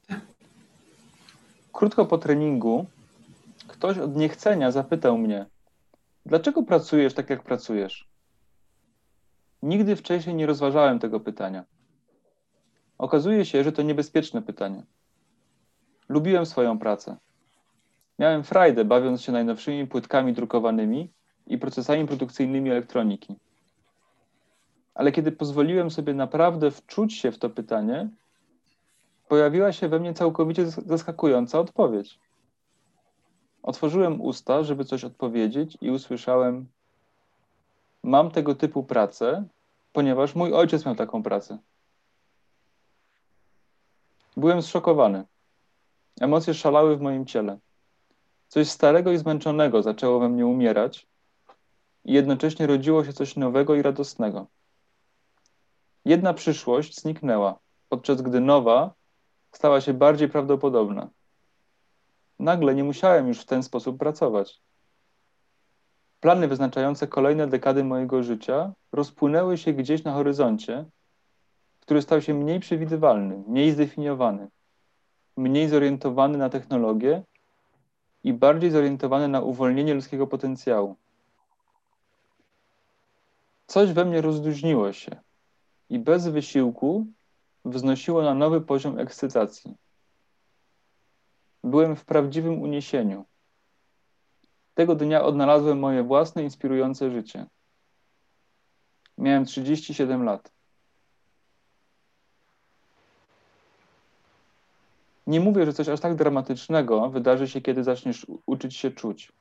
Tak. 0.07 0.19
Krótko 1.73 2.05
po 2.05 2.17
treningu 2.17 2.85
ktoś 3.67 3.97
od 3.97 4.15
niechcenia 4.15 4.71
zapytał 4.71 5.17
mnie, 5.17 5.45
Dlaczego 6.25 6.63
pracujesz 6.63 7.13
tak, 7.13 7.29
jak 7.29 7.43
pracujesz? 7.43 8.09
Nigdy 9.61 9.95
wcześniej 9.95 10.35
nie 10.35 10.45
rozważałem 10.45 10.99
tego 10.99 11.19
pytania. 11.19 11.65
Okazuje 12.97 13.45
się, 13.45 13.63
że 13.63 13.71
to 13.71 13.81
niebezpieczne 13.81 14.41
pytanie. 14.41 14.83
Lubiłem 16.09 16.45
swoją 16.45 16.79
pracę. 16.79 17.17
Miałem 18.19 18.43
frajdę, 18.43 18.85
bawiąc 18.85 19.21
się 19.21 19.31
najnowszymi 19.31 19.87
płytkami 19.87 20.33
drukowanymi 20.33 21.13
i 21.47 21.57
procesami 21.57 22.07
produkcyjnymi 22.07 22.71
elektroniki. 22.71 23.35
Ale 24.93 25.11
kiedy 25.11 25.31
pozwoliłem 25.31 25.91
sobie 25.91 26.13
naprawdę 26.13 26.71
wczuć 26.71 27.13
się 27.13 27.31
w 27.31 27.37
to 27.37 27.49
pytanie, 27.49 28.09
pojawiła 29.27 29.71
się 29.71 29.87
we 29.87 29.99
mnie 29.99 30.13
całkowicie 30.13 30.65
zaskakująca 30.65 31.59
odpowiedź. 31.59 32.19
Otworzyłem 33.63 34.21
usta, 34.21 34.63
żeby 34.63 34.85
coś 34.85 35.03
odpowiedzieć, 35.03 35.77
i 35.81 35.91
usłyszałem: 35.91 36.67
Mam 38.03 38.31
tego 38.31 38.55
typu 38.55 38.83
pracę, 38.83 39.47
ponieważ 39.93 40.35
mój 40.35 40.53
ojciec 40.53 40.85
miał 40.85 40.95
taką 40.95 41.23
pracę. 41.23 41.57
Byłem 44.37 44.61
zszokowany. 44.61 45.23
Emocje 46.21 46.53
szalały 46.53 46.97
w 46.97 47.01
moim 47.01 47.25
ciele. 47.25 47.57
Coś 48.47 48.69
starego 48.69 49.11
i 49.11 49.17
zmęczonego 49.17 49.83
zaczęło 49.83 50.19
we 50.19 50.29
mnie 50.29 50.45
umierać, 50.45 51.07
i 52.05 52.13
jednocześnie 52.13 52.67
rodziło 52.67 53.05
się 53.05 53.13
coś 53.13 53.35
nowego 53.35 53.75
i 53.75 53.81
radosnego. 53.81 54.47
Jedna 56.05 56.33
przyszłość 56.33 57.01
zniknęła, 57.01 57.59
podczas 57.89 58.21
gdy 58.21 58.39
nowa 58.39 58.93
stała 59.51 59.81
się 59.81 59.93
bardziej 59.93 60.29
prawdopodobna. 60.29 61.09
Nagle 62.39 62.75
nie 62.75 62.83
musiałem 62.83 63.27
już 63.27 63.41
w 63.41 63.45
ten 63.45 63.63
sposób 63.63 63.97
pracować. 63.97 64.61
Plany 66.19 66.47
wyznaczające 66.47 67.07
kolejne 67.07 67.47
dekady 67.47 67.83
mojego 67.83 68.23
życia 68.23 68.73
rozpłynęły 68.91 69.57
się 69.57 69.73
gdzieś 69.73 70.03
na 70.03 70.13
horyzoncie, 70.13 70.85
który 71.79 72.01
stał 72.01 72.21
się 72.21 72.33
mniej 72.33 72.59
przewidywalny, 72.59 73.43
mniej 73.47 73.71
zdefiniowany, 73.71 74.47
mniej 75.37 75.67
zorientowany 75.67 76.37
na 76.37 76.49
technologię 76.49 77.23
i 78.23 78.33
bardziej 78.33 78.71
zorientowany 78.71 79.27
na 79.27 79.41
uwolnienie 79.41 79.93
ludzkiego 79.93 80.27
potencjału. 80.27 80.95
Coś 83.67 83.91
we 83.91 84.05
mnie 84.05 84.21
rozluźniło 84.21 84.93
się 84.93 85.15
i 85.89 85.99
bez 85.99 86.27
wysiłku 86.27 87.07
wznosiło 87.65 88.21
na 88.21 88.33
nowy 88.33 88.61
poziom 88.61 88.99
ekscytacji. 88.99 89.75
Byłem 91.63 91.95
w 91.95 92.05
prawdziwym 92.05 92.61
uniesieniu. 92.61 93.25
Tego 94.73 94.95
dnia 94.95 95.23
odnalazłem 95.23 95.79
moje 95.79 96.03
własne 96.03 96.43
inspirujące 96.43 97.11
życie. 97.11 97.45
Miałem 99.17 99.45
37 99.45 100.23
lat. 100.23 100.51
Nie 105.27 105.39
mówię, 105.39 105.65
że 105.65 105.73
coś 105.73 105.89
aż 105.89 105.99
tak 105.99 106.15
dramatycznego 106.15 107.09
wydarzy 107.09 107.47
się, 107.47 107.61
kiedy 107.61 107.83
zaczniesz 107.83 108.27
uczyć 108.45 108.75
się 108.75 108.91
czuć. 108.91 109.31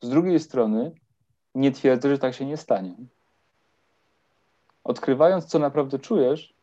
Z 0.00 0.08
drugiej 0.08 0.40
strony 0.40 0.92
nie 1.54 1.72
twierdzę, 1.72 2.08
że 2.08 2.18
tak 2.18 2.34
się 2.34 2.46
nie 2.46 2.56
stanie. 2.56 2.94
Odkrywając, 4.84 5.44
co 5.44 5.58
naprawdę 5.58 5.98
czujesz, 5.98 6.54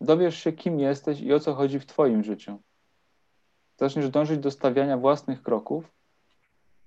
dowiesz 0.00 0.36
się, 0.36 0.52
kim 0.52 0.80
jesteś 0.80 1.20
i 1.20 1.32
o 1.32 1.40
co 1.40 1.54
chodzi 1.54 1.80
w 1.80 1.86
Twoim 1.86 2.24
życiu. 2.24 2.58
Zaczniesz 3.76 4.10
dążyć 4.10 4.38
do 4.38 4.50
stawiania 4.50 4.96
własnych 4.96 5.42
kroków 5.42 5.84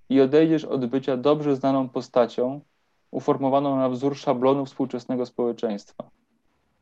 i 0.10 0.22
odejdziesz 0.22 0.66
od 0.66 0.86
bycia 0.86 1.18
dobrze 1.18 1.56
znaną 1.56 1.90
postacią, 1.90 2.62
uformowaną 3.12 3.76
na 3.76 3.90
wzór 3.90 4.18
szablonu 4.18 4.66
współczesnego 4.66 5.26
społeczeństwa, 5.26 6.10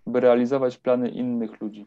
by 0.07 0.19
realizować 0.19 0.77
plany 0.77 1.09
innych 1.09 1.61
ludzi. 1.61 1.85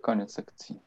Koniec 0.00 0.32
sekcji. 0.32 0.80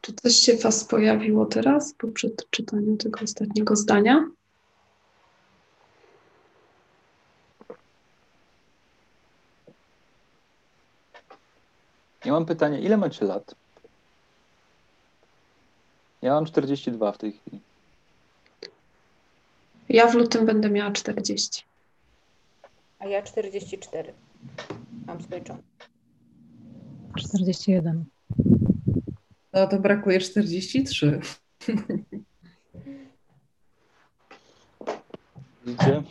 Czy 0.00 0.12
coś 0.12 0.34
się 0.34 0.56
Was 0.56 0.84
pojawiło 0.84 1.46
teraz 1.46 1.94
po 1.94 2.08
przeczytaniu 2.08 2.96
tego 2.96 3.20
ostatniego 3.20 3.76
zdania? 3.76 4.28
Ja 12.26 12.32
mam 12.32 12.46
pytanie, 12.46 12.80
ile 12.80 12.96
macie 12.96 13.24
lat? 13.24 13.54
Ja 16.22 16.34
mam 16.34 16.46
42 16.46 17.12
w 17.12 17.18
tej 17.18 17.32
chwili. 17.32 17.60
Ja 19.88 20.06
w 20.06 20.14
lutym 20.14 20.46
będę 20.46 20.70
miała 20.70 20.90
40. 20.90 21.62
A 22.98 23.06
ja 23.06 23.22
44. 23.22 24.14
Mam 25.06 25.22
skończone. 25.22 25.62
41. 27.18 28.04
No 29.52 29.66
to 29.66 29.78
brakuje 29.78 30.20
43. 30.20 31.20
Widzicie? 35.66 36.02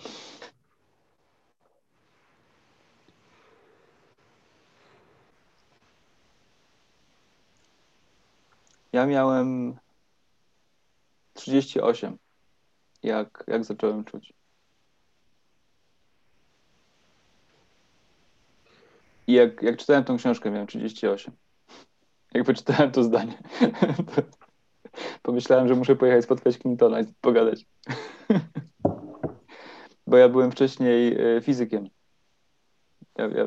Ja 8.96 9.06
miałem 9.06 9.76
38, 11.34 12.18
jak, 13.04 13.44
jak 13.48 13.66
zacząłem 13.66 14.04
czuć. 14.04 14.34
I 19.28 19.34
jak, 19.34 19.62
jak 19.62 19.78
czytałem 19.78 20.04
tą 20.04 20.18
książkę, 20.18 20.52
miałem 20.52 20.68
38. 20.68 21.34
Jak 22.34 22.44
przeczytałem 22.44 22.92
to 22.92 23.04
zdanie, 23.04 23.38
to 24.16 24.22
pomyślałem, 25.28 25.68
że 25.68 25.76
muszę 25.76 25.96
pojechać 25.96 26.24
spotkać 26.24 26.58
Clintona 26.58 27.00
i 27.00 27.06
pogadać. 27.22 27.66
Bo 30.08 30.18
ja 30.18 30.30
byłem 30.30 30.52
wcześniej 30.52 31.18
e, 31.38 31.42
fizykiem. 31.42 31.90
Ja, 33.18 33.28
ja, 33.28 33.46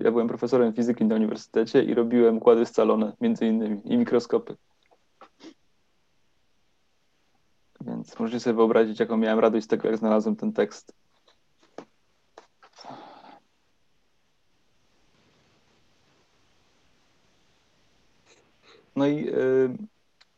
ja, 0.00 0.10
byłem 0.10 0.28
profesorem 0.28 0.72
fizyki 0.72 1.04
na 1.04 1.14
uniwersytecie 1.14 1.82
i 1.82 1.94
robiłem 1.94 2.36
układy 2.36 2.66
scalone, 2.66 3.12
między 3.20 3.46
innymi, 3.46 3.80
i 3.84 3.96
mikroskopy. 3.96 4.56
Więc 7.80 8.18
możecie 8.18 8.40
sobie 8.40 8.56
wyobrazić, 8.56 9.00
jaką 9.00 9.16
miałem 9.16 9.38
radość 9.38 9.64
z 9.64 9.68
tego, 9.68 9.88
jak 9.88 9.98
znalazłem 9.98 10.36
ten 10.36 10.52
tekst. 10.52 10.92
No 18.96 19.06
i, 19.06 19.24
yy, 19.24 19.76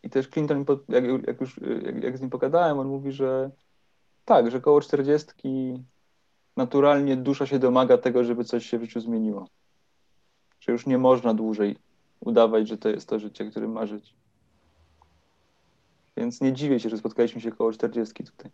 i 0.03 0.11
też 0.11 0.29
Clinton, 0.29 0.65
jak, 0.89 1.05
jak 1.27 1.41
już 1.41 1.61
jak, 1.83 2.03
jak 2.03 2.19
z 2.19 2.21
nim 2.21 2.31
pogadałem, 2.31 2.79
on 2.79 2.89
mówi, 2.89 3.13
że 3.13 3.51
tak, 4.25 4.51
że 4.51 4.61
koło 4.61 4.81
czterdziestki 4.81 5.83
naturalnie 6.57 7.17
dusza 7.17 7.47
się 7.47 7.59
domaga 7.59 7.99
tego, 7.99 8.25
żeby 8.25 8.45
coś 8.45 8.67
się 8.67 8.79
w 8.79 8.83
życiu 8.83 9.01
zmieniło. 9.01 9.49
Że 10.61 10.73
już 10.73 10.87
nie 10.87 10.99
można 10.99 11.35
dłużej 11.35 11.77
udawać, 12.21 12.69
że 12.69 12.79
to 12.79 12.89
jest 12.89 13.09
to 13.09 13.19
życie, 13.19 13.51
którym 13.51 13.73
ma 13.73 13.87
żyć. 13.87 14.15
Więc 16.21 16.41
nie 16.41 16.53
dziwię 16.53 16.81
się, 16.81 16.91
że 16.91 16.99
spotkaliśmy 16.99 17.41
się 17.41 17.53
koło 17.53 17.73
40 17.73 18.25
tutaj. 18.25 18.51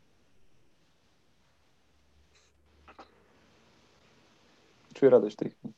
Czuję 4.95 5.11
radość 5.11 5.37
w 5.37 5.39
tej 5.39 5.51
chwili. 5.51 5.75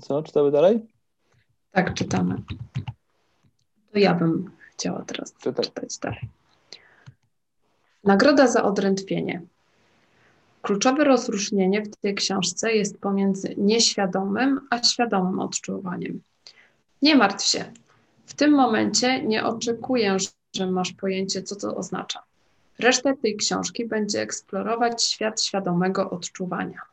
Co, 0.00 0.22
czytamy 0.22 0.50
dalej? 0.50 0.86
Tak, 1.70 1.94
czytamy. 1.94 2.42
To 3.92 3.98
ja 3.98 4.14
bym 4.14 4.50
chciała 4.72 5.02
teraz 5.02 5.34
Czytaj. 5.34 5.64
czytać 5.64 5.98
dalej. 5.98 6.28
Nagroda 8.04 8.46
za 8.46 8.62
odrętwienie. 8.62 9.42
Kluczowe 10.62 11.04
rozróżnienie 11.04 11.82
w 11.82 11.96
tej 11.96 12.14
książce 12.14 12.72
jest 12.72 12.98
pomiędzy 12.98 13.54
nieświadomym 13.56 14.60
a 14.70 14.82
świadomym 14.82 15.40
odczuwaniem. 15.40 16.22
Nie 17.02 17.16
martw 17.16 17.44
się. 17.44 17.64
W 18.26 18.34
tym 18.34 18.52
momencie 18.52 19.22
nie 19.22 19.44
oczekuję, 19.44 20.16
że 20.56 20.66
masz 20.66 20.92
pojęcie, 20.92 21.42
co 21.42 21.56
to 21.56 21.76
oznacza. 21.76 22.22
Resztę 22.78 23.16
tej 23.16 23.36
książki 23.36 23.88
będzie 23.88 24.20
eksplorować 24.20 25.04
świat 25.04 25.42
świadomego 25.42 26.10
odczuwania. 26.10 26.91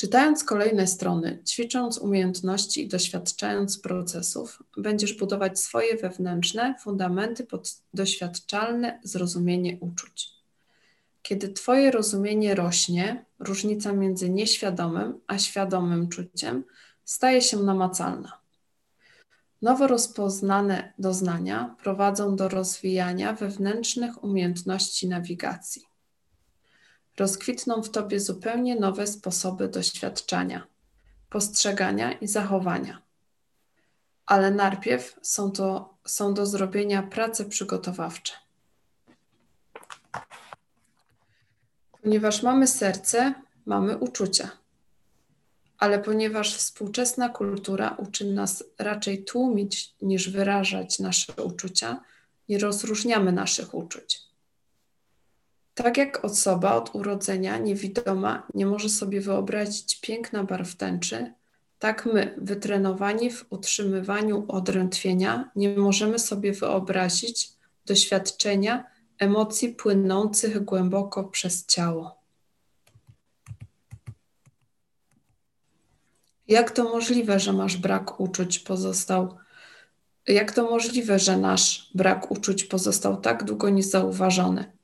Czytając 0.00 0.44
kolejne 0.44 0.86
strony, 0.86 1.42
ćwicząc 1.48 1.98
umiejętności 1.98 2.82
i 2.82 2.88
doświadczając 2.88 3.78
procesów, 3.78 4.62
będziesz 4.76 5.12
budować 5.12 5.60
swoje 5.60 5.96
wewnętrzne 5.96 6.74
fundamenty 6.80 7.44
pod 7.44 7.82
doświadczalne 7.94 9.00
zrozumienie 9.02 9.78
uczuć. 9.80 10.30
Kiedy 11.22 11.48
Twoje 11.48 11.90
rozumienie 11.90 12.54
rośnie, 12.54 13.24
różnica 13.38 13.92
między 13.92 14.30
nieświadomym 14.30 15.20
a 15.26 15.38
świadomym 15.38 16.08
czuciem 16.08 16.64
staje 17.04 17.42
się 17.42 17.56
namacalna. 17.56 18.40
Nowo 19.62 19.86
rozpoznane 19.86 20.92
doznania 20.98 21.76
prowadzą 21.82 22.36
do 22.36 22.48
rozwijania 22.48 23.32
wewnętrznych 23.32 24.24
umiejętności 24.24 25.08
nawigacji 25.08 25.89
rozkwitną 27.20 27.82
w 27.82 27.90
tobie 27.90 28.20
zupełnie 28.20 28.76
nowe 28.76 29.06
sposoby 29.06 29.68
doświadczania, 29.68 30.66
postrzegania 31.30 32.12
i 32.12 32.28
zachowania. 32.28 33.02
Ale 34.26 34.50
najpierw 34.50 35.16
są, 35.22 35.52
to, 35.52 35.94
są 36.06 36.34
do 36.34 36.46
zrobienia 36.46 37.02
prace 37.02 37.44
przygotowawcze. 37.44 38.32
Ponieważ 42.02 42.42
mamy 42.42 42.66
serce, 42.66 43.34
mamy 43.66 43.96
uczucia. 43.98 44.50
Ale 45.78 45.98
ponieważ 45.98 46.56
współczesna 46.56 47.28
kultura 47.28 47.94
uczy 47.98 48.24
nas 48.32 48.64
raczej 48.78 49.24
tłumić 49.24 49.94
niż 50.02 50.30
wyrażać 50.30 50.98
nasze 50.98 51.32
uczucia, 51.44 52.00
nie 52.48 52.58
rozróżniamy 52.58 53.32
naszych 53.32 53.74
uczuć. 53.74 54.29
Tak 55.74 55.96
jak 55.96 56.24
osoba 56.24 56.74
od 56.74 56.94
urodzenia 56.94 57.58
niewidoma 57.58 58.46
nie 58.54 58.66
może 58.66 58.88
sobie 58.88 59.20
wyobrazić 59.20 60.00
piękna 60.00 60.44
barw 60.44 60.76
tęczy, 60.76 61.32
tak 61.78 62.06
my, 62.06 62.34
wytrenowani 62.38 63.30
w 63.30 63.46
utrzymywaniu 63.50 64.44
odrętwienia, 64.48 65.50
nie 65.56 65.76
możemy 65.76 66.18
sobie 66.18 66.52
wyobrazić 66.52 67.52
doświadczenia 67.86 68.84
emocji 69.18 69.68
płynących 69.68 70.64
głęboko 70.64 71.24
przez 71.24 71.66
ciało. 71.66 72.20
Jak 76.48 76.70
to 76.70 76.84
możliwe, 76.84 77.40
że 77.40 77.52
masz 77.52 77.76
brak 77.76 78.20
uczuć 78.20 78.58
pozostał? 78.58 79.36
Jak 80.28 80.52
to 80.52 80.70
możliwe, 80.70 81.18
że 81.18 81.36
nasz 81.36 81.90
brak 81.94 82.30
uczuć 82.30 82.64
pozostał 82.64 83.20
tak 83.20 83.44
długo 83.44 83.68
niezauważony? 83.68 84.79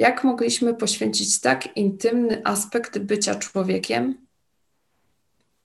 Jak 0.00 0.24
mogliśmy 0.24 0.74
poświęcić 0.74 1.40
tak 1.40 1.76
intymny 1.76 2.42
aspekt 2.44 2.98
bycia 2.98 3.34
człowiekiem? 3.34 4.26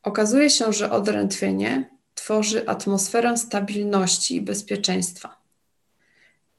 Okazuje 0.04 0.50
się, 0.50 0.74
że 0.74 0.92
odrętwienie 0.92 1.90
tworzy 2.14 2.68
atmosferę 2.68 3.38
stabilności 3.38 4.36
i 4.36 4.42
bezpieczeństwa. 4.42 5.42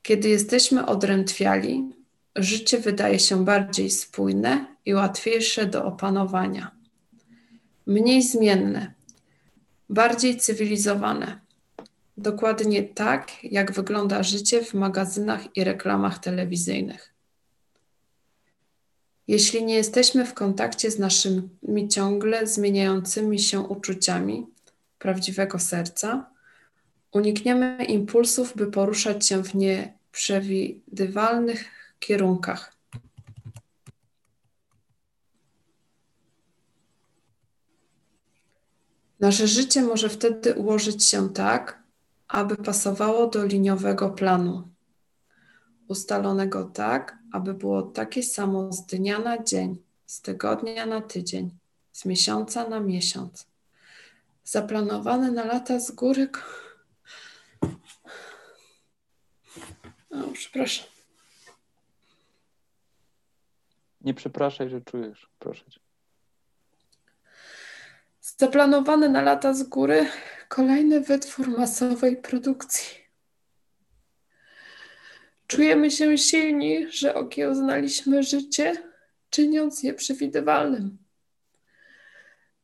Kiedy 0.02 0.28
jesteśmy 0.28 0.86
odrętwiali, 0.86 1.84
życie 2.36 2.78
wydaje 2.78 3.18
się 3.18 3.44
bardziej 3.44 3.90
spójne 3.90 4.66
i 4.84 4.94
łatwiejsze 4.94 5.66
do 5.66 5.84
opanowania. 5.84 6.70
Mniej 7.86 8.22
zmienne, 8.22 8.94
bardziej 9.88 10.36
cywilizowane. 10.36 11.40
Dokładnie 12.16 12.82
tak, 12.82 13.32
jak 13.42 13.72
wygląda 13.72 14.22
życie 14.22 14.64
w 14.64 14.74
magazynach 14.74 15.56
i 15.56 15.64
reklamach 15.64 16.18
telewizyjnych. 16.18 17.15
Jeśli 19.28 19.64
nie 19.64 19.74
jesteśmy 19.74 20.26
w 20.26 20.34
kontakcie 20.34 20.90
z 20.90 20.98
naszymi 20.98 21.88
ciągle 21.90 22.46
zmieniającymi 22.46 23.38
się 23.38 23.60
uczuciami 23.60 24.46
prawdziwego 24.98 25.58
serca, 25.58 26.30
unikniemy 27.12 27.84
impulsów, 27.84 28.56
by 28.56 28.66
poruszać 28.66 29.26
się 29.26 29.44
w 29.44 29.54
nieprzewidywalnych 29.54 31.64
kierunkach. 31.98 32.76
Nasze 39.20 39.48
życie 39.48 39.82
może 39.82 40.08
wtedy 40.08 40.54
ułożyć 40.54 41.04
się 41.04 41.32
tak, 41.32 41.82
aby 42.28 42.56
pasowało 42.56 43.26
do 43.26 43.44
liniowego 43.44 44.10
planu, 44.10 44.68
ustalonego 45.88 46.64
tak, 46.64 47.15
aby 47.32 47.54
było 47.54 47.82
takie 47.82 48.22
samo 48.22 48.72
z 48.72 48.86
dnia 48.86 49.18
na 49.18 49.42
dzień, 49.42 49.82
z 50.06 50.20
tygodnia 50.20 50.86
na 50.86 51.00
tydzień, 51.00 51.50
z 51.92 52.04
miesiąca 52.04 52.68
na 52.68 52.80
miesiąc. 52.80 53.46
Zaplanowane 54.44 55.30
na 55.30 55.44
lata 55.44 55.80
z 55.80 55.90
góry. 55.90 56.28
O, 60.10 60.32
przepraszam. 60.32 60.86
Nie 64.00 64.14
przepraszaj, 64.14 64.70
że 64.70 64.80
czujesz, 64.80 65.30
proszę 65.38 65.64
cię. 65.70 65.80
Zaplanowany 68.20 69.08
na 69.08 69.22
lata 69.22 69.54
z 69.54 69.62
góry 69.62 70.06
kolejny 70.48 71.00
wytwór 71.00 71.48
masowej 71.48 72.16
produkcji. 72.16 73.05
Czujemy 75.46 75.90
się 75.90 76.18
silni, 76.18 76.92
że 76.92 77.14
okiełznaliśmy 77.14 78.22
życie, 78.22 78.92
czyniąc 79.30 79.82
je 79.82 79.94
przewidywalnym. 79.94 80.98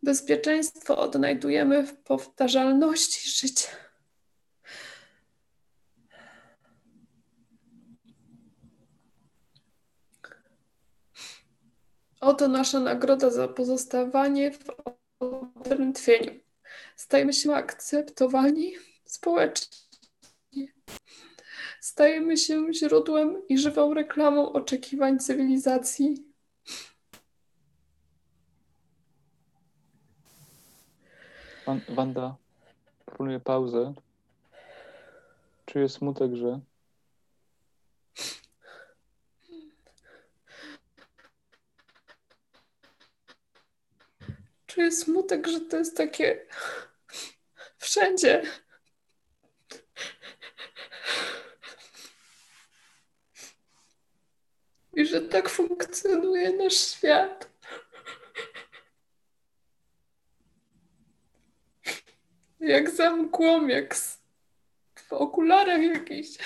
Bezpieczeństwo 0.02 0.98
odnajdujemy 0.98 1.86
w 1.86 1.96
powtarzalności 1.96 3.30
życia. 3.30 3.68
Oto 12.20 12.48
nasza 12.48 12.80
nagroda 12.80 13.30
za 13.30 13.48
pozostawanie 13.48 14.52
w 14.52 14.64
odrętwieniu. 15.20 16.40
Stajemy 16.96 17.32
się 17.32 17.54
akceptowani 17.54 18.74
społecznie. 19.04 19.78
Stajemy 21.82 22.36
się 22.36 22.74
źródłem 22.74 23.48
i 23.48 23.58
żywą 23.58 23.94
reklamą 23.94 24.52
oczekiwań 24.52 25.18
cywilizacji. 25.18 26.24
Wanda, 31.88 32.36
proponuję 33.06 33.40
pauzę. 33.40 33.94
Czuję 35.66 35.88
smutek, 35.88 36.34
że 36.34 36.60
Czuję 44.66 44.92
smutek, 44.92 45.46
że 45.46 45.60
to 45.60 45.76
jest 45.76 45.96
takie 45.96 46.46
wszędzie. 47.78 48.42
I 54.94 55.06
że 55.06 55.20
tak 55.20 55.48
funkcjonuje 55.48 56.52
nasz 56.52 56.74
świat. 56.74 57.50
Jak 62.60 62.90
za 62.90 63.10
mgłą, 63.10 63.66
jak 63.66 63.94
w 64.94 65.12
okularach 65.12 65.82
jakichś. 65.82 66.38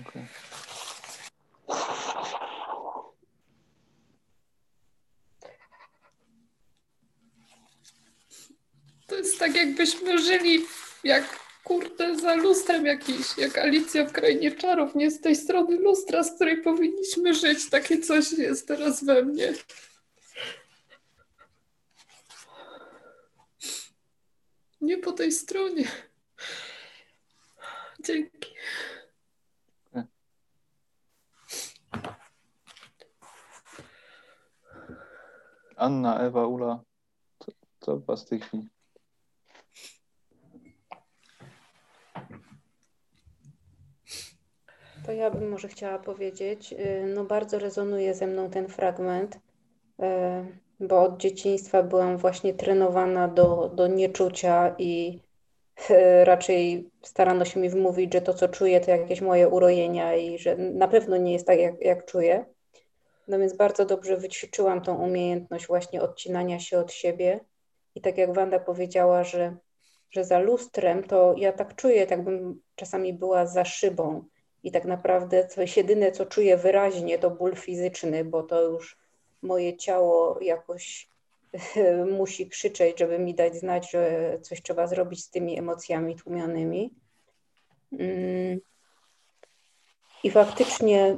Okay. 0.00 0.28
To 9.06 9.14
jest 9.14 9.38
tak, 9.38 9.45
jakbyśmy 9.56 10.18
żyli 10.18 10.64
jak 11.04 11.24
kurde 11.64 12.16
za 12.16 12.34
lustrem 12.34 12.86
jakiś, 12.86 13.38
jak 13.38 13.58
Alicja 13.58 14.04
w 14.04 14.12
Krainie 14.12 14.52
Czarów, 14.52 14.94
nie 14.94 15.10
z 15.10 15.20
tej 15.20 15.36
strony 15.36 15.78
lustra, 15.78 16.22
z 16.22 16.34
której 16.34 16.62
powinniśmy 16.62 17.34
żyć. 17.34 17.70
Takie 17.70 17.98
coś 17.98 18.32
jest 18.32 18.68
teraz 18.68 19.04
we 19.04 19.22
mnie. 19.22 19.52
Nie 24.80 24.98
po 24.98 25.12
tej 25.12 25.32
stronie. 25.32 25.84
Dzięki. 28.00 28.56
Anna, 35.76 36.20
Ewa, 36.20 36.46
Ula, 36.46 36.80
co, 37.38 37.52
co 37.80 37.98
was 38.00 38.26
tej 38.26 38.40
chwili? 38.40 38.75
To 45.06 45.12
ja 45.12 45.30
bym 45.30 45.48
może 45.48 45.68
chciała 45.68 45.98
powiedzieć, 45.98 46.72
y, 46.72 47.06
no 47.14 47.24
bardzo 47.24 47.58
rezonuje 47.58 48.14
ze 48.14 48.26
mną 48.26 48.50
ten 48.50 48.68
fragment, 48.68 49.36
y, 49.36 49.38
bo 50.80 51.02
od 51.02 51.16
dzieciństwa 51.16 51.82
byłam 51.82 52.16
właśnie 52.16 52.54
trenowana 52.54 53.28
do, 53.28 53.70
do 53.74 53.86
nieczucia 53.86 54.74
i 54.78 55.20
y, 55.90 56.24
raczej 56.24 56.90
starano 57.02 57.44
się 57.44 57.60
mi 57.60 57.70
wmówić, 57.70 58.12
że 58.12 58.20
to, 58.20 58.34
co 58.34 58.48
czuję, 58.48 58.80
to 58.80 58.90
jakieś 58.90 59.20
moje 59.20 59.48
urojenia 59.48 60.14
i 60.14 60.38
że 60.38 60.56
na 60.56 60.88
pewno 60.88 61.16
nie 61.16 61.32
jest 61.32 61.46
tak, 61.46 61.58
jak, 61.58 61.80
jak 61.80 62.04
czuję. 62.04 62.44
No 63.28 63.38
więc 63.38 63.56
bardzo 63.56 63.84
dobrze 63.84 64.16
wyćwiczyłam 64.16 64.80
tą 64.80 64.94
umiejętność 65.04 65.66
właśnie 65.66 66.02
odcinania 66.02 66.60
się 66.60 66.78
od 66.78 66.92
siebie. 66.92 67.40
I 67.94 68.00
tak 68.00 68.18
jak 68.18 68.34
Wanda 68.34 68.58
powiedziała, 68.58 69.24
że, 69.24 69.56
że 70.10 70.24
za 70.24 70.38
lustrem, 70.38 71.02
to 71.04 71.34
ja 71.36 71.52
tak 71.52 71.74
czuję, 71.74 72.06
tak 72.06 72.24
bym 72.24 72.60
czasami 72.74 73.12
była 73.12 73.46
za 73.46 73.64
szybą. 73.64 74.24
I 74.66 74.70
tak 74.72 74.84
naprawdę 74.84 75.44
to 75.44 75.60
jedyne, 75.76 76.12
co 76.12 76.26
czuję 76.26 76.56
wyraźnie, 76.56 77.18
to 77.18 77.30
ból 77.30 77.56
fizyczny, 77.56 78.24
bo 78.24 78.42
to 78.42 78.62
już 78.62 78.98
moje 79.42 79.76
ciało 79.76 80.38
jakoś 80.40 81.08
musi 82.18 82.48
krzyczeć, 82.48 82.98
żeby 82.98 83.18
mi 83.18 83.34
dać 83.34 83.56
znać, 83.56 83.90
że 83.90 84.32
coś 84.42 84.62
trzeba 84.62 84.86
zrobić 84.86 85.24
z 85.24 85.30
tymi 85.30 85.58
emocjami 85.58 86.16
tłumionymi. 86.16 86.90
Mm. 87.92 88.60
I 90.22 90.30
faktycznie 90.30 91.16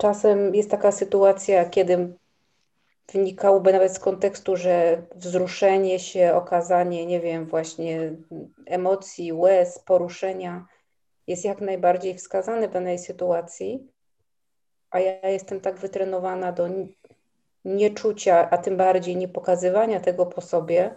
Czasem 0.00 0.54
jest 0.54 0.70
taka 0.70 0.92
sytuacja, 0.92 1.64
kiedy 1.64 2.12
wynikałoby 3.12 3.72
nawet 3.72 3.94
z 3.94 3.98
kontekstu, 3.98 4.56
że 4.56 5.02
wzruszenie 5.14 5.98
się, 5.98 6.34
okazanie, 6.34 7.06
nie 7.06 7.20
wiem, 7.20 7.46
właśnie 7.46 8.12
emocji, 8.66 9.32
łez, 9.32 9.78
poruszenia 9.78 10.66
jest 11.30 11.44
jak 11.44 11.60
najbardziej 11.60 12.14
wskazane 12.14 12.68
w 12.68 12.72
danej 12.72 12.98
sytuacji. 12.98 13.88
a 14.90 15.00
ja 15.00 15.28
jestem 15.28 15.60
tak 15.60 15.78
wytrenowana 15.78 16.52
do 16.52 16.68
nieczucia, 17.64 18.50
a 18.50 18.58
tym 18.58 18.76
bardziej 18.76 19.16
nie 19.16 19.28
pokazywania 19.28 20.00
tego 20.00 20.26
po 20.26 20.40
sobie, 20.40 20.94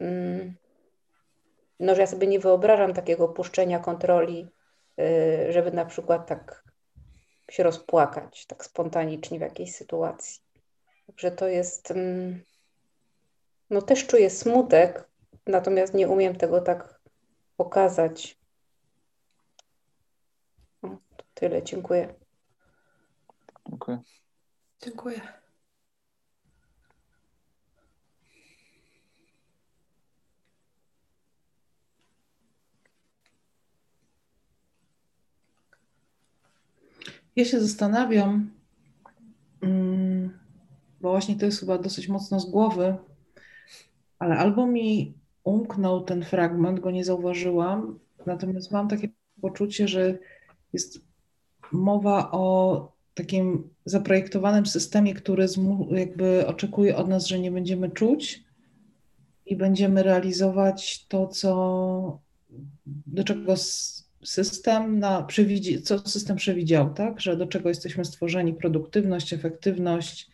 mm, 0.00 0.54
no, 1.80 1.94
że 1.94 2.00
ja 2.00 2.06
sobie 2.06 2.26
nie 2.26 2.38
wyobrażam 2.40 2.94
takiego 2.94 3.28
puszczenia 3.28 3.78
kontroli, 3.78 4.48
y, 5.00 5.52
żeby 5.52 5.72
na 5.72 5.84
przykład 5.84 6.26
tak 6.26 6.64
się 7.50 7.62
rozpłakać, 7.62 8.46
tak 8.46 8.64
spontanicznie 8.64 9.38
w 9.38 9.42
jakiejś 9.42 9.74
sytuacji. 9.74 10.42
Także 11.06 11.30
to 11.30 11.48
jest, 11.48 11.90
mm, 11.90 12.42
no 13.70 13.82
też 13.82 14.06
czuję 14.06 14.30
smutek, 14.30 15.08
natomiast 15.46 15.94
nie 15.94 16.08
umiem 16.08 16.36
tego 16.36 16.60
tak 16.60 17.00
pokazać. 17.56 18.38
O, 20.82 20.88
to 21.16 21.24
tyle, 21.38 21.62
dziękuję. 21.62 22.14
Dziękuję. 23.70 23.98
Dziękuję. 24.82 25.20
Ja 37.36 37.44
się 37.44 37.60
zastanawiam, 37.60 38.50
mm, 39.62 40.38
bo 41.00 41.10
właśnie 41.10 41.36
to 41.36 41.46
jest 41.46 41.60
chyba 41.60 41.78
dosyć 41.78 42.08
mocno 42.08 42.40
z 42.40 42.50
głowy, 42.50 42.96
ale 44.18 44.36
albo 44.36 44.66
mi 44.66 45.14
umknął 45.44 46.04
ten 46.04 46.24
fragment, 46.24 46.80
go 46.80 46.90
nie 46.90 47.04
zauważyłam, 47.04 47.98
natomiast 48.26 48.70
mam 48.70 48.88
takie 48.88 49.08
poczucie, 49.40 49.88
że 49.88 50.18
jest 50.72 51.07
mowa 51.72 52.30
o 52.30 52.92
takim 53.14 53.68
zaprojektowanym 53.84 54.66
systemie, 54.66 55.14
który 55.14 55.46
jakby 55.90 56.46
oczekuje 56.46 56.96
od 56.96 57.08
nas, 57.08 57.26
że 57.26 57.38
nie 57.38 57.50
będziemy 57.50 57.90
czuć 57.90 58.44
i 59.46 59.56
będziemy 59.56 60.02
realizować 60.02 61.06
to, 61.06 61.28
co 61.28 62.20
do 62.86 63.24
czego 63.24 63.54
system 64.24 64.98
na, 64.98 65.22
przewidzi, 65.22 65.82
co 65.82 65.98
system 65.98 66.36
przewidział, 66.36 66.94
tak? 66.94 67.20
Że 67.20 67.36
do 67.36 67.46
czego 67.46 67.68
jesteśmy 67.68 68.04
stworzeni, 68.04 68.54
produktywność, 68.54 69.32
efektywność. 69.32 70.30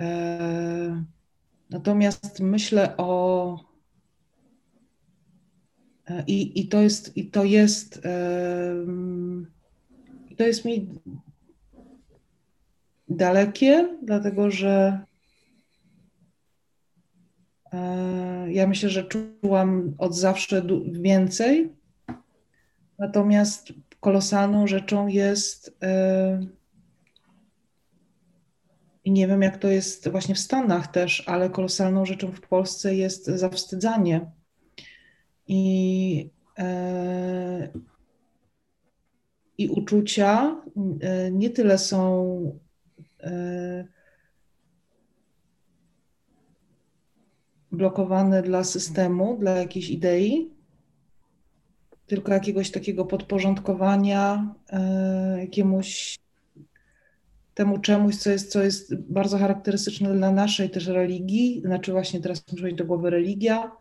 E, 0.00 1.04
natomiast 1.70 2.40
myślę 2.40 2.96
o 2.96 3.58
e, 6.06 6.24
i, 6.26 6.60
i 6.60 6.68
to 6.68 6.80
jest, 6.80 7.16
i 7.16 7.30
to 7.30 7.44
jest, 7.44 8.00
to 10.36 10.44
jest 10.44 10.64
mi 10.64 10.88
dalekie, 13.08 13.98
dlatego 14.02 14.50
że 14.50 15.04
e, 17.72 18.52
ja 18.52 18.66
myślę, 18.66 18.88
że 18.88 19.04
czułam 19.04 19.94
od 19.98 20.16
zawsze 20.16 20.62
więcej. 20.86 21.72
Natomiast 22.98 23.72
kolosalną 24.00 24.66
rzeczą 24.66 25.06
jest 25.06 25.76
e, 25.82 26.46
i 29.04 29.10
nie 29.12 29.28
wiem, 29.28 29.42
jak 29.42 29.58
to 29.58 29.68
jest 29.68 30.08
właśnie 30.08 30.34
w 30.34 30.38
Stanach 30.38 30.86
też, 30.86 31.22
ale 31.26 31.50
kolosalną 31.50 32.06
rzeczą 32.06 32.32
w 32.32 32.40
Polsce 32.40 32.94
jest 32.94 33.26
zawstydzanie. 33.26 34.30
I, 35.46 36.30
e, 36.58 37.68
i 39.58 39.68
uczucia 39.68 40.62
nie 41.30 41.50
tyle 41.50 41.78
są 41.78 42.58
E, 43.24 43.84
blokowane 47.72 48.42
dla 48.42 48.64
systemu, 48.64 49.36
dla 49.40 49.50
jakiejś 49.50 49.90
idei, 49.90 50.50
tylko 52.06 52.32
jakiegoś 52.32 52.70
takiego 52.70 53.04
podporządkowania 53.04 54.54
e, 54.70 55.36
jakiemuś 55.40 56.18
temu 57.54 57.78
czemuś, 57.78 58.16
co 58.16 58.30
jest, 58.30 58.52
co 58.52 58.62
jest 58.62 58.94
bardzo 58.94 59.38
charakterystyczne 59.38 60.14
dla 60.14 60.30
naszej 60.30 60.70
też 60.70 60.86
religii. 60.86 61.62
Znaczy 61.64 61.92
właśnie 61.92 62.20
teraz 62.20 62.40
przychodzi 62.40 62.74
do 62.74 62.84
głowy 62.84 63.10
religia, 63.10 63.72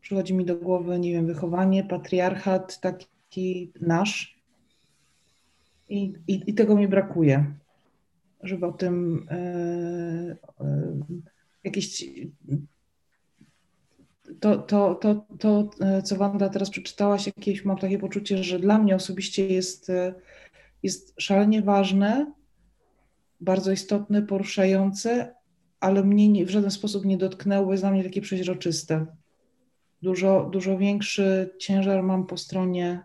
przychodzi 0.00 0.34
mi 0.34 0.44
do 0.44 0.56
głowy, 0.56 0.98
nie 0.98 1.12
wiem, 1.12 1.26
wychowanie, 1.26 1.84
patriarchat 1.84 2.80
taki 2.80 3.72
nasz. 3.80 4.39
I, 5.90 6.14
i, 6.28 6.42
i 6.46 6.54
tego 6.54 6.76
mi 6.76 6.88
brakuje 6.88 7.54
żeby 8.42 8.66
o 8.66 8.72
tym 8.72 9.26
e, 9.30 9.36
e, 10.60 11.00
jakieś 11.64 12.04
to, 14.40 14.58
to, 14.58 14.94
to, 14.94 15.26
to, 15.38 15.70
e, 15.80 16.02
co 16.02 16.16
Wanda 16.16 16.48
teraz 16.48 16.70
przeczytałaś, 16.70 17.26
jakieś 17.26 17.64
mam 17.64 17.78
takie 17.78 17.98
poczucie, 17.98 18.44
że 18.44 18.58
dla 18.58 18.78
mnie 18.78 18.94
osobiście 18.94 19.46
jest, 19.46 19.92
jest 20.82 21.14
szalenie 21.18 21.62
ważne, 21.62 22.32
bardzo 23.40 23.72
istotne, 23.72 24.22
poruszające, 24.22 25.34
ale 25.80 26.04
mnie 26.04 26.28
nie, 26.28 26.46
w 26.46 26.50
żaden 26.50 26.70
sposób 26.70 27.04
nie 27.04 27.16
dotknęło, 27.16 27.72
jest 27.72 27.82
dla 27.82 27.90
mnie 27.90 28.04
takie 28.04 28.20
przeźroczyste. 28.20 29.06
Dużo, 30.02 30.48
dużo 30.52 30.78
większy 30.78 31.54
ciężar 31.58 32.02
mam 32.02 32.26
po 32.26 32.36
stronie 32.36 33.02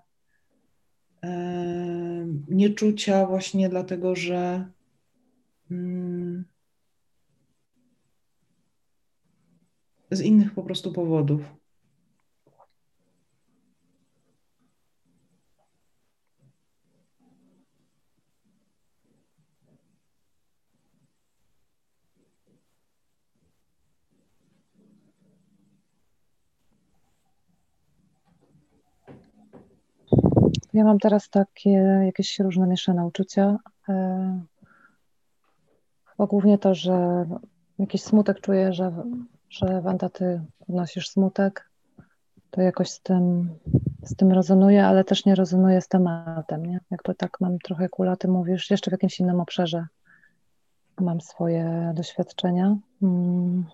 nieczucia, 2.47 3.26
właśnie 3.26 3.69
dlatego, 3.69 4.15
że 4.15 4.65
Mm. 5.71 6.45
z 10.11 10.21
innych 10.21 10.53
po 10.53 10.63
prostu 10.63 10.91
powodów. 10.91 11.41
Ja 30.76 30.84
mam 30.84 30.99
teraz 30.99 31.30
takie 31.30 31.69
jakieś 32.05 32.39
różne 32.39 32.67
mieszane 32.67 33.05
uczucia. 33.05 33.57
E, 33.89 34.39
bo 36.17 36.28
głównie 36.28 36.57
to, 36.57 36.76
że 36.76 37.26
jakiś 37.80 38.03
smutek 38.03 38.41
czuję, 38.41 38.73
że, 38.73 38.91
że 39.49 39.82
Wanda, 39.82 40.09
ty 40.09 40.41
wnosisz 40.69 41.09
smutek, 41.09 41.69
to 42.51 42.61
jakoś 42.61 42.89
z 42.89 43.01
tym, 43.01 43.49
z 44.03 44.15
tym 44.15 44.32
rezonuje, 44.32 44.86
ale 44.86 45.03
też 45.03 45.26
nie 45.26 45.36
rezonuje 45.36 45.82
z 45.82 45.88
tematem, 45.88 46.65
nie? 46.65 46.80
Jakby 46.91 47.15
tak 47.15 47.41
mam 47.41 47.59
trochę 47.59 47.89
kula, 47.89 48.15
ty 48.15 48.28
mówisz, 48.28 48.71
jeszcze 48.71 48.91
w 48.91 48.93
jakimś 48.93 49.19
innym 49.19 49.39
obszarze 49.39 49.88
mam 50.99 51.21
swoje 51.21 51.91
doświadczenia 51.95 52.78
mm. 53.01 53.65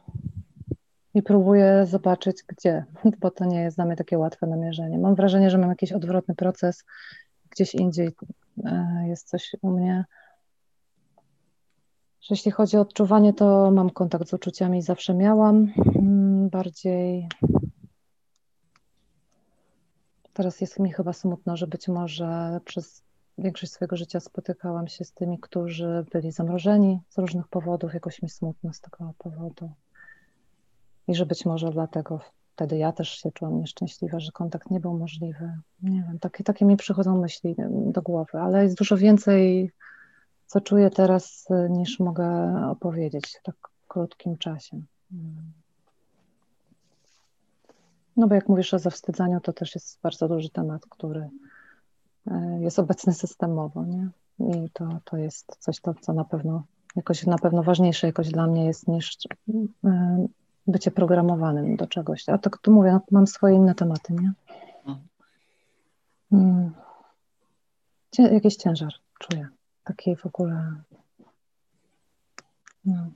I 1.14 1.24
próbuję 1.24 1.86
zobaczyć, 1.86 2.44
gdzie, 2.48 2.86
bo 3.22 3.32
to 3.32 3.46
nie 3.46 3.62
jest 3.62 3.78
dla 3.78 3.86
mnie 3.86 3.96
takie 3.96 4.18
łatwe 4.18 4.48
namierzenie. 4.48 4.98
Mam 4.98 5.16
wrażenie, 5.16 5.50
że 5.50 5.58
mam 5.58 5.70
jakiś 5.70 5.92
odwrotny 5.92 6.36
proces, 6.36 6.84
gdzieś 7.50 7.76
indziej 7.76 8.10
e, 8.66 9.04
jest 9.08 9.28
coś 9.28 9.56
u 9.62 9.70
mnie, 9.70 10.06
że 12.22 12.28
jeśli 12.36 12.52
chodzi 12.52 12.78
o 12.78 12.82
odczuwanie, 12.82 13.34
to 13.34 13.72
mam 13.72 13.90
kontakt 13.90 14.30
z 14.30 14.34
uczuciami, 14.34 14.82
zawsze 14.82 15.14
miałam. 15.14 15.68
Mm, 15.96 16.50
bardziej 16.50 17.28
teraz 20.34 20.62
jest 20.62 20.80
mi 20.80 20.94
chyba 20.94 21.14
smutno, 21.14 21.58
że 21.58 21.68
być 21.68 21.88
może 21.88 22.60
przez 22.66 23.04
większość 23.38 23.72
swojego 23.72 23.98
życia 23.98 24.20
spotykałam 24.20 24.88
się 24.88 25.06
z 25.06 25.14
tymi, 25.14 25.40
którzy 25.40 26.06
byli 26.12 26.32
zamrożeni 26.32 27.00
z 27.10 27.18
różnych 27.18 27.48
powodów, 27.48 27.94
jakoś 27.94 28.22
mi 28.22 28.30
smutno 28.30 28.74
z 28.74 28.82
tego 28.82 29.14
powodu. 29.18 29.72
I 31.08 31.16
że 31.16 31.26
być 31.26 31.46
może 31.46 31.72
dlatego 31.72 32.20
wtedy 32.56 32.78
ja 32.78 32.92
też 32.92 33.10
się 33.10 33.32
czułam 33.32 33.60
nieszczęśliwa, 33.60 34.20
że 34.20 34.32
kontakt 34.32 34.72
nie 34.72 34.80
był 34.80 34.98
możliwy. 34.98 35.54
Nie 35.84 36.04
wiem, 36.04 36.20
takie, 36.20 36.44
takie 36.44 36.66
mi 36.66 36.78
przychodzą 36.78 37.22
myśli 37.22 37.56
do 37.70 38.02
głowy, 38.02 38.40
ale 38.40 38.64
jest 38.64 38.78
dużo 38.78 38.98
więcej 38.98 39.72
co 40.52 40.62
czuję 40.62 40.90
teraz, 40.90 41.48
niż 41.70 42.00
mogę 42.00 42.28
opowiedzieć 42.70 43.38
w 43.40 43.44
tak 43.44 43.56
krótkim 43.88 44.38
czasie. 44.38 44.82
No 48.18 48.28
bo 48.28 48.36
jak 48.36 48.50
mówisz 48.50 48.74
o 48.74 48.80
zawstydzaniu, 48.80 49.42
to 49.42 49.54
też 49.54 49.76
jest 49.76 50.00
bardzo 50.04 50.28
duży 50.28 50.50
temat, 50.50 50.86
który 50.90 51.30
y, 52.28 52.32
jest 52.60 52.80
obecny 52.80 53.14
systemowo, 53.14 53.86
nie? 53.86 54.10
I 54.40 54.70
to, 54.74 55.00
to 55.06 55.18
jest 55.18 55.58
coś, 55.60 55.80
to, 55.80 55.94
co 55.94 56.14
na 56.14 56.24
pewno 56.24 56.64
jakoś 56.96 57.26
na 57.26 57.38
pewno 57.38 57.64
ważniejsze 57.64 58.08
jakoś 58.08 58.30
dla 58.30 58.48
mnie 58.48 58.66
jest 58.66 58.88
niż 58.88 59.18
y, 59.50 59.68
bycie 60.68 60.92
programowanym 60.92 61.76
do 61.76 61.88
czegoś. 61.88 62.30
A 62.30 62.38
tak 62.38 62.58
tu 62.58 62.72
mówię, 62.72 62.92
no, 62.92 63.02
mam 63.12 63.28
swoje 63.28 63.56
inne 63.56 63.76
tematy, 63.76 64.14
nie? 64.14 64.34
Mhm. 64.86 65.08
Mm. 66.32 66.72
Jakiś 68.34 68.56
ciężar 68.56 68.94
czuję 69.20 69.48
takiej 69.84 70.16
w 70.16 70.26
ogóle. 70.26 70.74
No. 72.86 73.12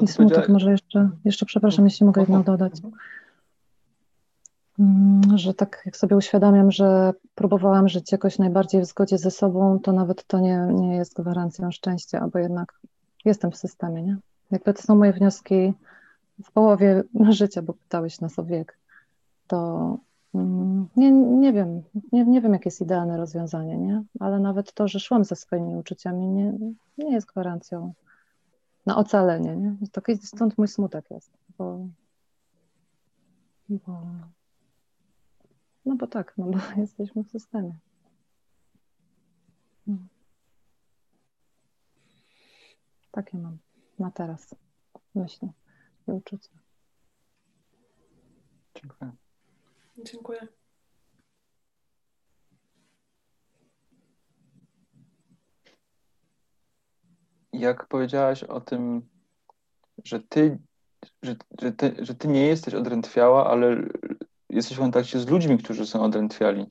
I 0.00 0.08
smutek 0.08 0.48
może 0.48 0.70
jeszcze, 0.70 1.10
jeszcze 1.24 1.46
przepraszam, 1.46 1.84
jeśli 1.84 2.06
mogę 2.06 2.20
jedno 2.20 2.42
dodać. 2.42 2.72
Mm, 4.78 5.38
że 5.38 5.54
tak 5.54 5.82
jak 5.86 5.96
sobie 5.96 6.16
uświadamiam, 6.16 6.70
że 6.70 7.12
próbowałam 7.34 7.88
żyć 7.88 8.12
jakoś 8.12 8.38
najbardziej 8.38 8.80
w 8.80 8.86
zgodzie 8.86 9.18
ze 9.18 9.30
sobą, 9.30 9.78
to 9.78 9.92
nawet 9.92 10.26
to 10.26 10.40
nie, 10.40 10.68
nie 10.74 10.96
jest 10.96 11.14
gwarancją 11.14 11.70
szczęścia, 11.70 12.28
bo 12.32 12.38
jednak 12.38 12.80
jestem 13.24 13.50
w 13.50 13.56
systemie, 13.56 14.02
nie? 14.02 14.16
Jakby 14.50 14.74
to 14.74 14.82
są 14.82 14.94
moje 14.94 15.12
wnioski 15.12 15.72
w 16.44 16.52
połowie 16.52 17.02
życia, 17.30 17.62
bo 17.62 17.72
pytałeś 17.72 18.20
nas 18.20 18.38
o 18.38 18.44
wiek, 18.44 18.78
to 19.46 19.98
mm, 20.34 20.88
nie, 20.96 21.10
nie 21.10 21.52
wiem, 21.52 21.82
nie, 22.12 22.24
nie 22.24 22.40
wiem, 22.40 22.52
jakie 22.52 22.68
jest 22.68 22.80
idealne 22.80 23.16
rozwiązanie, 23.16 23.78
nie? 23.78 24.02
Ale 24.20 24.38
nawet 24.38 24.72
to, 24.72 24.88
że 24.88 25.00
szłam 25.00 25.24
ze 25.24 25.36
swoimi 25.36 25.76
uczuciami, 25.76 26.26
nie, 26.26 26.52
nie 26.98 27.12
jest 27.12 27.26
gwarancją 27.26 27.92
na 28.86 28.96
ocalenie, 28.96 29.56
nie? 29.56 29.76
Stąd 30.22 30.58
mój 30.58 30.68
smutek 30.68 31.10
jest, 31.10 31.30
bo, 31.58 31.78
bo 33.68 34.02
no 35.84 35.96
bo 35.96 36.06
tak, 36.06 36.34
no 36.38 36.46
bo 36.46 36.58
jesteśmy 36.80 37.24
w 37.24 37.30
systemie. 37.30 37.78
No. 39.86 39.96
Takie 43.10 43.38
mam 43.38 43.58
na 43.98 44.10
teraz 44.10 44.54
myśli 45.14 45.48
i 46.08 46.10
uczucia. 46.10 46.50
Dziękuję. 48.74 49.12
Dziękuję. 49.98 50.48
Jak 57.52 57.86
powiedziałaś 57.86 58.44
o 58.44 58.60
tym, 58.60 59.08
że 60.04 60.20
ty, 60.20 60.58
że, 61.22 61.36
że, 61.60 61.72
ty, 61.72 61.96
że 61.98 62.14
ty 62.14 62.28
nie 62.28 62.46
jesteś 62.46 62.74
odrętwiała, 62.74 63.50
ale 63.50 63.76
jesteś 64.52 64.76
w 64.76 64.80
kontakcie 64.80 65.20
z 65.20 65.28
ludźmi, 65.28 65.58
którzy 65.58 65.86
są 65.86 66.02
odrętwiali. 66.02 66.66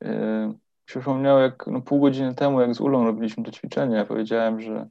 Yy, 0.00 0.54
jak 1.42 1.66
no, 1.66 1.80
pół 1.80 2.00
godziny 2.00 2.34
temu, 2.34 2.60
jak 2.60 2.74
z 2.74 2.80
Ulą 2.80 3.04
robiliśmy 3.04 3.44
to 3.44 3.50
ćwiczenie, 3.50 3.96
ja 3.96 4.04
powiedziałem, 4.04 4.60
że 4.60 4.88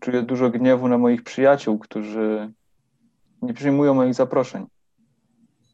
czuję 0.00 0.22
dużo 0.22 0.50
gniewu 0.50 0.88
na 0.88 0.98
moich 0.98 1.22
przyjaciół, 1.22 1.78
którzy 1.78 2.52
nie 3.42 3.54
przyjmują 3.54 3.94
moich 3.94 4.14
zaproszeń. 4.14 4.66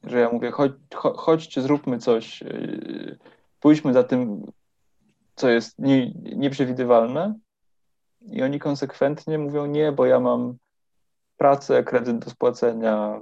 Że 0.05 0.19
ja 0.21 0.31
mówię, 0.33 0.51
chodź, 0.51 0.73
chodźcie, 0.95 1.63
zróbmy 1.63 1.99
coś, 1.99 2.41
yy, 2.41 3.19
pójdźmy 3.61 3.93
za 3.93 4.05
tym, 4.05 4.47
co 5.35 5.49
jest 5.49 5.79
nie, 5.79 6.11
nieprzewidywalne. 6.13 7.35
I 8.21 8.43
oni 8.43 8.59
konsekwentnie 8.59 9.39
mówią 9.39 9.67
nie, 9.67 9.93
bo 9.93 10.07
ja 10.07 10.21
mam 10.21 10.57
pracę, 11.37 11.85
kredyt 11.85 12.19
do 12.19 12.31
spłacenia, 12.31 13.21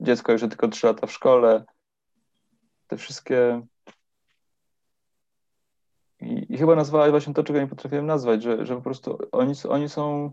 dziecko 0.00 0.32
już 0.32 0.40
tylko 0.40 0.68
3 0.68 0.86
lata 0.86 1.06
w 1.06 1.12
szkole. 1.12 1.64
Te 2.86 2.96
wszystkie. 2.96 3.62
I, 6.20 6.54
i 6.54 6.58
chyba 6.58 6.76
nazwałeś 6.76 7.10
właśnie 7.10 7.34
to, 7.34 7.44
czego 7.44 7.60
nie 7.60 7.66
potrafiłem 7.66 8.06
nazwać, 8.06 8.42
że, 8.42 8.66
że 8.66 8.76
po 8.76 8.82
prostu 8.82 9.18
oni, 9.32 9.54
oni 9.68 9.88
są. 9.88 10.32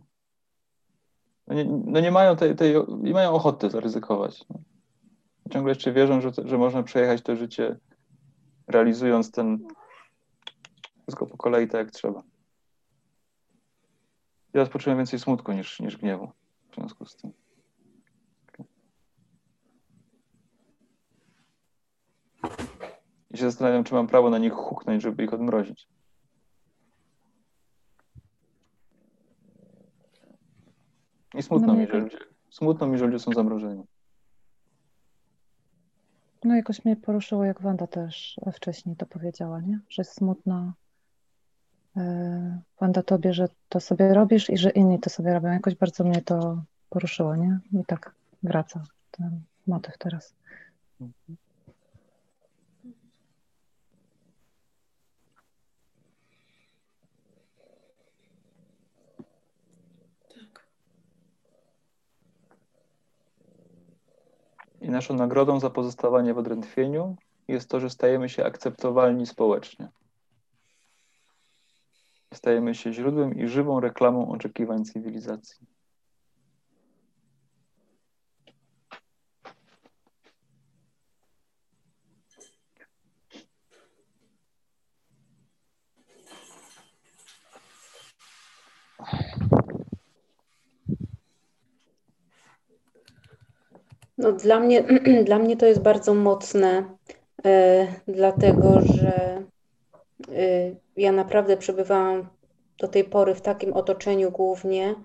No 1.47 1.55
nie, 1.55 1.65
no 1.65 1.99
nie 1.99 2.11
mają 2.11 2.35
tej, 2.35 2.55
tej, 2.55 2.75
nie 2.97 3.13
mają 3.13 3.33
ochoty 3.33 3.69
zaryzykować. 3.69 4.45
No. 4.49 4.59
Ciągle 5.51 5.71
jeszcze 5.71 5.93
wierzą, 5.93 6.21
że, 6.21 6.31
że 6.45 6.57
można 6.57 6.83
przejechać 6.83 7.21
to 7.21 7.35
życie 7.35 7.79
realizując 8.67 9.31
ten 9.31 9.67
wszystko 11.01 11.25
po 11.25 11.37
kolei 11.37 11.67
tak 11.67 11.85
jak 11.85 11.91
trzeba. 11.91 12.23
Ja 14.53 14.65
poczułem 14.65 14.97
więcej 14.97 15.19
smutku 15.19 15.51
niż, 15.51 15.79
niż 15.79 15.97
gniewu 15.97 16.31
w 16.71 16.75
związku 16.75 17.05
z 17.05 17.15
tym. 17.15 17.44
I 23.31 23.37
się 23.37 23.45
zastanawiam, 23.45 23.83
czy 23.83 23.93
mam 23.93 24.07
prawo 24.07 24.29
na 24.29 24.37
nich 24.37 24.53
huknąć, 24.53 25.03
żeby 25.03 25.23
ich 25.23 25.33
odmrozić. 25.33 25.87
I 31.33 31.43
smutno 31.43 31.67
no 31.67 31.73
mi, 31.73 31.87
że 31.87 31.97
ludzie, 31.97 32.17
smutno 32.49 32.87
mi, 32.87 32.97
że 32.97 33.05
ludzie 33.05 33.19
są 33.19 33.33
zamrożeni. 33.33 33.83
No 36.43 36.55
jakoś 36.55 36.85
mnie 36.85 36.95
poruszyło, 36.95 37.45
jak 37.45 37.61
Wanda 37.61 37.87
też 37.87 38.39
wcześniej 38.53 38.95
to 38.95 39.05
powiedziała, 39.05 39.61
nie? 39.61 39.79
Że 39.89 40.03
smutno 40.03 40.73
e, 41.97 42.61
Wanda 42.79 43.03
tobie, 43.03 43.33
że 43.33 43.47
to 43.69 43.79
sobie 43.79 44.13
robisz 44.13 44.49
i 44.49 44.57
że 44.57 44.69
inni 44.69 44.99
to 44.99 45.09
sobie 45.09 45.33
robią. 45.33 45.49
Jakoś 45.49 45.75
bardzo 45.75 46.03
mnie 46.03 46.21
to 46.21 46.63
poruszyło, 46.89 47.35
nie? 47.35 47.59
I 47.73 47.85
tak 47.85 48.15
wraca 48.43 48.83
ten 49.11 49.41
motyw 49.67 49.97
teraz. 49.97 50.33
Mhm. 51.01 51.44
I 64.85 64.89
naszą 64.89 65.13
nagrodą 65.13 65.59
za 65.59 65.69
pozostawanie 65.69 66.33
w 66.33 66.37
odrętwieniu 66.37 67.15
jest 67.47 67.69
to, 67.69 67.79
że 67.79 67.89
stajemy 67.89 68.29
się 68.29 68.45
akceptowalni 68.45 69.25
społecznie. 69.25 69.87
Stajemy 72.33 72.75
się 72.75 72.93
źródłem 72.93 73.39
i 73.39 73.47
żywą 73.47 73.79
reklamą 73.79 74.31
oczekiwań 74.31 74.85
cywilizacji. 74.85 75.67
No, 94.25 94.31
dla, 94.31 94.59
mnie, 94.59 94.83
dla 95.25 95.39
mnie 95.39 95.57
to 95.57 95.65
jest 95.65 95.81
bardzo 95.81 96.13
mocne, 96.13 96.83
e, 97.45 97.87
dlatego 98.07 98.81
że 98.81 99.43
e, 100.31 100.75
ja 100.97 101.11
naprawdę 101.11 101.57
przebywałam 101.57 102.27
do 102.79 102.87
tej 102.87 103.03
pory 103.03 103.35
w 103.35 103.41
takim 103.41 103.73
otoczeniu 103.73 104.31
głównie, 104.31 104.95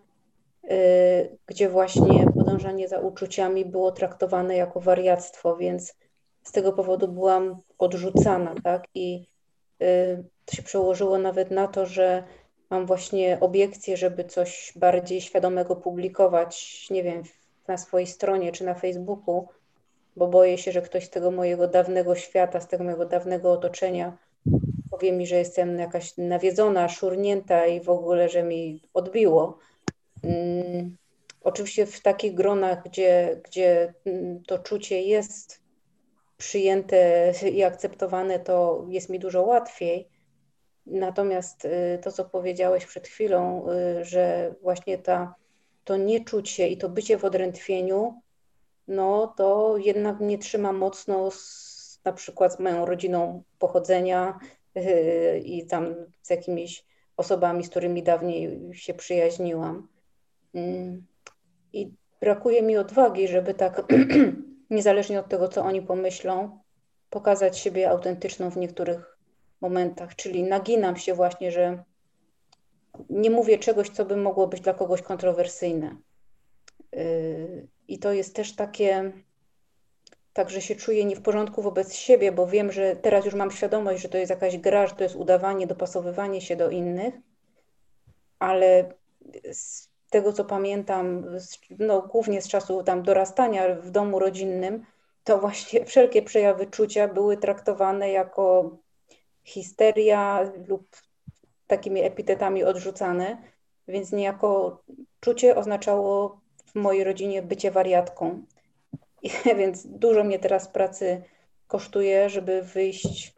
e, 0.71 0.79
gdzie 1.47 1.68
właśnie 1.68 2.27
podążanie 2.35 2.89
za 2.89 3.01
uczuciami 3.01 3.64
było 3.64 3.93
traktowane 3.93 4.57
jako 4.57 4.81
wariactwo, 4.81 5.57
więc 5.57 5.95
z 6.43 6.53
tego 6.53 6.73
powodu 6.73 7.09
byłam 7.09 7.57
odrzucana, 7.79 8.55
tak? 8.64 8.85
I 8.95 9.27
to 10.45 10.57
się 10.57 10.62
przełożyło 10.62 11.18
nawet 11.18 11.51
na 11.51 11.68
to, 11.68 11.87
że 11.87 12.25
mam 12.71 12.87
właśnie 12.87 13.39
obiekcje, 13.41 13.97
żeby 13.97 14.25
coś 14.25 14.73
bardziej 14.77 15.21
świadomego 15.21 15.77
publikować, 15.77 16.87
nie 16.91 17.03
wiem, 17.03 17.23
na 17.68 17.78
swojej 17.78 18.06
stronie 18.06 18.52
czy 18.52 18.64
na 18.64 18.74
Facebooku, 18.74 19.48
bo 20.16 20.26
boję 20.26 20.58
się, 20.58 20.72
że 20.72 20.82
ktoś 20.82 21.04
z 21.04 21.11
tego 21.11 21.30
mojego 21.30 21.68
dawnego 21.68 22.14
świata, 22.14 22.61
z 22.61 22.68
tego 22.68 22.84
mojego 22.84 23.04
dawnego 23.04 23.52
otoczenia 23.52 24.18
powie 25.00 25.12
mi, 25.12 25.26
że 25.26 25.36
jestem 25.36 25.78
jakaś 25.78 26.16
nawiedzona, 26.16 26.88
szurnięta 26.88 27.66
i 27.66 27.80
w 27.80 27.88
ogóle, 27.88 28.28
że 28.28 28.42
mi 28.42 28.82
odbiło. 28.94 29.58
Hmm, 30.22 30.96
oczywiście 31.40 31.86
w 31.86 32.02
takich 32.02 32.34
gronach, 32.34 32.82
gdzie, 32.84 33.40
gdzie 33.44 33.94
mm, 34.04 34.42
to 34.44 34.58
czucie 34.58 35.02
jest 35.02 35.61
przyjęte 36.36 37.32
i 37.56 37.62
akceptowane, 37.62 38.38
to 38.38 38.86
jest 38.88 39.08
mi 39.08 39.18
dużo 39.18 39.42
łatwiej. 39.42 40.08
Natomiast 40.86 41.64
y, 41.64 41.98
to, 42.02 42.12
co 42.12 42.24
powiedziałeś 42.24 42.86
przed 42.86 43.08
chwilą, 43.08 43.66
y, 43.70 44.04
że 44.04 44.54
właśnie 44.62 44.98
ta 44.98 45.34
to 45.91 45.97
nieczucie 45.97 46.68
i 46.68 46.76
to 46.76 46.88
bycie 46.88 47.18
w 47.18 47.24
odrętwieniu, 47.24 48.22
no 48.88 49.26
to 49.26 49.76
jednak 49.76 50.20
mnie 50.20 50.38
trzyma 50.38 50.72
mocno 50.72 51.30
z, 51.30 52.01
na 52.05 52.12
przykład 52.12 52.55
z 52.55 52.59
moją 52.59 52.86
rodziną 52.86 53.43
pochodzenia 53.59 54.38
yy, 54.74 55.38
i 55.38 55.66
tam 55.66 55.95
z 56.22 56.30
jakimiś 56.30 56.84
osobami, 57.16 57.64
z 57.64 57.70
którymi 57.70 58.03
dawniej 58.03 58.70
się 58.72 58.95
przyjaźniłam. 58.95 59.88
Yy. 60.55 61.03
I 61.72 61.93
brakuje 62.20 62.62
mi 62.62 62.76
odwagi, 62.76 63.28
żeby 63.28 63.55
tak, 63.55 63.82
niezależnie 64.70 65.20
od 65.20 65.28
tego, 65.28 65.49
co 65.49 65.64
oni 65.64 65.82
pomyślą, 65.82 66.61
pokazać 67.11 67.59
siebie 67.59 67.91
autentyczną 67.91 68.51
w 68.51 68.57
niektórych 68.57 69.18
momentach. 69.61 70.16
Czyli 70.16 70.43
naginam 70.43 70.97
się 70.97 71.14
właśnie, 71.14 71.53
że 71.53 71.84
nie 73.11 73.30
mówię 73.30 73.59
czegoś, 73.59 73.90
co 73.90 74.05
by 74.05 74.16
mogło 74.16 74.46
być 74.46 74.61
dla 74.61 74.74
kogoś 74.74 75.03
kontrowersyjne. 75.03 75.96
Y, 76.96 77.68
I 77.88 77.98
to 77.98 78.12
jest 78.12 78.34
też 78.34 78.57
takie, 78.57 79.12
tak, 80.32 80.51
że 80.51 80.61
się 80.61 80.74
czuję 80.74 81.05
nie 81.05 81.16
w 81.16 81.22
porządku 81.22 81.62
wobec 81.62 81.94
siebie, 81.94 82.32
bo 82.32 82.46
wiem, 82.46 82.72
że 82.72 82.96
teraz 82.96 83.24
już 83.24 83.34
mam 83.34 83.51
świadomość, 83.51 84.03
że 84.03 84.09
to 84.09 84.18
jest 84.18 84.30
jakaś 84.30 84.59
gra, 84.59 84.86
że 84.86 84.94
to 84.94 85.03
jest 85.03 85.16
udawanie, 85.16 85.66
dopasowywanie 85.66 86.40
się 86.40 86.57
do 86.57 86.70
innych, 86.70 87.14
ale 88.38 88.94
z 89.53 89.88
tego, 90.11 90.32
co 90.32 90.44
pamiętam, 90.44 91.26
no, 91.78 92.03
głównie 92.03 92.42
z 92.42 92.48
czasu 92.48 92.82
tam 92.82 93.03
dorastania 93.03 93.74
w 93.74 93.90
domu 93.90 94.18
rodzinnym, 94.18 94.84
to 95.24 95.38
właśnie 95.38 95.84
wszelkie 95.90 96.22
przejawy 96.22 96.66
czucia 96.66 97.09
były 97.09 97.36
traktowane 97.36 98.11
jako 98.11 98.76
histeria 99.44 100.51
lub 100.68 100.96
takimi 101.71 102.03
epitetami 102.03 102.64
odrzucane, 102.64 103.37
więc 103.89 104.12
niejako 104.12 104.83
czucie 105.21 105.57
oznaczało 105.57 106.41
w 106.66 106.75
mojej 106.75 107.05
rodzinie 107.05 107.43
bycie 107.43 107.71
wariatką. 107.71 108.43
I, 109.23 109.31
więc 109.61 109.87
dużo 109.87 110.25
mnie 110.25 110.39
teraz 110.39 110.68
pracy 110.68 111.23
kosztuje, 111.66 112.31
żeby 112.31 112.62
wyjść, 112.62 113.35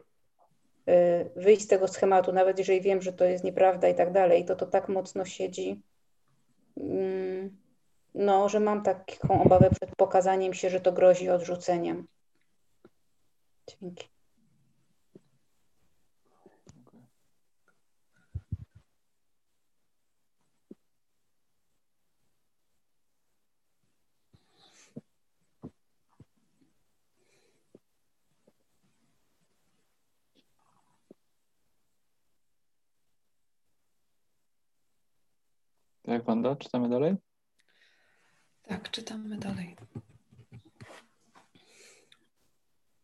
y, 0.89 1.29
wyjść 1.35 1.63
z 1.63 1.67
tego 1.67 1.87
schematu, 1.87 2.31
nawet 2.33 2.57
jeżeli 2.59 2.81
wiem, 2.81 3.01
że 3.01 3.13
to 3.13 3.25
jest 3.25 3.43
nieprawda 3.43 3.87
i 3.89 3.95
tak 3.95 4.11
dalej, 4.11 4.45
to 4.45 4.55
to 4.55 4.65
tak 4.65 4.89
mocno 4.89 5.25
siedzi, 5.25 5.81
mm, 6.77 7.57
no, 8.15 8.49
że 8.49 8.59
mam 8.59 8.83
taką 8.83 9.43
obawę 9.43 9.69
przed 9.69 9.95
pokazaniem 9.95 10.53
się, 10.53 10.69
że 10.69 10.81
to 10.81 10.91
grozi 10.91 11.29
odrzuceniem. 11.29 12.07
Dzięki. 13.67 14.12
Jak 36.13 36.23
Wanda? 36.23 36.55
Czytamy 36.55 36.89
dalej? 36.89 37.15
Tak, 38.63 38.91
czytamy 38.91 39.37
dalej. 39.37 39.75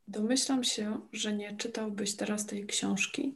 Domyślam 0.08 0.64
się, 0.64 1.00
że 1.14 1.34
nie 1.34 1.58
czytałbyś 1.58 2.16
teraz 2.16 2.46
tej 2.46 2.66
książki, 2.66 3.36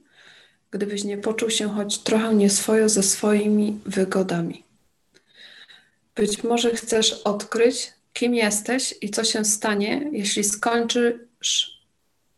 gdybyś 0.71 1.03
nie 1.03 1.17
poczuł 1.17 1.49
się 1.49 1.69
choć 1.69 1.97
trochę 1.97 2.35
nieswojo 2.35 2.89
ze 2.89 3.03
swoimi 3.03 3.79
wygodami. 3.85 4.63
Być 6.15 6.43
może 6.43 6.71
chcesz 6.71 7.13
odkryć, 7.13 7.93
kim 8.13 8.35
jesteś 8.35 8.95
i 9.01 9.09
co 9.09 9.23
się 9.23 9.45
stanie, 9.45 10.09
jeśli 10.11 10.43
skończysz 10.43 11.83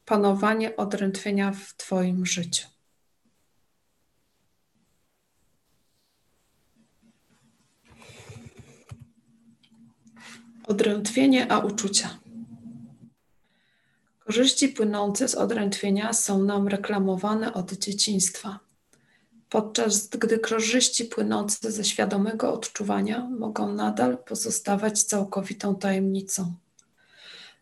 panowanie 0.06 0.76
odrętwienia 0.76 1.52
w 1.52 1.74
Twoim 1.74 2.26
życiu. 2.26 2.75
Odrętwienie 10.68 11.52
a 11.52 11.60
uczucia. 11.60 12.20
Korzyści 14.20 14.70
płynące 14.70 15.28
z 15.28 15.36
odrętwienia 15.36 16.14
są 16.14 16.44
nam 16.44 16.68
reklamowane 16.68 17.54
od 17.54 17.74
dzieciństwa, 17.74 18.60
podczas 19.50 20.08
gdy 20.08 20.40
korzyści 20.40 21.06
płynące 21.06 21.72
ze 21.72 21.84
świadomego 21.84 22.54
odczuwania 22.54 23.30
mogą 23.30 23.74
nadal 23.74 24.18
pozostawać 24.18 25.04
całkowitą 25.04 25.76
tajemnicą. 25.76 26.54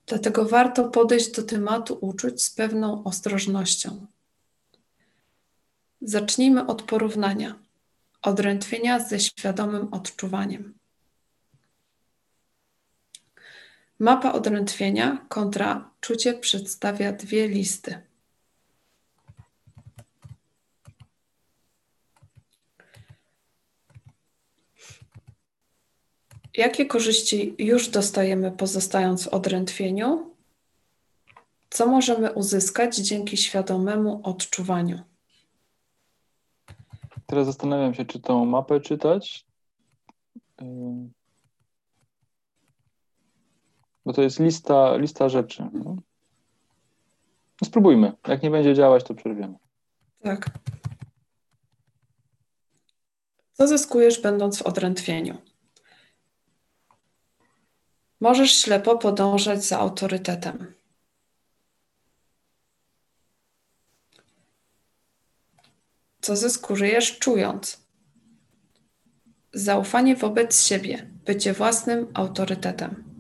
Dlatego 0.06 0.45
warto 0.45 0.89
podejść 0.89 1.32
do 1.32 1.43
tematu 1.43 1.97
uczuć 2.01 2.43
z 2.43 2.49
pewną 2.49 3.04
ostrożnością. 3.04 4.06
Zacznijmy 6.01 6.68
od 6.68 6.82
porównania 6.82 7.56
odrętwienia 8.22 8.99
ze 8.99 9.20
świadomym 9.20 9.93
odczuwaniem. 9.93 10.74
Mapa 14.00 14.34
odrętwienia 14.34 15.26
kontra 15.30 15.89
czucie 16.02 16.34
przedstawia 16.34 17.12
dwie 17.12 17.48
listy. 17.48 18.02
Jakie 26.58 26.86
korzyści 26.86 27.56
już 27.60 27.89
dostajemy 27.89 28.52
pozostając 28.52 29.24
w 29.24 29.28
odrętwieniu? 29.28 30.34
Co 31.70 31.88
możemy 31.88 32.32
uzyskać 32.32 32.98
dzięki 32.98 33.38
świadomemu 33.38 34.22
odczuwaniu? 34.24 35.00
Teraz 37.26 37.46
zastanawiam 37.46 37.94
się, 37.94 38.06
czy 38.06 38.20
tą 38.20 38.46
mapę 38.46 38.80
czytać. 38.80 39.46
Bo 44.06 44.14
to 44.14 44.22
jest 44.22 44.39
lista, 44.39 44.97
lista 44.97 45.30
rzeczy. 45.30 45.70
No. 45.74 45.95
no 47.62 47.66
spróbujmy. 47.66 48.12
Jak 48.28 48.43
nie 48.43 48.51
będzie 48.51 48.76
działać, 48.76 49.04
to 49.04 49.14
przerwiemy. 49.14 49.56
Tak. 50.24 50.49
Co 53.54 53.68
zyskujesz, 53.68 54.22
będąc 54.22 54.58
w 54.58 54.62
odrętwieniu? 54.62 55.38
Możesz 58.20 58.51
ślepo 58.51 58.97
podążać 58.97 59.64
za 59.64 59.80
autorytetem. 59.80 60.74
Co 66.22 66.36
zyskujesz, 66.36 67.20
czując? 67.20 67.88
Zaufanie 69.54 70.16
wobec 70.16 70.66
siebie, 70.66 71.10
bycie 71.26 71.54
własnym 71.54 72.08
autorytetem. 72.14 73.12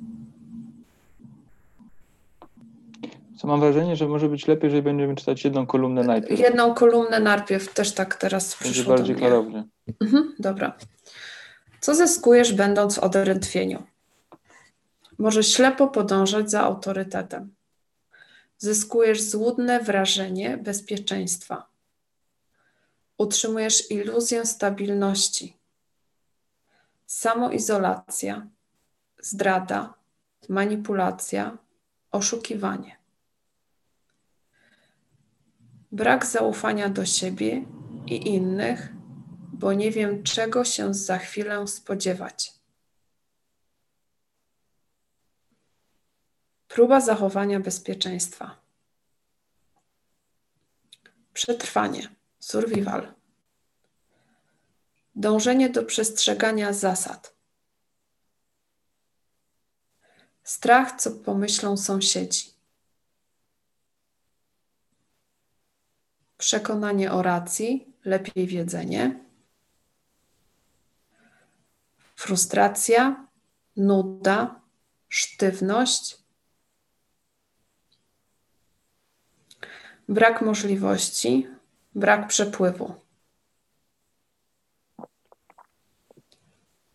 Co 3.43 3.47
mam 3.47 3.59
wrażenie, 3.59 3.95
że 3.95 4.07
może 4.07 4.29
być 4.29 4.47
lepiej, 4.47 4.67
jeżeli 4.67 4.81
będziemy 4.81 5.15
czytać 5.15 5.43
jedną 5.43 5.67
kolumnę 5.67 6.03
najpierw. 6.03 6.39
Jedną 6.39 6.73
kolumnę 6.73 7.19
najpierw, 7.19 7.73
też 7.73 7.91
tak 7.93 8.15
teraz 8.15 8.57
Będzie 8.61 8.73
przyszło 8.73 8.95
bardziej 8.95 9.15
klarownie. 9.15 9.63
Mhm, 10.01 10.35
dobra. 10.39 10.77
Co 11.79 11.95
zyskujesz, 11.95 12.53
będąc 12.53 12.95
w 12.95 12.99
odrętwieniu? 12.99 13.83
Może 15.17 15.43
ślepo 15.43 15.87
podążać 15.87 16.51
za 16.51 16.61
autorytetem. 16.61 17.55
Zyskujesz 18.57 19.21
złudne 19.21 19.79
wrażenie 19.79 20.57
bezpieczeństwa. 20.57 21.65
Utrzymujesz 23.17 23.91
iluzję 23.91 24.45
stabilności. 24.45 25.57
Samoizolacja, 27.05 28.47
zdrada, 29.19 29.93
manipulacja, 30.49 31.57
oszukiwanie 32.11 33.02
brak 35.93 36.25
zaufania 36.25 36.89
do 36.89 37.05
siebie 37.05 37.65
i 38.07 38.27
innych, 38.27 38.89
bo 39.53 39.73
nie 39.73 39.91
wiem, 39.91 40.23
czego 40.23 40.65
się 40.65 40.93
za 40.93 41.17
chwilę 41.17 41.67
spodziewać. 41.67 42.53
Próba 46.67 47.01
zachowania 47.01 47.59
bezpieczeństwa. 47.59 48.57
Przetrwanie, 51.33 52.09
survival. 52.39 53.13
Dążenie 55.15 55.69
do 55.69 55.83
przestrzegania 55.83 56.73
zasad. 56.73 57.33
Strach, 60.43 61.01
co 61.01 61.11
pomyślą 61.11 61.77
sąsiedzi. 61.77 62.52
Przekonanie 66.43 67.11
o 67.11 67.21
racji, 67.21 67.93
lepiej 68.05 68.47
wiedzenie, 68.47 69.19
frustracja, 72.15 73.27
nuda, 73.77 74.61
sztywność, 75.09 76.17
brak 80.09 80.41
możliwości, 80.41 81.47
brak 81.95 82.27
przepływu. 82.27 82.95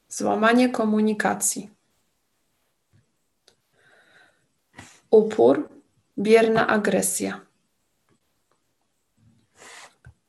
Złamanie 0.08 0.68
komunikacji. 0.70 1.70
Upór, 5.10 5.68
bierna 6.18 6.66
agresja. 6.66 7.47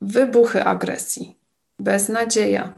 Wybuchy 0.02 0.64
agresji. 0.64 1.40
beznadzieja, 1.80 2.74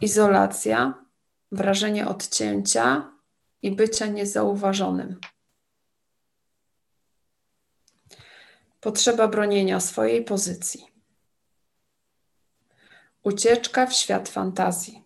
izolacja, 0.00 1.04
wrażenie 1.52 2.08
odcięcia 2.08 3.12
i 3.62 3.76
bycia 3.76 4.06
niezauważonym. 4.06 5.20
Potrzeba 8.80 9.28
bronienia 9.28 9.80
swojej 9.80 10.24
pozycji. 10.24 10.86
Ucieczka 13.22 13.86
w 13.86 13.92
świat 13.92 14.28
fantazji. 14.28 15.04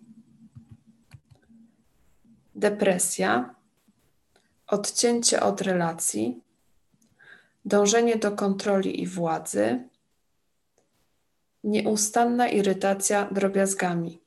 Depresja, 2.54 3.54
odcięcie 4.66 5.42
od 5.42 5.60
relacji, 5.60 6.42
dążenie 7.64 8.16
do 8.16 8.32
kontroli 8.32 9.02
i 9.02 9.06
władzy, 9.06 9.88
nieustanna 11.64 12.48
irytacja 12.48 13.28
drobiazgami, 13.30 14.20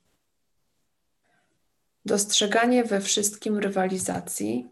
dostrzeganie 2.04 2.84
we 2.84 3.00
wszystkim 3.00 3.58
rywalizacji, 3.58 4.68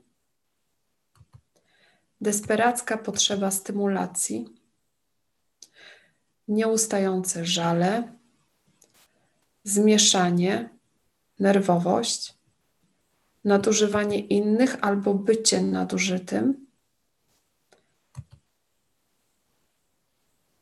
desperacka 2.21 2.99
potrzeba 2.99 3.51
stymulacji, 3.51 4.49
nieustające 6.49 7.45
żale, 7.45 8.13
zmieszanie, 9.65 10.69
nerwowość, 11.41 12.35
nadużywanie 13.45 14.19
innych 14.19 14.77
albo 14.81 15.15
bycie 15.15 15.63
nadużytym, 15.63 16.64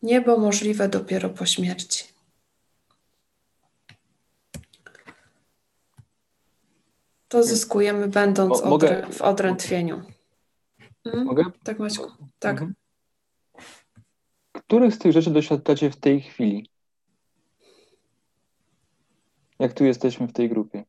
niebo 0.02 0.38
możliwe 0.38 0.88
dopiero 0.88 1.30
po 1.30 1.46
śmierci. 1.46 2.04
To 7.28 7.42
zyskujemy 7.42 8.08
będąc 8.08 8.64
Mogę... 8.64 9.06
w 9.12 9.22
odrętwieniu. 9.22 10.02
Mhm. 11.04 11.24
Mogę? 11.24 11.44
Tak, 11.64 11.78
Maćku. 11.78 12.10
Tak. 12.38 12.52
Mhm. 12.52 12.74
Których 14.52 14.94
z 14.94 14.98
tych 14.98 15.12
rzeczy 15.12 15.30
doświadczacie 15.30 15.90
w 15.90 15.96
tej 15.96 16.20
chwili? 16.20 16.70
Jak 19.58 19.72
tu 19.72 19.84
jesteśmy 19.84 20.26
w 20.26 20.32
tej 20.32 20.48
grupie? 20.48 20.84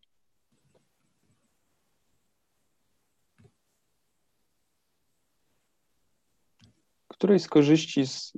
Której 7.08 7.40
z 7.40 7.48
korzyści 7.48 8.08
z, 8.08 8.34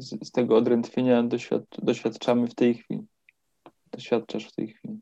z, 0.00 0.28
z 0.28 0.30
tego 0.30 0.56
odrętwienia 0.56 1.22
doświad, 1.22 1.62
doświadczamy 1.78 2.46
w 2.46 2.54
tej 2.54 2.74
chwili? 2.74 3.06
Doświadczasz 3.92 4.44
w 4.44 4.52
tej 4.52 4.68
chwili? 4.68 5.00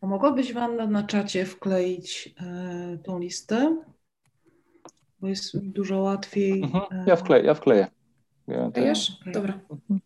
A 0.00 0.06
mogłabyś 0.06 0.52
Wanda 0.52 0.86
na 0.86 1.02
czacie 1.02 1.46
wkleić 1.46 2.34
e, 2.40 2.98
tą 3.04 3.18
listę? 3.18 3.82
Bo 5.20 5.28
jest 5.28 5.58
dużo 5.58 5.98
łatwiej. 5.98 6.62
Mhm. 6.62 7.06
Ja 7.06 7.16
wkleję, 7.16 7.44
ja 7.44 7.54
wkleję. 7.54 7.86
Ja 8.48 8.70
Klejesz? 8.70 9.20
Dobra. 9.26 9.60
Mhm. 9.70 10.00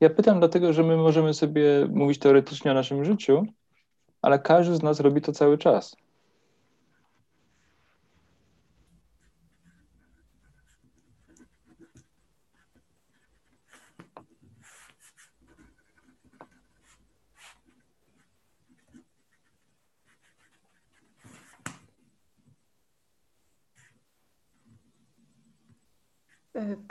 Ja 0.00 0.10
pytam 0.10 0.38
dlatego, 0.38 0.72
że 0.72 0.82
my 0.82 0.96
możemy 0.96 1.34
sobie 1.34 1.86
mówić 1.90 2.18
teoretycznie 2.18 2.70
o 2.70 2.74
naszym 2.74 3.04
życiu, 3.04 3.46
ale 4.22 4.38
każdy 4.38 4.76
z 4.76 4.82
nas 4.82 5.00
robi 5.00 5.20
to 5.20 5.32
cały 5.32 5.58
czas. 5.58 5.96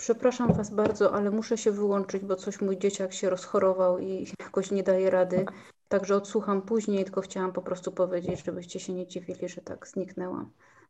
Przepraszam 0.06 0.54
Was 0.54 0.70
bardzo, 0.70 1.14
ale 1.14 1.32
muszę 1.32 1.58
się 1.58 1.72
wyłączyć, 1.72 2.24
bo 2.24 2.36
coś 2.36 2.62
mój 2.62 2.78
dzieciak 2.78 3.14
się 3.14 3.30
rozchorował 3.30 4.00
i 4.00 4.28
jakoś 4.40 4.72
nie 4.72 4.84
daje 4.84 5.10
rady. 5.10 5.46
Także 5.88 6.16
odsłucham 6.16 6.62
później, 6.62 7.04
tylko 7.04 7.22
chciałam 7.22 7.52
po 7.52 7.62
prostu 7.62 7.92
powiedzieć, 7.92 8.46
żebyście 8.46 8.80
się 8.80 8.94
nie 8.94 9.08
dziwili, 9.08 9.50
że 9.50 9.62
tak 9.62 9.88
zniknęłam. 9.88 10.50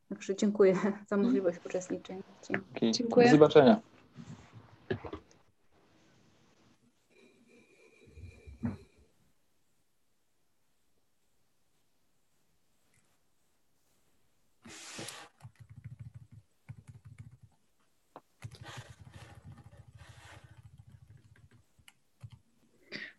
Także 0.09 0.35
dziękuję 0.35 0.75
za 1.07 1.17
możliwość 1.17 1.59
uczestniczenia. 1.65 2.21
Dzięki. 2.49 2.91
Dziękuję. 2.91 3.25
Do 3.25 3.31
zobaczenia. 3.31 3.79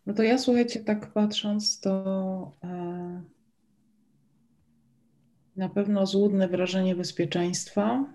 No 0.07 0.13
to 0.13 0.23
ja 0.23 0.37
słuchajcie, 0.37 0.79
tak 0.79 1.13
patrząc, 1.13 1.79
to 1.79 2.57
e, 2.63 3.21
na 5.55 5.69
pewno 5.69 6.05
złudne 6.05 6.47
wrażenie 6.47 6.95
bezpieczeństwa, 6.95 8.13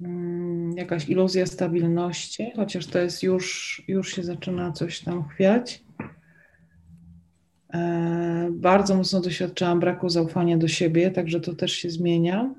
mm, 0.00 0.72
jakaś 0.76 1.08
iluzja 1.08 1.46
stabilności, 1.46 2.52
chociaż 2.56 2.86
to 2.86 2.98
jest 2.98 3.22
już, 3.22 3.82
już 3.88 4.14
się 4.14 4.22
zaczyna 4.22 4.72
coś 4.72 5.00
tam 5.00 5.28
chwiać. 5.28 5.84
E, 7.74 8.48
bardzo 8.52 8.96
mocno 8.96 9.20
doświadczałam 9.20 9.80
braku 9.80 10.08
zaufania 10.08 10.58
do 10.58 10.68
siebie, 10.68 11.10
także 11.10 11.40
to 11.40 11.54
też 11.54 11.72
się 11.72 11.90
zmienia. 11.90 12.54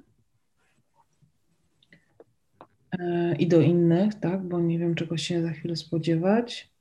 E, 2.99 3.36
I 3.36 3.47
do 3.47 3.61
innych, 3.61 4.15
tak, 4.15 4.47
bo 4.47 4.59
nie 4.59 4.79
wiem, 4.79 4.95
czego 4.95 5.17
się 5.17 5.41
za 5.41 5.51
chwilę 5.51 5.75
spodziewać. 5.75 6.74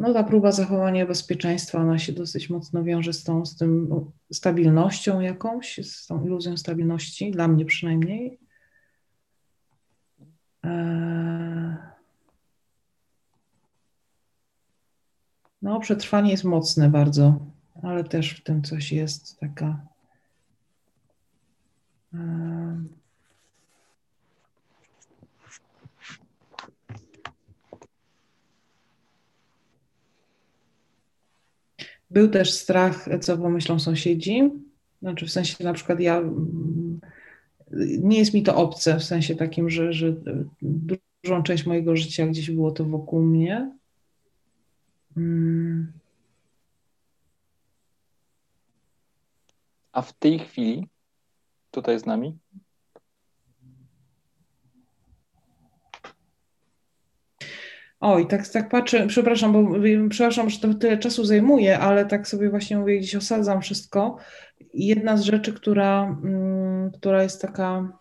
No 0.00 0.12
ta 0.12 0.24
próba 0.24 0.52
zachowania 0.52 1.06
bezpieczeństwa, 1.06 1.78
ona 1.78 1.98
się 1.98 2.12
dosyć 2.12 2.50
mocno 2.50 2.84
wiąże 2.84 3.12
z 3.12 3.24
tą, 3.24 3.46
z 3.46 3.56
tym 3.56 3.90
stabilnością 4.32 5.20
jakąś, 5.20 5.80
z 5.82 6.06
tą 6.06 6.24
iluzją 6.24 6.56
stabilności, 6.56 7.30
dla 7.30 7.48
mnie 7.48 7.64
przynajmniej. 7.64 8.38
No, 15.62 15.80
przetrwanie 15.80 16.30
jest 16.30 16.44
mocne 16.44 16.90
bardzo, 16.90 17.40
ale 17.82 18.04
też 18.04 18.30
w 18.30 18.42
tym 18.42 18.62
coś 18.62 18.92
jest 18.92 19.40
taka. 19.40 19.86
Był 32.14 32.28
też 32.28 32.52
strach, 32.52 33.08
co 33.20 33.38
pomyślą 33.38 33.78
sąsiedzi. 33.78 34.50
Znaczy 35.02 35.26
w 35.26 35.30
sensie 35.30 35.64
na 35.64 35.72
przykład 35.72 36.00
ja, 36.00 36.18
mm, 36.18 37.00
nie 37.98 38.18
jest 38.18 38.34
mi 38.34 38.42
to 38.42 38.56
obce, 38.56 38.98
w 38.98 39.04
sensie 39.04 39.36
takim, 39.36 39.70
że, 39.70 39.92
że 39.92 40.14
dużą 41.22 41.42
część 41.42 41.66
mojego 41.66 41.96
życia 41.96 42.26
gdzieś 42.26 42.50
było 42.50 42.70
to 42.70 42.84
wokół 42.84 43.22
mnie. 43.22 43.72
Mm. 45.16 45.92
A 49.92 50.02
w 50.02 50.12
tej 50.12 50.38
chwili 50.38 50.88
tutaj 51.70 52.00
z 52.00 52.06
nami? 52.06 52.38
Oj, 58.06 58.26
tak, 58.26 58.48
tak 58.48 58.68
patrzę, 58.68 59.06
przepraszam, 59.06 59.52
bo 59.52 59.78
przepraszam, 60.08 60.50
że 60.50 60.58
to 60.58 60.74
tyle 60.74 60.98
czasu 60.98 61.24
zajmuje, 61.24 61.78
ale 61.78 62.06
tak 62.06 62.28
sobie 62.28 62.50
właśnie 62.50 62.76
mówię, 62.78 62.98
gdzieś 62.98 63.14
osadzam 63.16 63.62
wszystko. 63.62 64.16
Jedna 64.74 65.16
z 65.16 65.22
rzeczy, 65.22 65.52
która, 65.52 66.02
mm, 66.04 66.90
która 66.90 67.22
jest 67.22 67.42
taka, 67.42 67.98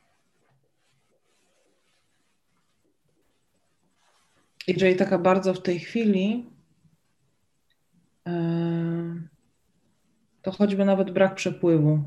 jeżeli 4.68 4.96
taka 4.96 5.20
bardzo 5.20 5.54
w 5.54 5.62
tej 5.62 5.80
chwili, 5.80 6.50
e, 8.28 8.32
to 10.42 10.52
choćby 10.52 10.86
nawet 10.86 11.12
brak 11.12 11.36
przepływu. 11.36 12.00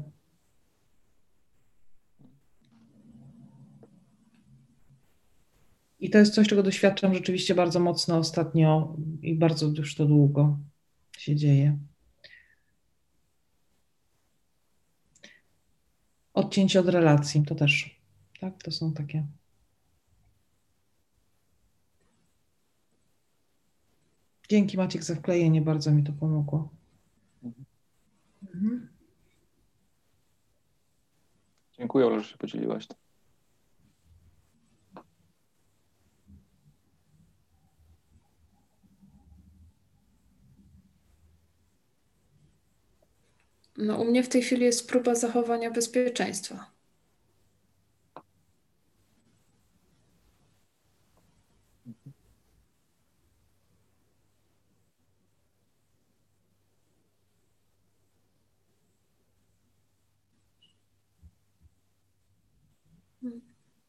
I 6.01 6.11
to 6.11 6.19
jest 6.19 6.35
coś, 6.35 6.49
czego 6.49 6.63
doświadczam 6.63 7.15
rzeczywiście 7.15 7.55
bardzo 7.55 7.81
mocno 7.81 8.19
ostatnio 8.19 8.97
i 9.23 9.35
bardzo 9.35 9.67
już 9.67 9.95
to 9.95 10.07
długo 10.07 10.59
się 11.19 11.37
dzieje. 11.37 11.79
Odcięcie 16.35 16.81
od 16.81 16.89
relacji 16.89 17.45
to 17.45 17.55
też, 17.55 18.01
tak? 18.41 18.63
To 18.63 18.71
są 18.71 18.93
takie. 18.93 19.27
Dzięki 24.49 24.77
Maciek 24.77 25.05
za 25.05 25.15
wklejenie, 25.15 25.63
bardzo 25.63 25.91
mi 25.93 26.05
to 26.05 26.13
pomogło. 26.13 26.69
Mhm. 28.55 28.89
Dziękuję, 31.79 32.21
że 32.21 32.29
się 32.29 32.39
podzieliłaś. 32.39 32.87
No, 43.79 43.97
u 44.01 44.05
mnie 44.05 44.23
w 44.23 44.29
tej 44.29 44.43
chwili 44.43 44.65
jest 44.65 44.89
próba 44.89 45.15
zachowania 45.15 45.71
bezpieczeństwa. 45.71 46.71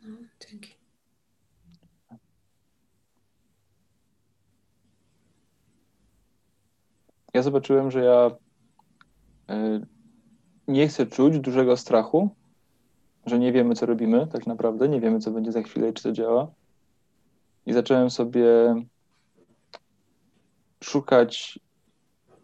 No, 0.02 0.18
dzięki. 0.40 0.76
Ja 7.34 7.42
zobaczyłem, 7.42 7.92
że 7.92 8.00
ja 8.04 8.32
nie 10.68 10.88
chcę 10.88 11.06
czuć 11.06 11.40
dużego 11.40 11.78
strachu, 11.78 12.30
że 13.26 13.40
nie 13.40 13.52
wiemy, 13.52 13.76
co 13.76 13.86
robimy 13.86 14.28
tak 14.28 14.48
naprawdę, 14.48 14.90
nie 14.90 15.02
wiemy, 15.02 15.20
co 15.20 15.32
będzie 15.32 15.52
za 15.52 15.62
chwilę, 15.62 15.94
czy 15.94 16.04
to 16.04 16.12
działa. 16.12 16.52
I 17.66 17.74
zacząłem 17.74 18.10
sobie 18.10 18.46
szukać 20.84 21.60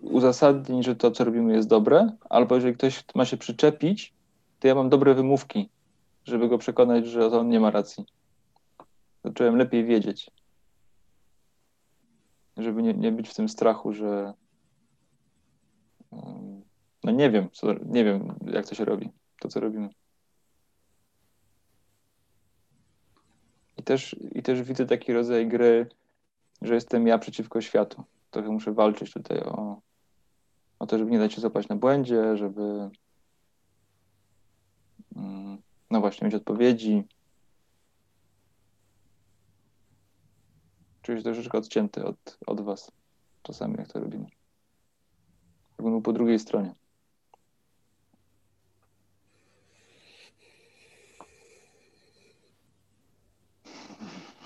uzasadnień, 0.02 0.84
że 0.84 0.96
to, 0.96 1.12
co 1.12 1.24
robimy, 1.24 1.54
jest 1.54 1.68
dobre, 1.68 2.18
albo 2.30 2.56
jeżeli 2.56 2.74
ktoś 2.74 3.04
ma 3.16 3.26
się 3.26 3.38
przyczepić, 3.38 4.14
to 4.60 4.68
ja 4.68 4.76
mam 4.76 4.90
dobre 4.90 5.14
wymówki, 5.14 5.70
żeby 6.26 6.50
go 6.50 6.58
przekonać, 6.58 7.08
że 7.08 7.28
on 7.28 7.50
nie 7.50 7.60
ma 7.60 7.72
racji. 7.72 8.06
Zacząłem 9.24 9.56
lepiej 9.56 9.86
wiedzieć, 9.86 10.32
żeby 12.58 12.84
nie, 12.84 12.94
nie 12.94 13.12
być 13.12 13.30
w 13.30 13.36
tym 13.36 13.50
strachu, 13.50 13.94
że 13.94 14.34
no 17.04 17.12
nie 17.12 17.32
wiem, 17.32 17.50
co, 17.52 17.74
nie 17.74 18.04
wiem, 18.04 18.36
jak 18.46 18.68
to 18.68 18.76
się 18.76 18.86
robi, 18.86 19.10
to 19.40 19.48
co 19.48 19.60
robimy. 19.60 19.90
I 23.78 23.84
też, 23.84 24.16
I 24.32 24.44
też 24.44 24.62
widzę 24.62 24.86
taki 24.86 25.14
rodzaj 25.14 25.48
gry, 25.48 25.90
że 26.62 26.74
jestem 26.74 27.08
ja 27.08 27.18
przeciwko 27.18 27.62
światu. 27.62 28.04
Trochę 28.32 28.50
muszę 28.50 28.74
walczyć 28.74 29.14
tutaj 29.14 29.40
o, 29.40 29.82
o 30.80 30.88
to, 30.88 30.98
żeby 30.98 31.12
nie 31.12 31.20
dać 31.20 31.34
się 31.34 31.42
złapać 31.42 31.68
na 31.68 31.76
błędzie, 31.76 32.38
żeby 32.38 32.90
mm, 35.16 35.58
no 35.92 36.00
właśnie 36.02 36.26
mieć 36.26 36.36
odpowiedzi. 36.36 37.04
Czuję 41.02 41.18
się 41.18 41.24
troszeczkę 41.24 41.58
odcięty 41.58 42.06
od, 42.06 42.38
od 42.48 42.62
was 42.62 42.92
czasami, 43.44 43.76
jak 43.78 43.88
to 43.88 44.00
robimy. 44.00 44.26
Jakbym 45.72 45.92
był 45.92 46.02
po 46.02 46.14
drugiej 46.14 46.40
stronie. 46.40 46.76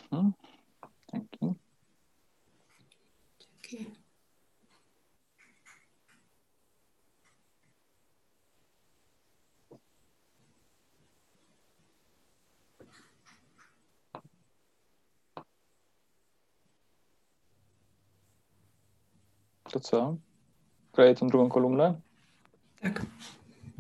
Hmm? 0.10 0.34
Dzięki. 1.14 1.54
Dzięki. 3.40 4.08
To 19.72 19.80
co? 19.80 20.16
Kleję 20.92 21.16
tą 21.16 21.28
drugą 21.28 21.50
kolumnę? 21.50 21.94
Tak. 22.82 23.06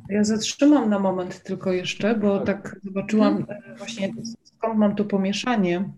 Ja 0.09 0.23
zatrzymam 0.23 0.89
na 0.89 0.99
moment 0.99 1.43
tylko 1.43 1.71
jeszcze, 1.71 2.15
bo 2.15 2.39
tak 2.39 2.79
zobaczyłam 2.83 3.45
e, 3.49 3.75
właśnie 3.77 4.13
skąd 4.43 4.79
mam 4.79 4.95
to 4.95 5.05
pomieszanie, 5.05 5.89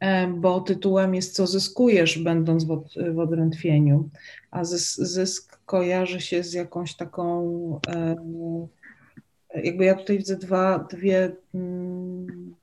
e, 0.00 0.28
bo 0.28 0.60
tytułem 0.60 1.14
jest 1.14 1.34
Co 1.34 1.46
zyskujesz, 1.46 2.18
będąc 2.18 2.64
w, 2.64 2.70
od, 2.70 2.94
w 3.14 3.18
odrętwieniu, 3.18 4.08
a 4.50 4.64
zysk, 4.64 4.96
zysk 4.96 5.58
kojarzy 5.66 6.20
się 6.20 6.42
z 6.42 6.52
jakąś 6.52 6.96
taką, 6.96 7.80
e, 7.88 8.16
jakby 9.54 9.84
ja 9.84 9.94
tutaj 9.94 10.18
widzę 10.18 10.36
dwa, 10.36 10.78
dwie, 10.78 11.36
mm, 11.54 12.54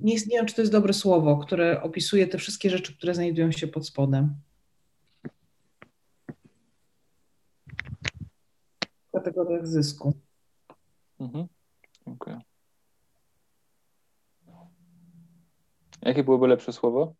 nie, 0.00 0.14
nie 0.14 0.36
wiem, 0.36 0.46
czy 0.46 0.54
to 0.54 0.62
jest 0.62 0.72
dobre 0.72 0.92
słowo, 0.92 1.36
które 1.36 1.82
opisuje 1.82 2.26
te 2.26 2.38
wszystkie 2.38 2.70
rzeczy, 2.70 2.96
które 2.96 3.14
znajdują 3.14 3.52
się 3.52 3.66
pod 3.66 3.86
spodem. 3.86 4.34
Kategoriach 9.16 9.66
zysku. 9.66 10.12
Mhm. 11.20 11.46
Dziękuję. 12.06 12.40
Jakie 16.02 16.24
byłoby 16.24 16.46
lepsze 16.46 16.72
słowo? 16.72 17.14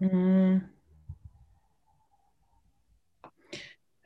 Hmm. 0.00 0.68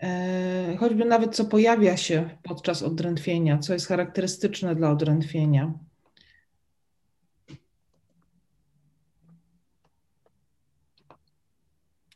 E, 0.02 0.76
choćby 0.76 1.04
nawet 1.04 1.36
co 1.36 1.44
pojawia 1.44 1.96
się 1.96 2.38
podczas 2.42 2.82
odrętwienia, 2.82 3.58
co 3.58 3.72
jest 3.72 3.86
charakterystyczne 3.88 4.74
dla 4.74 4.90
odrętwienia. 4.90 5.74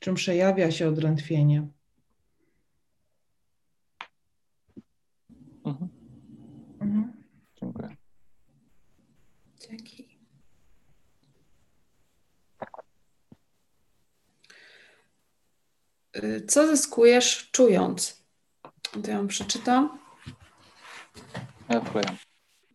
Czym 0.00 0.14
przejawia 0.14 0.70
się 0.70 0.88
odrętwienie? 0.88 1.68
Mhm. 5.64 5.88
Mhm. 6.80 7.12
Dziękuję. 7.60 7.96
Dzięki. 9.60 10.18
Y, 16.16 16.46
Co 16.48 16.66
zyskujesz 16.66 17.50
czując? 17.52 18.22
To 19.02 19.10
ja 19.10 19.16
wam 19.16 19.28
przeczytam. 19.28 19.98
Ja 21.68 21.80
wklejam. 21.80 22.16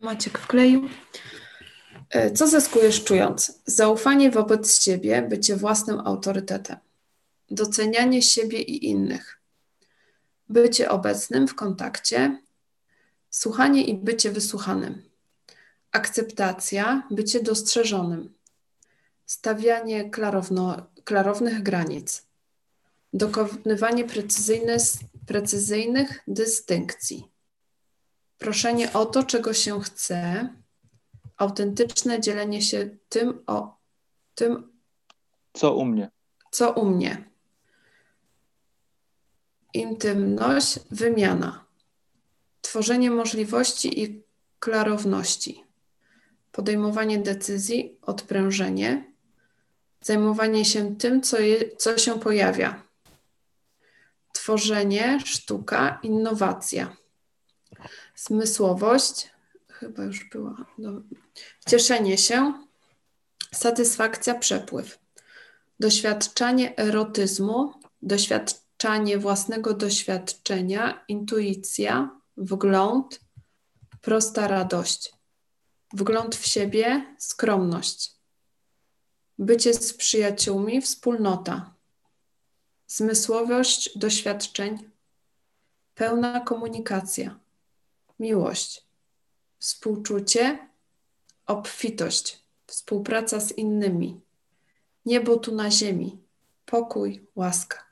Maciek 0.00 0.38
wkleił. 0.38 0.88
Y, 2.16 2.30
Co 2.30 2.46
zyskujesz 2.48 3.04
czując? 3.04 3.62
Zaufanie 3.66 4.30
wobec 4.30 4.82
siebie, 4.82 5.22
bycie 5.22 5.56
własnym 5.56 6.00
autorytetem. 6.00 6.76
Docenianie 7.50 8.22
siebie 8.22 8.62
i 8.62 8.86
innych. 8.86 9.40
Bycie 10.48 10.90
obecnym 10.90 11.48
w 11.48 11.54
kontakcie. 11.54 12.42
Słuchanie 13.34 13.84
i 13.84 13.94
bycie 13.94 14.30
wysłuchanym. 14.30 15.02
Akceptacja, 15.92 17.08
bycie 17.10 17.42
dostrzeżonym. 17.42 18.34
Stawianie 19.26 20.10
klarowno, 20.10 20.86
klarownych 21.04 21.62
granic. 21.62 22.26
Dokonywanie 23.12 24.04
precyzyjnych 25.26 26.20
dystynkcji. 26.28 27.30
Proszenie 28.38 28.92
o 28.92 29.06
to, 29.06 29.22
czego 29.22 29.52
się 29.52 29.80
chce. 29.80 30.48
Autentyczne 31.36 32.20
dzielenie 32.20 32.62
się 32.62 32.90
tym, 33.08 33.42
o, 33.46 33.76
tym 34.34 34.72
Co 35.52 35.74
u 35.74 35.84
mnie? 35.84 36.10
Co 36.50 36.72
u 36.72 36.90
mnie? 36.90 37.30
Intymność, 39.72 40.80
wymiana. 40.90 41.63
Tworzenie 42.64 43.10
możliwości 43.10 44.02
i 44.02 44.22
klarowności. 44.58 45.64
Podejmowanie 46.52 47.18
decyzji, 47.18 47.98
odprężenie. 48.02 49.12
Zajmowanie 50.00 50.64
się 50.64 50.96
tym, 50.96 51.22
co, 51.22 51.38
je, 51.38 51.76
co 51.76 51.98
się 51.98 52.20
pojawia. 52.20 52.82
Tworzenie, 54.32 55.18
sztuka, 55.24 55.98
innowacja. 56.02 56.96
Zmysłowość, 58.16 59.30
chyba 59.68 60.04
już 60.04 60.28
była. 60.28 60.56
No, 60.78 61.02
cieszenie 61.68 62.18
się, 62.18 62.52
satysfakcja, 63.54 64.34
przepływ. 64.34 64.98
Doświadczanie 65.80 66.76
erotyzmu, 66.76 67.72
doświadczanie 68.02 69.18
własnego 69.18 69.74
doświadczenia, 69.74 71.04
intuicja, 71.08 72.23
wgląd, 72.36 73.20
prosta 74.00 74.48
radość. 74.48 75.12
Wgląd 75.92 76.36
w 76.36 76.46
siebie, 76.46 77.16
skromność. 77.18 78.12
Bycie 79.38 79.74
z 79.74 79.94
przyjaciółmi, 79.94 80.80
wspólnota. 80.80 81.74
Zmysłowość 82.86 83.98
doświadczeń, 83.98 84.90
pełna 85.94 86.40
komunikacja, 86.40 87.40
miłość, 88.18 88.84
współczucie, 89.58 90.68
obfitość, 91.46 92.44
współpraca 92.66 93.40
z 93.40 93.52
innymi, 93.52 94.20
niebo 95.06 95.36
tu 95.36 95.54
na 95.54 95.70
ziemi, 95.70 96.18
pokój, 96.66 97.26
łaska. 97.34 97.83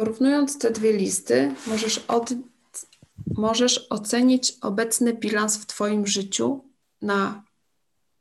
Porównując 0.00 0.58
te 0.58 0.70
dwie 0.70 0.92
listy, 0.92 1.54
możesz, 1.66 1.98
od, 2.08 2.30
możesz 3.36 3.86
ocenić 3.90 4.52
obecny 4.60 5.14
bilans 5.14 5.56
w 5.56 5.66
Twoim 5.66 6.06
życiu 6.06 6.64
na 7.02 7.44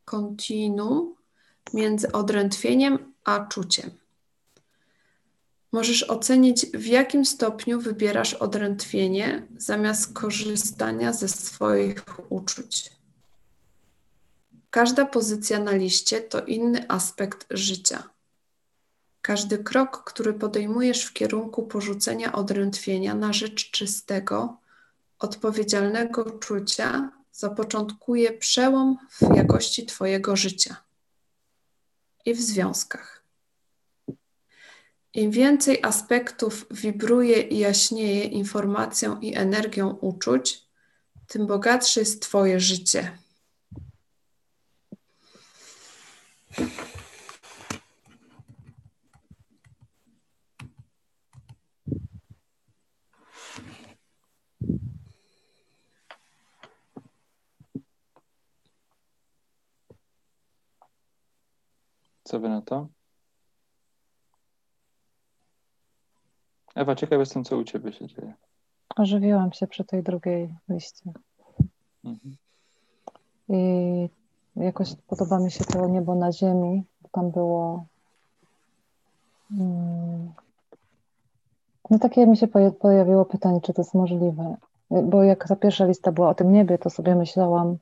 kontinuum 0.05 1.15
między 1.73 2.11
odrętwieniem 2.11 3.13
a 3.23 3.45
czuciem. 3.45 3.91
Możesz 5.71 6.03
ocenić, 6.03 6.65
w 6.65 6.86
jakim 6.86 7.25
stopniu 7.25 7.82
wybierasz 7.82 8.34
odrętwienie 8.34 9.47
zamiast 9.57 10.13
korzystania 10.13 11.13
ze 11.13 11.27
swoich 11.27 12.03
uczuć. 12.30 12.91
Każda 14.69 15.05
pozycja 15.05 15.59
na 15.59 15.71
liście 15.71 16.21
to 16.21 16.45
inny 16.45 16.89
aspekt 16.89 17.47
życia. 17.49 18.09
Każdy 19.30 19.57
krok, 19.57 20.03
który 20.03 20.34
podejmujesz 20.34 21.05
w 21.05 21.13
kierunku 21.13 21.63
porzucenia 21.63 22.34
odrętwienia 22.34 23.15
na 23.15 23.34
rzecz 23.34 23.71
czystego, 23.71 24.57
odpowiedzialnego 25.19 26.32
czucia, 26.32 27.11
zapoczątkuje 27.32 28.32
przełom 28.32 28.97
w 29.11 29.36
jakości 29.36 29.86
Twojego 29.86 30.36
życia 30.36 30.75
i 32.25 32.34
w 32.34 32.41
związkach. 32.41 33.23
Im 35.13 35.32
więcej 35.32 35.84
aspektów 35.84 36.65
wibruje 36.71 37.41
i 37.41 37.57
jaśnieje 37.57 38.23
informacją 38.23 39.19
i 39.19 39.36
energią 39.36 39.89
uczuć, 39.89 40.63
tym 41.27 41.47
bogatsze 41.47 41.99
jest 41.99 42.21
Twoje 42.21 42.59
życie. 42.59 43.17
Co 62.30 62.39
wy 62.39 62.49
na 62.49 62.61
to? 62.61 62.88
Ewa, 66.75 66.95
ciekaw 66.95 67.19
jestem, 67.19 67.43
co 67.43 67.57
u 67.57 67.63
ciebie 67.63 67.93
się 67.93 68.07
dzieje. 68.07 68.34
Ożywiłam 68.95 69.53
się 69.53 69.67
przy 69.67 69.84
tej 69.84 70.03
drugiej 70.03 70.55
liście. 70.69 71.11
Mhm. 72.03 72.36
I 73.49 74.09
jakoś 74.55 74.95
podoba 75.07 75.39
mi 75.39 75.51
się 75.51 75.63
to 75.63 75.88
niebo 75.88 76.15
na 76.15 76.32
ziemi. 76.32 76.84
Tam 77.11 77.32
było. 77.32 77.86
Mm, 79.51 80.34
no 81.89 81.99
takie 81.99 82.27
mi 82.27 82.38
się 82.38 82.47
pojawiło 82.80 83.25
pytanie, 83.25 83.61
czy 83.61 83.73
to 83.73 83.82
jest 83.82 83.93
możliwe. 83.93 84.55
Bo 84.91 85.23
jak 85.23 85.47
ta 85.47 85.55
pierwsza 85.55 85.86
lista 85.86 86.11
była 86.11 86.30
o 86.30 86.36
tym 86.36 86.51
niebie, 86.51 86.77
to 86.77 86.89
sobie 86.89 87.15
myślałam, 87.15 87.77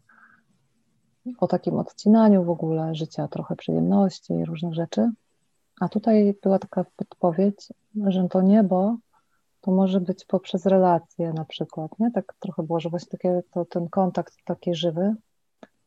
o 1.40 1.48
takim 1.48 1.80
odcinaniu 1.80 2.44
w 2.44 2.50
ogóle 2.50 2.96
życia, 2.96 3.28
trochę 3.28 3.56
przyjemności 3.56 4.34
i 4.34 4.46
różnych 4.46 4.74
rzeczy. 4.74 5.12
A 5.80 5.90
tutaj 5.90 6.36
była 6.44 6.60
taka 6.60 6.86
podpowiedź, 6.96 7.74
że 8.08 8.28
to 8.30 8.42
niebo 8.42 8.98
to 9.62 9.72
może 9.72 10.02
być 10.02 10.26
poprzez 10.26 10.66
relacje 10.66 11.34
na 11.34 11.46
przykład, 11.46 12.00
nie? 12.00 12.12
Tak 12.12 12.34
trochę 12.40 12.64
było, 12.64 12.80
że 12.80 12.90
właśnie 12.90 13.10
takie, 13.10 13.44
to, 13.52 13.66
ten 13.66 13.90
kontakt 13.90 14.34
taki 14.46 14.76
żywy. 14.76 15.16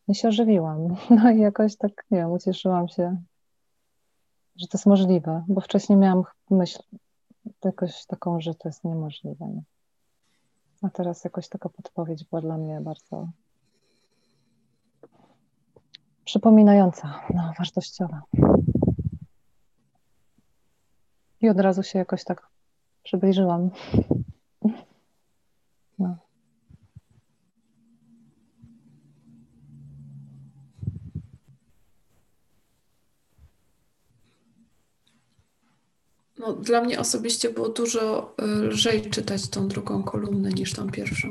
I 0.09 0.15
się 0.15 0.29
ożywiłam. 0.29 0.97
No 1.11 1.31
i 1.31 1.41
jakoś 1.41 1.77
tak, 1.77 2.05
nie 2.11 2.19
wiem, 2.19 2.33
ucieszyłam 2.33 2.89
się, 2.89 3.17
że 4.57 4.67
to 4.67 4.79
jest 4.79 4.87
możliwe, 4.87 5.45
bo 5.49 5.61
wcześniej 5.61 5.99
miałam 5.99 6.23
myśl 6.51 6.83
jakoś 7.65 8.07
taką, 8.07 8.41
że 8.41 8.55
to 8.55 8.69
jest 8.69 8.85
niemożliwe. 8.85 9.47
Nie? 9.47 9.63
A 10.83 10.91
teraz 10.91 11.25
jakoś 11.25 11.49
taka 11.49 11.69
podpowiedź 11.69 12.25
była 12.25 12.43
dla 12.43 12.59
mnie 12.59 12.81
bardzo 12.81 13.29
przypominająca, 16.31 17.21
no, 17.35 17.53
wartościowa. 17.59 18.23
I 21.41 21.49
od 21.49 21.61
razu 21.61 21.83
się 21.83 21.99
jakoś 21.99 22.25
tak 22.25 22.49
przybliżyłam. 23.03 23.71
No. 25.99 26.17
No, 36.39 36.53
dla 36.53 36.81
mnie 36.81 37.01
osobiście 37.01 37.51
było 37.51 37.69
dużo 37.69 38.35
y, 38.43 38.45
lżej 38.45 39.11
czytać 39.11 39.49
tą 39.49 39.69
drugą 39.69 40.03
kolumnę 40.03 40.51
niż 40.51 40.73
tą 40.73 40.91
pierwszą. 40.91 41.29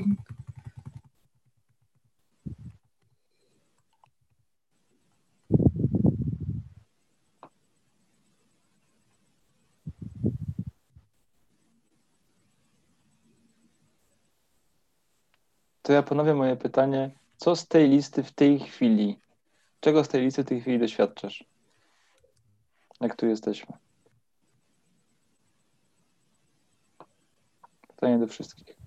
To 15.89 15.93
ja 15.93 16.03
ponowię 16.03 16.33
moje 16.33 16.55
pytanie. 16.55 17.11
Co 17.37 17.55
z 17.55 17.67
tej 17.67 17.89
listy 17.89 18.23
w 18.23 18.31
tej 18.31 18.59
chwili? 18.59 19.19
Czego 19.79 20.03
z 20.03 20.07
tej 20.07 20.21
listy 20.21 20.43
w 20.43 20.47
tej 20.47 20.61
chwili 20.61 20.79
doświadczasz? 20.79 21.43
Jak 23.01 23.15
tu 23.15 23.27
jesteśmy? 23.27 23.77
Pytanie 27.87 28.19
do 28.19 28.27
wszystkich. 28.27 28.77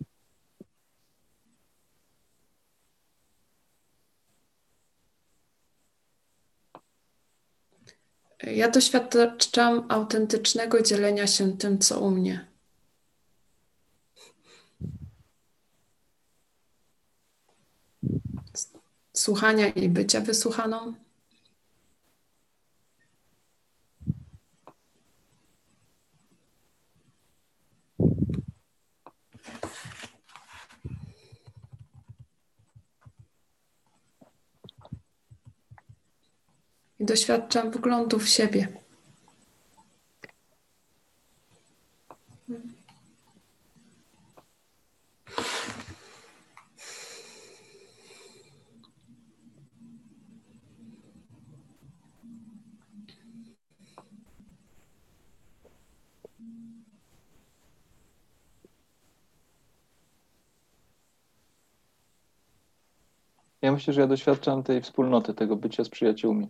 Ja 8.43 8.71
doświadczam 8.71 9.87
autentycznego 9.89 10.83
dzielenia 10.83 11.27
się 11.27 11.57
tym, 11.57 11.79
co 11.79 12.01
u 12.01 12.11
mnie. 12.11 12.52
Słuchania 19.13 19.69
i 19.69 19.89
bycia 19.89 20.21
wysłuchaną. 20.21 20.95
I 36.99 37.05
doświadczam 37.05 37.71
wglądu 37.71 38.19
w 38.19 38.29
siebie. 38.29 38.82
Ja 63.63 63.73
myślę, 63.73 63.95
że 63.95 64.01
ja 64.01 64.07
doświadczam 64.07 64.63
tej 64.63 64.83
wspólnoty, 64.83 65.35
tego 65.35 65.57
bycia 65.57 65.85
z 65.85 65.89
przyjaciółmi. 65.89 66.49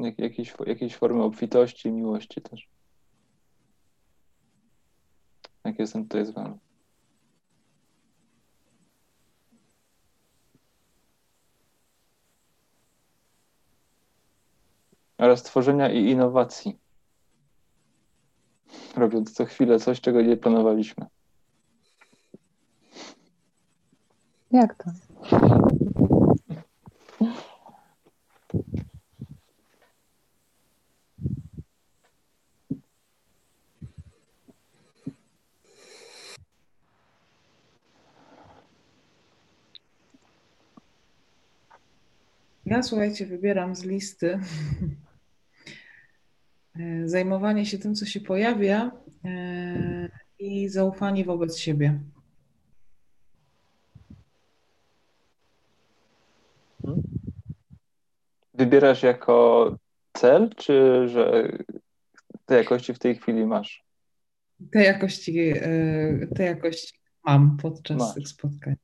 Jak, 0.00 0.18
jakiejś, 0.18 0.54
jakiejś 0.66 0.96
formy 0.96 1.22
obfitości 1.22 1.92
miłości 1.92 2.42
też. 2.42 2.68
Jak 5.64 5.78
jestem 5.78 6.02
tutaj 6.02 6.26
z 6.26 6.30
wami. 6.30 6.58
Oraz 15.18 15.42
tworzenia 15.42 15.92
i 15.92 16.10
innowacji. 16.10 16.78
Robiąc 18.96 19.32
co 19.32 19.44
chwilę 19.44 19.78
coś, 19.78 20.00
czego 20.00 20.22
nie 20.22 20.36
planowaliśmy. 20.36 21.06
Jak 24.50 24.74
to? 24.84 24.90
Ja 42.66 42.82
słuchajcie, 42.82 43.26
wybieram 43.26 43.74
z 43.74 43.84
listy 43.84 44.40
zajmowanie 47.04 47.66
się 47.66 47.78
tym, 47.78 47.94
co 47.94 48.06
się 48.06 48.20
pojawia 48.20 48.90
e, 49.24 50.08
i 50.38 50.68
zaufanie 50.68 51.24
wobec 51.24 51.58
siebie. 51.58 52.00
Wybierasz 58.54 59.02
jako 59.02 59.76
cel, 60.12 60.50
czy 60.56 61.08
że 61.08 61.52
te 62.46 62.56
jakości 62.56 62.94
w 62.94 62.98
tej 62.98 63.16
chwili 63.16 63.46
masz? 63.46 63.84
Te 64.72 64.82
jakości, 64.82 65.52
e, 65.56 66.26
te 66.36 66.44
jakości 66.44 66.98
mam 67.24 67.56
podczas 67.56 67.98
masz. 67.98 68.14
tych 68.14 68.28
spotkań. 68.28 68.74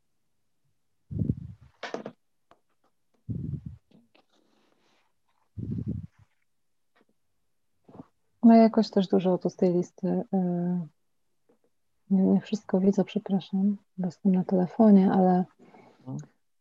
No 8.51 8.57
ja 8.57 8.63
jakoś 8.63 8.91
też 8.91 9.09
dużo 9.09 9.39
tu 9.39 9.51
z 9.51 9.57
tej 9.57 9.73
listy. 9.73 10.25
E, 10.33 10.39
nie, 12.11 12.23
nie 12.23 12.41
wszystko 12.41 12.81
widzę, 12.81 13.05
przepraszam, 13.05 13.77
bo 13.99 14.07
jestem 14.07 14.33
na 14.33 14.45
telefonie, 14.45 15.13
ale 15.13 15.45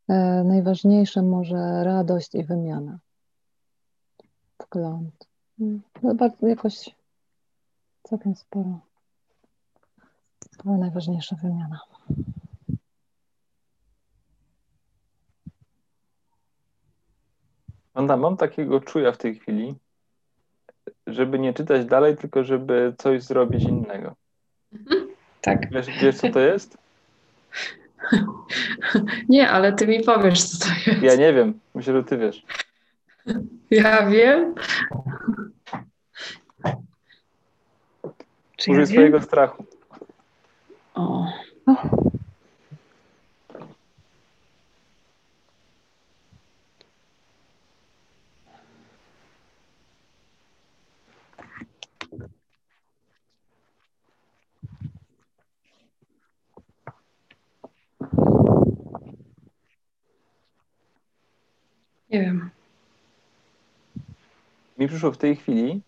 e, 0.07 0.43
najważniejsze 0.43 1.21
może 1.21 1.83
radość 1.83 2.35
i 2.35 2.43
wymiana. 2.43 2.99
Wgląd. 4.59 5.27
No, 6.03 6.15
bardzo 6.15 6.47
jakoś 6.47 6.95
całkiem 8.03 8.35
sporo. 8.35 8.79
Ale 10.65 10.77
najważniejsza 10.77 11.35
wymiana. 11.35 11.79
Wanda, 17.93 18.17
mam 18.17 18.37
takiego 18.37 18.79
czuja 18.79 19.11
w 19.11 19.17
tej 19.17 19.35
chwili, 19.35 19.75
żeby 21.13 21.39
nie 21.39 21.53
czytać 21.53 21.85
dalej, 21.85 22.17
tylko 22.17 22.43
żeby 22.43 22.93
coś 22.97 23.23
zrobić 23.23 23.63
innego. 23.63 24.15
Tak. 25.41 25.69
Wiesz, 25.71 25.87
wiesz 26.01 26.17
co 26.17 26.29
to 26.29 26.39
jest? 26.39 26.77
Nie, 29.29 29.49
ale 29.49 29.73
ty 29.73 29.87
mi 29.87 30.03
powiesz, 30.03 30.43
co 30.43 30.65
to 30.65 30.71
jest. 30.91 31.03
Ja 31.03 31.15
nie 31.15 31.33
wiem. 31.33 31.59
Myślę, 31.75 31.93
że 31.93 32.03
ty 32.03 32.17
wiesz. 32.17 32.43
Ja 33.71 34.05
wiem. 34.09 34.55
Czy 38.57 38.71
Użyj 38.71 38.81
ja 38.81 38.85
swojego 38.85 39.17
wiem? 39.17 39.27
strachu. 39.27 39.65
O. 40.95 41.25
Nie 62.09 62.21
wiem. 62.21 62.49
Mi 64.77 64.87
przyszło 64.87 65.11
w 65.11 65.17
tej 65.17 65.35
chwili, 65.35 65.81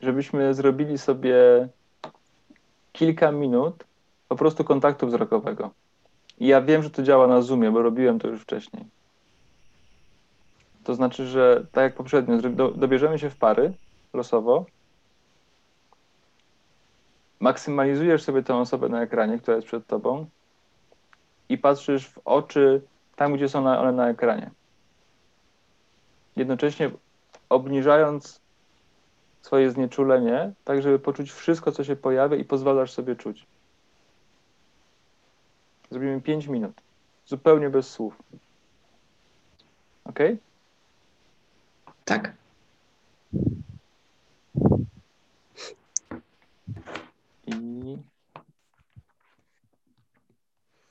żebyśmy 0.00 0.54
zrobili 0.54 0.98
sobie 0.98 1.68
kilka 2.92 3.32
minut 3.32 3.84
po 4.28 4.36
prostu 4.36 4.64
kontaktu 4.64 5.06
wzrokowego. 5.06 5.70
I 6.38 6.46
ja 6.46 6.62
wiem, 6.62 6.82
że 6.82 6.90
to 6.90 7.02
działa 7.02 7.26
na 7.26 7.42
Zoomie, 7.42 7.70
bo 7.70 7.82
robiłem 7.82 8.18
to 8.18 8.28
już 8.28 8.40
wcześniej. 8.40 8.84
To 10.84 10.94
znaczy, 10.94 11.26
że 11.26 11.66
tak 11.72 11.82
jak 11.82 11.94
poprzednio, 11.94 12.38
dobierzemy 12.74 13.18
się 13.18 13.30
w 13.30 13.36
pary 13.36 13.72
losowo, 14.12 14.66
maksymalizujesz 17.40 18.22
sobie 18.22 18.42
tę 18.42 18.56
osobę 18.56 18.88
na 18.88 19.02
ekranie, 19.02 19.38
która 19.38 19.56
jest 19.56 19.66
przed 19.66 19.86
tobą 19.86 20.26
i 21.48 21.58
patrzysz 21.58 22.08
w 22.08 22.18
oczy 22.24 22.82
tam, 23.16 23.34
gdzie 23.34 23.48
są 23.48 23.58
one 23.58 23.92
na 23.92 24.08
ekranie 24.08 24.50
jednocześnie 26.36 26.90
obniżając 27.48 28.40
swoje 29.42 29.70
znieczulenie, 29.70 30.52
tak 30.64 30.82
żeby 30.82 30.98
poczuć 30.98 31.32
wszystko, 31.32 31.72
co 31.72 31.84
się 31.84 31.96
pojawia 31.96 32.36
i 32.36 32.44
pozwalasz 32.44 32.92
sobie 32.92 33.16
czuć. 33.16 33.46
Zrobimy 35.90 36.20
5 36.20 36.46
minut. 36.46 36.80
Zupełnie 37.26 37.70
bez 37.70 37.90
słów. 37.90 38.22
Ok? 40.04 40.18
Tak. 42.04 42.32
I. 47.46 47.98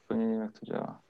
To 0.08 0.16
nie 0.16 0.26
wiem, 0.26 0.40
jak 0.40 0.60
to 0.60 0.66
działa. 0.66 1.03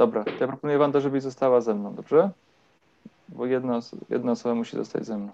Dobra, 0.00 0.24
ja 0.40 0.46
proponuję 0.48 0.78
Wanda, 0.78 1.00
żebyś 1.00 1.22
została 1.22 1.60
ze 1.60 1.74
mną, 1.74 1.94
dobrze? 1.94 2.30
Bo 3.28 3.46
jedna, 3.46 3.80
jedna 4.10 4.32
osoba 4.32 4.54
musi 4.54 4.76
zostać 4.76 5.06
ze 5.06 5.18
mną. 5.18 5.30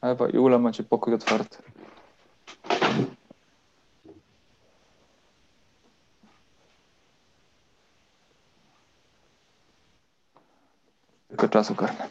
Ewa 0.00 0.28
i 0.28 0.38
Ula 0.38 0.58
macie 0.58 0.82
pokój 0.82 1.14
otwarty. 1.14 1.58
Tylko 11.28 11.48
czasu 11.48 11.74
karne. 11.74 12.08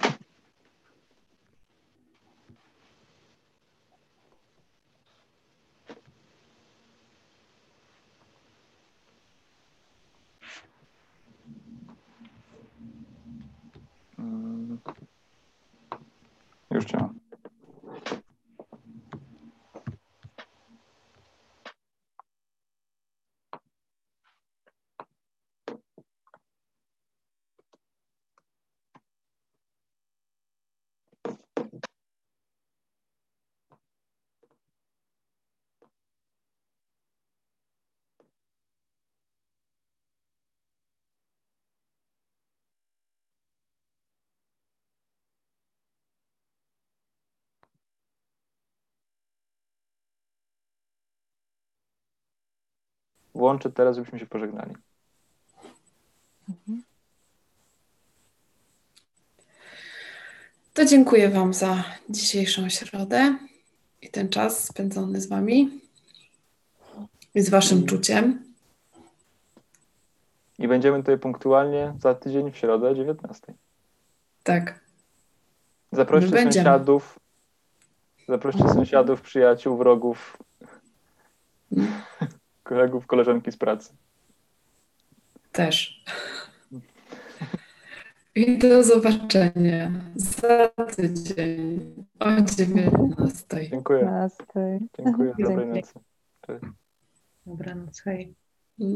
Już 16.72 16.86
cię 16.86 16.98
włączę 53.36 53.72
teraz, 53.72 53.96
żebyśmy 53.96 54.20
się 54.20 54.26
pożegnali. 54.26 54.76
To 60.74 60.86
dziękuję 60.86 61.30
Wam 61.30 61.54
za 61.54 61.84
dzisiejszą 62.10 62.70
środę 62.70 63.38
i 64.02 64.10
ten 64.10 64.30
czas 64.30 64.64
spędzony 64.64 65.22
z 65.22 65.28
Wami 65.28 65.82
i 67.36 67.42
z 67.42 67.50
Waszym 67.50 67.86
czuciem. 67.86 68.44
I 70.60 70.68
będziemy 70.68 70.98
tutaj 70.98 71.18
punktualnie 71.18 71.94
za 72.00 72.16
tydzień 72.16 72.52
w 72.52 72.58
środę 72.58 72.90
o 72.90 72.96
19. 72.96 73.54
Tak. 74.44 74.80
Zaproście 75.92 76.30
My 76.30 76.36
będziemy. 76.36 76.66
sąsiadów, 76.66 77.20
zaproście 78.28 78.70
sąsiadów, 78.70 79.22
przyjaciół, 79.22 79.78
wrogów, 79.78 80.38
kolegów, 82.72 83.08
koleżanki 83.08 83.52
z 83.52 83.58
pracy. 83.58 83.94
Też. 85.52 86.04
I 88.36 88.58
do 88.58 88.84
zobaczenia 88.84 89.92
za 90.16 90.68
tydzień 90.68 92.06
o 92.20 92.42
19. 92.42 93.70
Dziękuję. 93.70 94.06
Nasty. 94.06 94.80
Dziękuję. 95.00 95.34
Dobrej 95.40 95.74
Dzięki. 95.74 95.80
nocy. 95.80 96.00
Cześć. 96.42 96.66
Dobranoc, 97.46 98.02
hej. 98.02 98.41